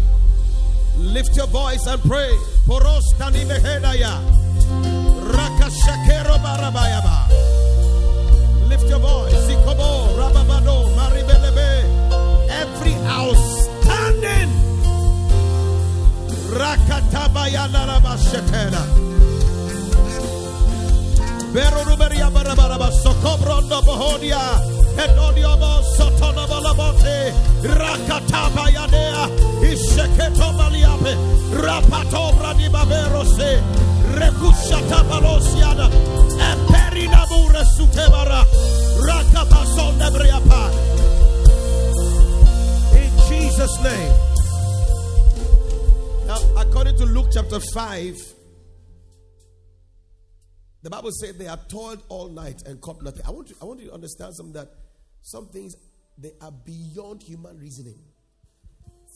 Lift 0.98 1.36
your 1.36 1.48
voice 1.48 1.86
and 1.88 2.02
pray. 2.02 2.32
Lift 8.68 8.90
your 8.90 9.00
voice. 9.00 9.40
Every 12.80 12.96
outstanding. 13.08 14.50
Beruberia 21.54 22.30
barabaraba 22.32 22.92
sokobrondo 22.92 23.82
bohodia. 23.82 24.40
Edodiobo 25.04 25.82
sotonobolobote 25.96 27.34
rakataba 27.64 28.70
yadea 28.70 29.24
isheketo 29.72 30.48
baliape 30.58 31.14
rapato 31.64 32.34
bradibaberose 32.38 33.62
rekushata 34.18 35.04
balosiana 35.10 35.88
eperina 36.50 37.26
bure 37.30 37.64
sutebara 37.76 38.42
rakapasonde 39.08 40.10
briapa 40.12 40.62
in 40.98 40.99
Jesus 43.60 43.84
name 43.84 44.14
now 46.28 46.38
according 46.62 46.96
to 46.96 47.04
Luke 47.04 47.28
chapter 47.34 47.60
5 47.74 48.16
the 50.82 50.90
Bible 50.90 51.10
said 51.12 51.38
they 51.38 51.44
have 51.44 51.68
toiled 51.68 52.02
all 52.08 52.30
night 52.30 52.62
and 52.66 52.80
caught 52.80 53.02
nothing. 53.02 53.22
I 53.28 53.32
want, 53.32 53.50
you, 53.50 53.58
I 53.62 53.66
want 53.66 53.82
you 53.82 53.88
to 53.88 53.94
understand 53.94 54.34
something 54.34 54.54
that 54.54 54.70
some 55.24 55.50
things 55.50 55.76
they 56.18 56.32
are 56.40 56.54
beyond 56.54 57.22
human 57.22 57.58
reasoning. 57.60 58.00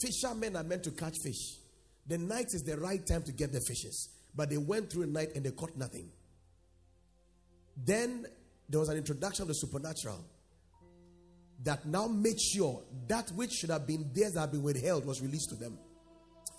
Fishermen 0.01 0.57
are 0.57 0.63
meant 0.65 0.83
to 0.83 0.91
catch 0.91 1.15
fish. 1.23 1.59
The 2.07 2.17
night 2.17 2.47
is 2.47 2.63
the 2.63 2.77
right 2.77 2.99
time 3.07 3.23
to 3.23 3.31
get 3.31 3.53
the 3.53 3.61
fishes, 3.65 4.09
but 4.35 4.49
they 4.49 4.57
went 4.57 4.91
through 4.91 5.05
the 5.05 5.11
night 5.13 5.29
and 5.35 5.45
they 5.45 5.51
caught 5.51 5.77
nothing. 5.77 6.09
Then 7.77 8.25
there 8.67 8.81
was 8.81 8.89
an 8.89 8.97
introduction 8.97 9.43
of 9.43 9.47
the 9.47 9.53
supernatural 9.53 10.25
that 11.63 11.85
now 11.85 12.07
made 12.07 12.39
sure 12.39 12.81
that 13.07 13.29
which 13.31 13.51
should 13.51 13.69
have 13.69 13.87
been 13.87 14.09
theirs 14.13 14.33
that 14.33 14.41
have 14.41 14.51
been 14.51 14.63
withheld 14.63 15.05
was 15.05 15.21
released 15.21 15.49
to 15.49 15.55
them. 15.55 15.77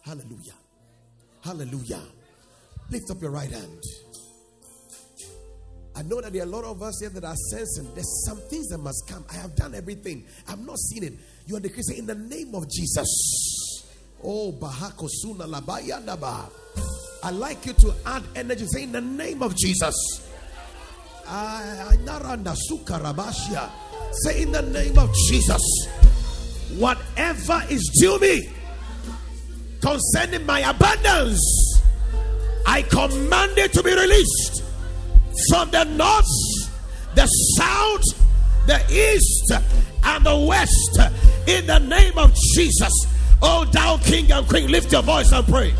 Hallelujah. 0.03 0.55
Hallelujah. 1.43 2.03
Lift 2.91 3.11
up 3.11 3.21
your 3.21 3.31
right 3.31 3.51
hand. 3.51 3.83
I 5.97 6.03
know 6.03 6.21
that 6.21 6.33
there 6.33 6.43
are 6.43 6.47
a 6.47 6.49
lot 6.49 6.65
of 6.65 6.83
us 6.83 6.99
here 7.01 7.11
that 7.11 7.25
are 7.25 7.37
sensing 7.37 7.95
there's 7.95 8.25
some 8.27 8.39
things 8.49 8.69
that 8.69 8.79
must 8.79 9.07
come. 9.09 9.25
I 9.31 9.35
have 9.35 9.55
done 9.55 9.75
everything. 9.75 10.25
I'm 10.49 10.67
not 10.67 10.79
seeing 10.79 11.05
it. 11.05 11.13
You 11.47 11.57
are 11.57 11.61
the 11.61 11.69
Christian 11.69 11.99
in 11.99 12.07
the 12.07 12.15
name 12.15 12.55
of 12.55 12.69
Jesus. 12.71 13.07
Oh, 14.23 14.53
Bahakosuna 14.53 15.47
Labayandaba. 15.47 16.51
I 17.23 17.31
like 17.31 17.65
you 17.67 17.75
to 17.75 17.95
add 18.07 18.23
energy. 18.35 18.67
Say 18.67 18.83
in 18.83 18.93
the 18.93 19.01
name 19.01 19.43
of 19.43 19.57
Jesus. 19.57 19.95
Ah, 21.27 21.93
Naranda 22.05 22.57
Sukarabashia. 22.71 23.71
Say 24.23 24.43
in 24.43 24.53
the 24.53 24.63
name 24.63 24.99
of 24.99 25.13
Jesus. 25.29 25.63
Whatever 26.77 27.63
is 27.69 27.89
due 28.01 28.19
me 28.19 28.49
concerning 29.81 30.47
my 30.47 30.61
abundance, 30.61 31.83
I 32.67 32.83
command 32.83 33.59
it 33.59 33.73
to 33.75 33.83
be 33.83 33.95
released 33.95 34.63
from 35.49 35.71
the 35.71 35.85
north, 35.85 36.27
the 37.15 37.27
south, 37.27 38.03
the 38.67 38.81
east, 38.91 39.53
and 40.05 40.25
the 40.25 40.37
west 40.37 40.99
in 41.47 41.67
the 41.67 41.79
name 41.79 42.17
of 42.19 42.35
Jesus. 42.55 42.93
Oh, 43.43 43.65
thou 43.67 43.99
King 43.99 44.31
and 44.33 44.49
Queen, 44.49 44.71
lift 44.71 44.93
your 44.93 45.03
voice 45.03 45.33
and 45.33 45.47
pray. 45.47 45.75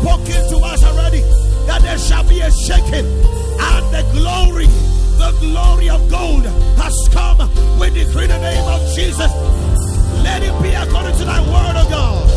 Spoken 0.00 0.40
to 0.50 0.56
us 0.64 0.82
already 0.84 1.20
that 1.66 1.82
there 1.82 1.98
shall 1.98 2.24
be 2.28 2.40
a 2.40 2.50
shaking 2.50 3.06
and 3.60 3.84
the 3.90 4.02
glory, 4.14 4.66
the 5.18 5.30
glory 5.40 5.88
of 5.90 6.00
gold 6.10 6.44
has 6.78 6.96
come. 7.12 7.38
We 7.78 7.90
decree 7.90 8.26
the 8.26 8.38
name 8.38 8.66
of 8.68 8.80
Jesus. 8.94 9.30
Let 10.22 10.42
it 10.42 10.54
be 10.62 10.70
according 10.74 11.16
to 11.18 11.24
thy 11.24 11.40
word 11.42 11.76
of 11.76 11.90
God. 11.90 12.28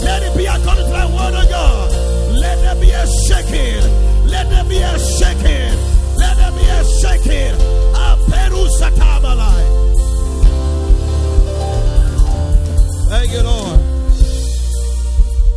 Let 0.00 0.22
it 0.22 0.36
be 0.36 0.46
according 0.46 0.84
to 0.84 0.92
thy 0.92 1.06
word 1.06 1.34
of 1.34 1.48
God. 1.48 1.90
Let 2.36 2.56
there 2.60 2.80
be 2.80 2.90
a 2.90 3.06
shaking. 3.26 3.80
Let 4.28 4.50
there 4.50 4.64
be 4.64 4.78
a 4.78 4.98
shaking. 4.98 5.72
Let 6.16 6.36
there 6.36 6.52
be 6.52 6.66
a 6.68 6.84
shaking. 7.00 7.56
A 7.96 8.16
Peru 8.28 8.68
Satamalai. 8.78 9.64
Thank 13.08 13.32
you, 13.32 13.42
Lord. 13.42 13.80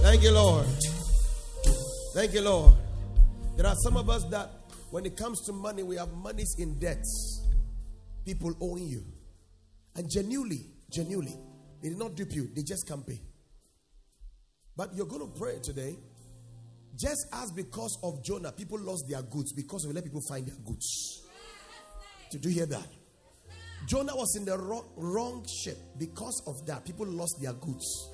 Thank 0.02 0.24
you, 0.24 0.32
Lord. 0.32 0.69
Thank 2.20 2.34
you, 2.34 2.42
Lord. 2.42 2.74
There 3.56 3.66
are 3.66 3.78
some 3.82 3.96
of 3.96 4.10
us 4.10 4.26
that 4.26 4.50
when 4.92 5.06
it 5.06 5.16
comes 5.16 5.40
to 5.46 5.54
money, 5.54 5.84
we 5.84 5.96
have 5.96 6.12
monies 6.12 6.54
in 6.60 6.78
debts. 6.78 7.48
People 8.26 8.54
owing 8.60 8.88
you. 8.88 9.06
And 9.96 10.06
genuinely, 10.12 10.66
genuinely, 10.92 11.38
they 11.82 11.88
did 11.88 11.98
not 11.98 12.16
dupe 12.16 12.34
you, 12.34 12.50
they 12.54 12.62
just 12.62 12.86
can't 12.86 13.08
pay. 13.08 13.22
But 14.76 14.94
you're 14.96 15.06
going 15.06 15.32
to 15.32 15.40
pray 15.40 15.60
today. 15.64 15.96
Just 16.98 17.26
as 17.32 17.54
because 17.54 17.98
of 18.04 18.22
Jonah, 18.22 18.52
people 18.52 18.82
lost 18.82 19.06
their 19.08 19.22
goods 19.22 19.54
because 19.54 19.88
we 19.88 19.94
let 19.94 20.04
people 20.04 20.22
find 20.28 20.46
their 20.46 20.58
goods. 20.66 21.22
Did 22.32 22.44
you 22.44 22.52
hear 22.52 22.66
that? 22.66 22.88
Jonah 23.86 24.14
was 24.14 24.36
in 24.36 24.44
the 24.44 24.58
wrong, 24.58 24.90
wrong 24.98 25.46
ship. 25.64 25.78
Because 25.98 26.44
of 26.48 26.66
that, 26.66 26.84
people 26.84 27.08
lost 27.08 27.38
their 27.42 27.54
goods. 27.54 28.10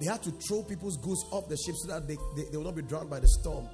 They 0.00 0.06
had 0.06 0.22
to 0.22 0.30
throw 0.30 0.62
people's 0.62 0.96
goods 0.96 1.24
off 1.30 1.48
the 1.48 1.56
ship 1.56 1.74
so 1.76 1.88
that 1.88 2.08
they, 2.08 2.16
they, 2.34 2.50
they 2.50 2.56
will 2.56 2.64
not 2.64 2.74
be 2.74 2.82
drowned 2.82 3.10
by 3.10 3.20
the 3.20 3.28
storm. 3.28 3.68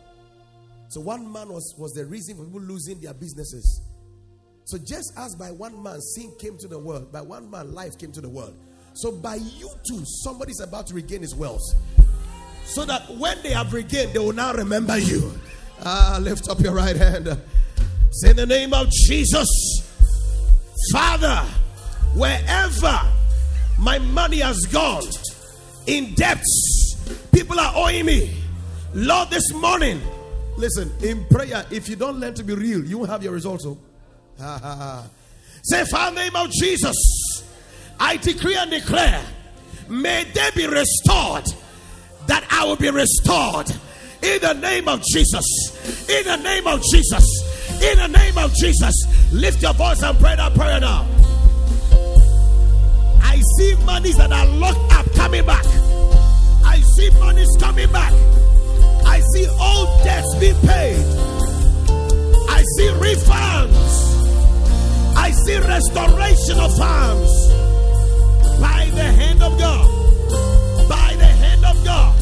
So 0.89 1.01
one 1.01 1.31
man 1.33 1.49
was, 1.49 1.74
was 1.79 1.93
the 1.93 2.05
reason 2.05 2.37
for 2.37 2.45
people 2.45 2.61
losing 2.61 3.01
their 3.01 3.14
businesses. 3.14 3.83
So 4.64 4.79
just 4.79 5.12
as 5.16 5.37
by 5.37 5.53
one 5.53 5.81
man 5.83 6.01
sin 6.01 6.33
came 6.41 6.59
to 6.59 6.66
the 6.66 6.79
world, 6.79 7.12
by 7.12 7.20
one 7.20 7.49
man 7.49 7.72
life 7.72 7.97
came 7.97 8.11
to 8.12 8.20
the 8.20 8.29
world. 8.29 8.57
So 8.95 9.12
by 9.12 9.37
you 9.37 9.70
too, 9.89 10.03
somebody's 10.24 10.61
about 10.61 10.89
to 10.89 10.95
regain 10.95 11.20
his 11.20 11.35
wealth. 11.35 11.62
So 12.64 12.85
that 12.85 13.09
when 13.16 13.41
they 13.43 13.53
have 13.53 13.72
regained, 13.72 14.12
they 14.12 14.18
will 14.18 14.33
now 14.33 14.53
remember 14.53 14.99
you. 14.99 15.33
Ah, 15.85 16.18
lift 16.20 16.49
up 16.49 16.59
your 16.59 16.74
right 16.74 16.97
hand. 16.97 17.41
Say 18.11 18.31
in 18.31 18.37
the 18.37 18.47
name 18.47 18.74
of 18.74 18.91
Jesus, 18.91 19.49
Father, 20.91 21.47
wherever 22.14 22.99
my 23.79 23.99
money 23.99 24.39
has 24.39 24.59
gone 24.66 25.05
in 25.87 26.14
debts, 26.14 27.28
people 27.32 27.59
are 27.59 27.72
owing 27.76 28.07
me. 28.07 28.37
Lord, 28.95 29.30
this 29.30 29.53
morning, 29.53 30.01
listen, 30.57 30.93
in 31.03 31.24
prayer, 31.26 31.64
if 31.70 31.89
you 31.89 31.97
don't 31.97 32.18
learn 32.18 32.34
to 32.34 32.45
be 32.45 32.55
real, 32.55 32.84
you 32.84 32.99
won't 32.99 33.11
have 33.11 33.22
your 33.22 33.32
results. 33.32 33.66
Oh. 33.66 33.78
Say, 35.62 35.84
Father, 35.84 36.09
in 36.09 36.14
the 36.14 36.20
name 36.22 36.47
of 36.47 36.51
Jesus, 36.53 36.97
I 37.99 38.16
decree 38.16 38.57
and 38.57 38.70
declare, 38.70 39.24
may 39.89 40.24
they 40.32 40.51
be 40.55 40.66
restored, 40.66 41.47
that 42.26 42.47
I 42.51 42.64
will 42.64 42.76
be 42.76 42.91
restored. 42.91 43.70
In 44.22 44.41
the 44.41 44.55
name 44.55 44.89
of 44.89 45.03
Jesus. 45.05 46.09
In 46.09 46.24
the 46.24 46.37
name 46.37 46.66
of 46.66 46.82
Jesus. 46.91 47.82
In 47.82 47.99
the 47.99 48.09
name 48.09 48.39
of 48.39 48.53
Jesus. 48.55 48.95
Lift 49.32 49.62
your 49.62 49.74
voice 49.74 50.03
and 50.03 50.18
pray 50.18 50.37
that 50.37 50.55
prayer 50.55 50.80
now. 50.80 51.07
I 53.23 53.41
see 53.57 53.75
monies 53.85 54.17
that 54.17 54.33
are 54.33 54.47
locked 54.47 54.93
up 54.93 55.12
coming 55.14 55.45
back. 55.45 55.64
I 56.64 56.81
see 56.97 57.11
monies 57.19 57.57
coming 57.59 57.91
back. 57.93 58.12
I 59.07 59.21
see 59.33 59.47
old 59.49 60.05
debts 60.05 60.35
being 60.37 60.61
paid. 60.67 61.05
I 62.49 62.62
see 62.77 62.89
refunds. 62.99 64.07
I 65.17 65.31
see 65.31 65.59
restoration 65.59 66.59
of 66.59 66.77
funds 66.77 67.33
by 68.61 68.91
the 68.95 69.03
hand 69.03 69.43
of 69.43 69.59
God. 69.59 69.87
By 70.89 71.14
the 71.19 71.27
hand 71.27 71.64
of 71.64 71.85
God. 71.85 72.14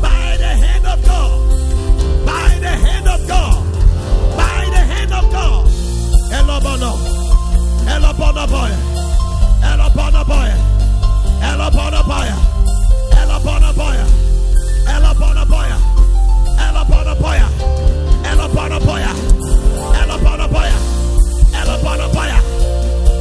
By 0.00 0.36
the 0.38 0.52
hand 0.64 0.86
of 0.86 1.04
God. 1.04 2.26
By 2.26 2.58
the 2.60 2.68
hand 2.68 3.08
of 3.08 3.28
God. 3.28 4.36
By 4.36 4.68
the 4.70 4.82
hand 4.92 5.12
of 5.12 5.32
God. 5.32 5.66
Elobono. 6.30 6.92
Elobono 7.86 8.46
boy. 8.48 8.91
Boy. 9.94 10.08
Elobono 19.92 20.44
boy. 20.44 20.68
Elobono 21.62 22.08
boy. 22.12 22.36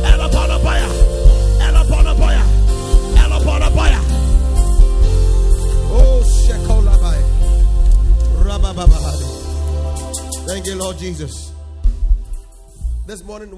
Elobono 0.08 0.60
boy. 0.60 0.80
Elobono 1.68 2.16
boy. 2.16 2.36
Elobono 3.18 3.70
boy. 3.72 3.94
Oh, 5.94 6.24
Shekolabai. 6.24 7.22
Rabababahadi. 8.46 9.26
Thank 10.48 10.66
you, 10.68 10.76
Lord 10.76 10.98
Jesus. 10.98 11.52
This 13.08 13.24
morning, 13.24 13.56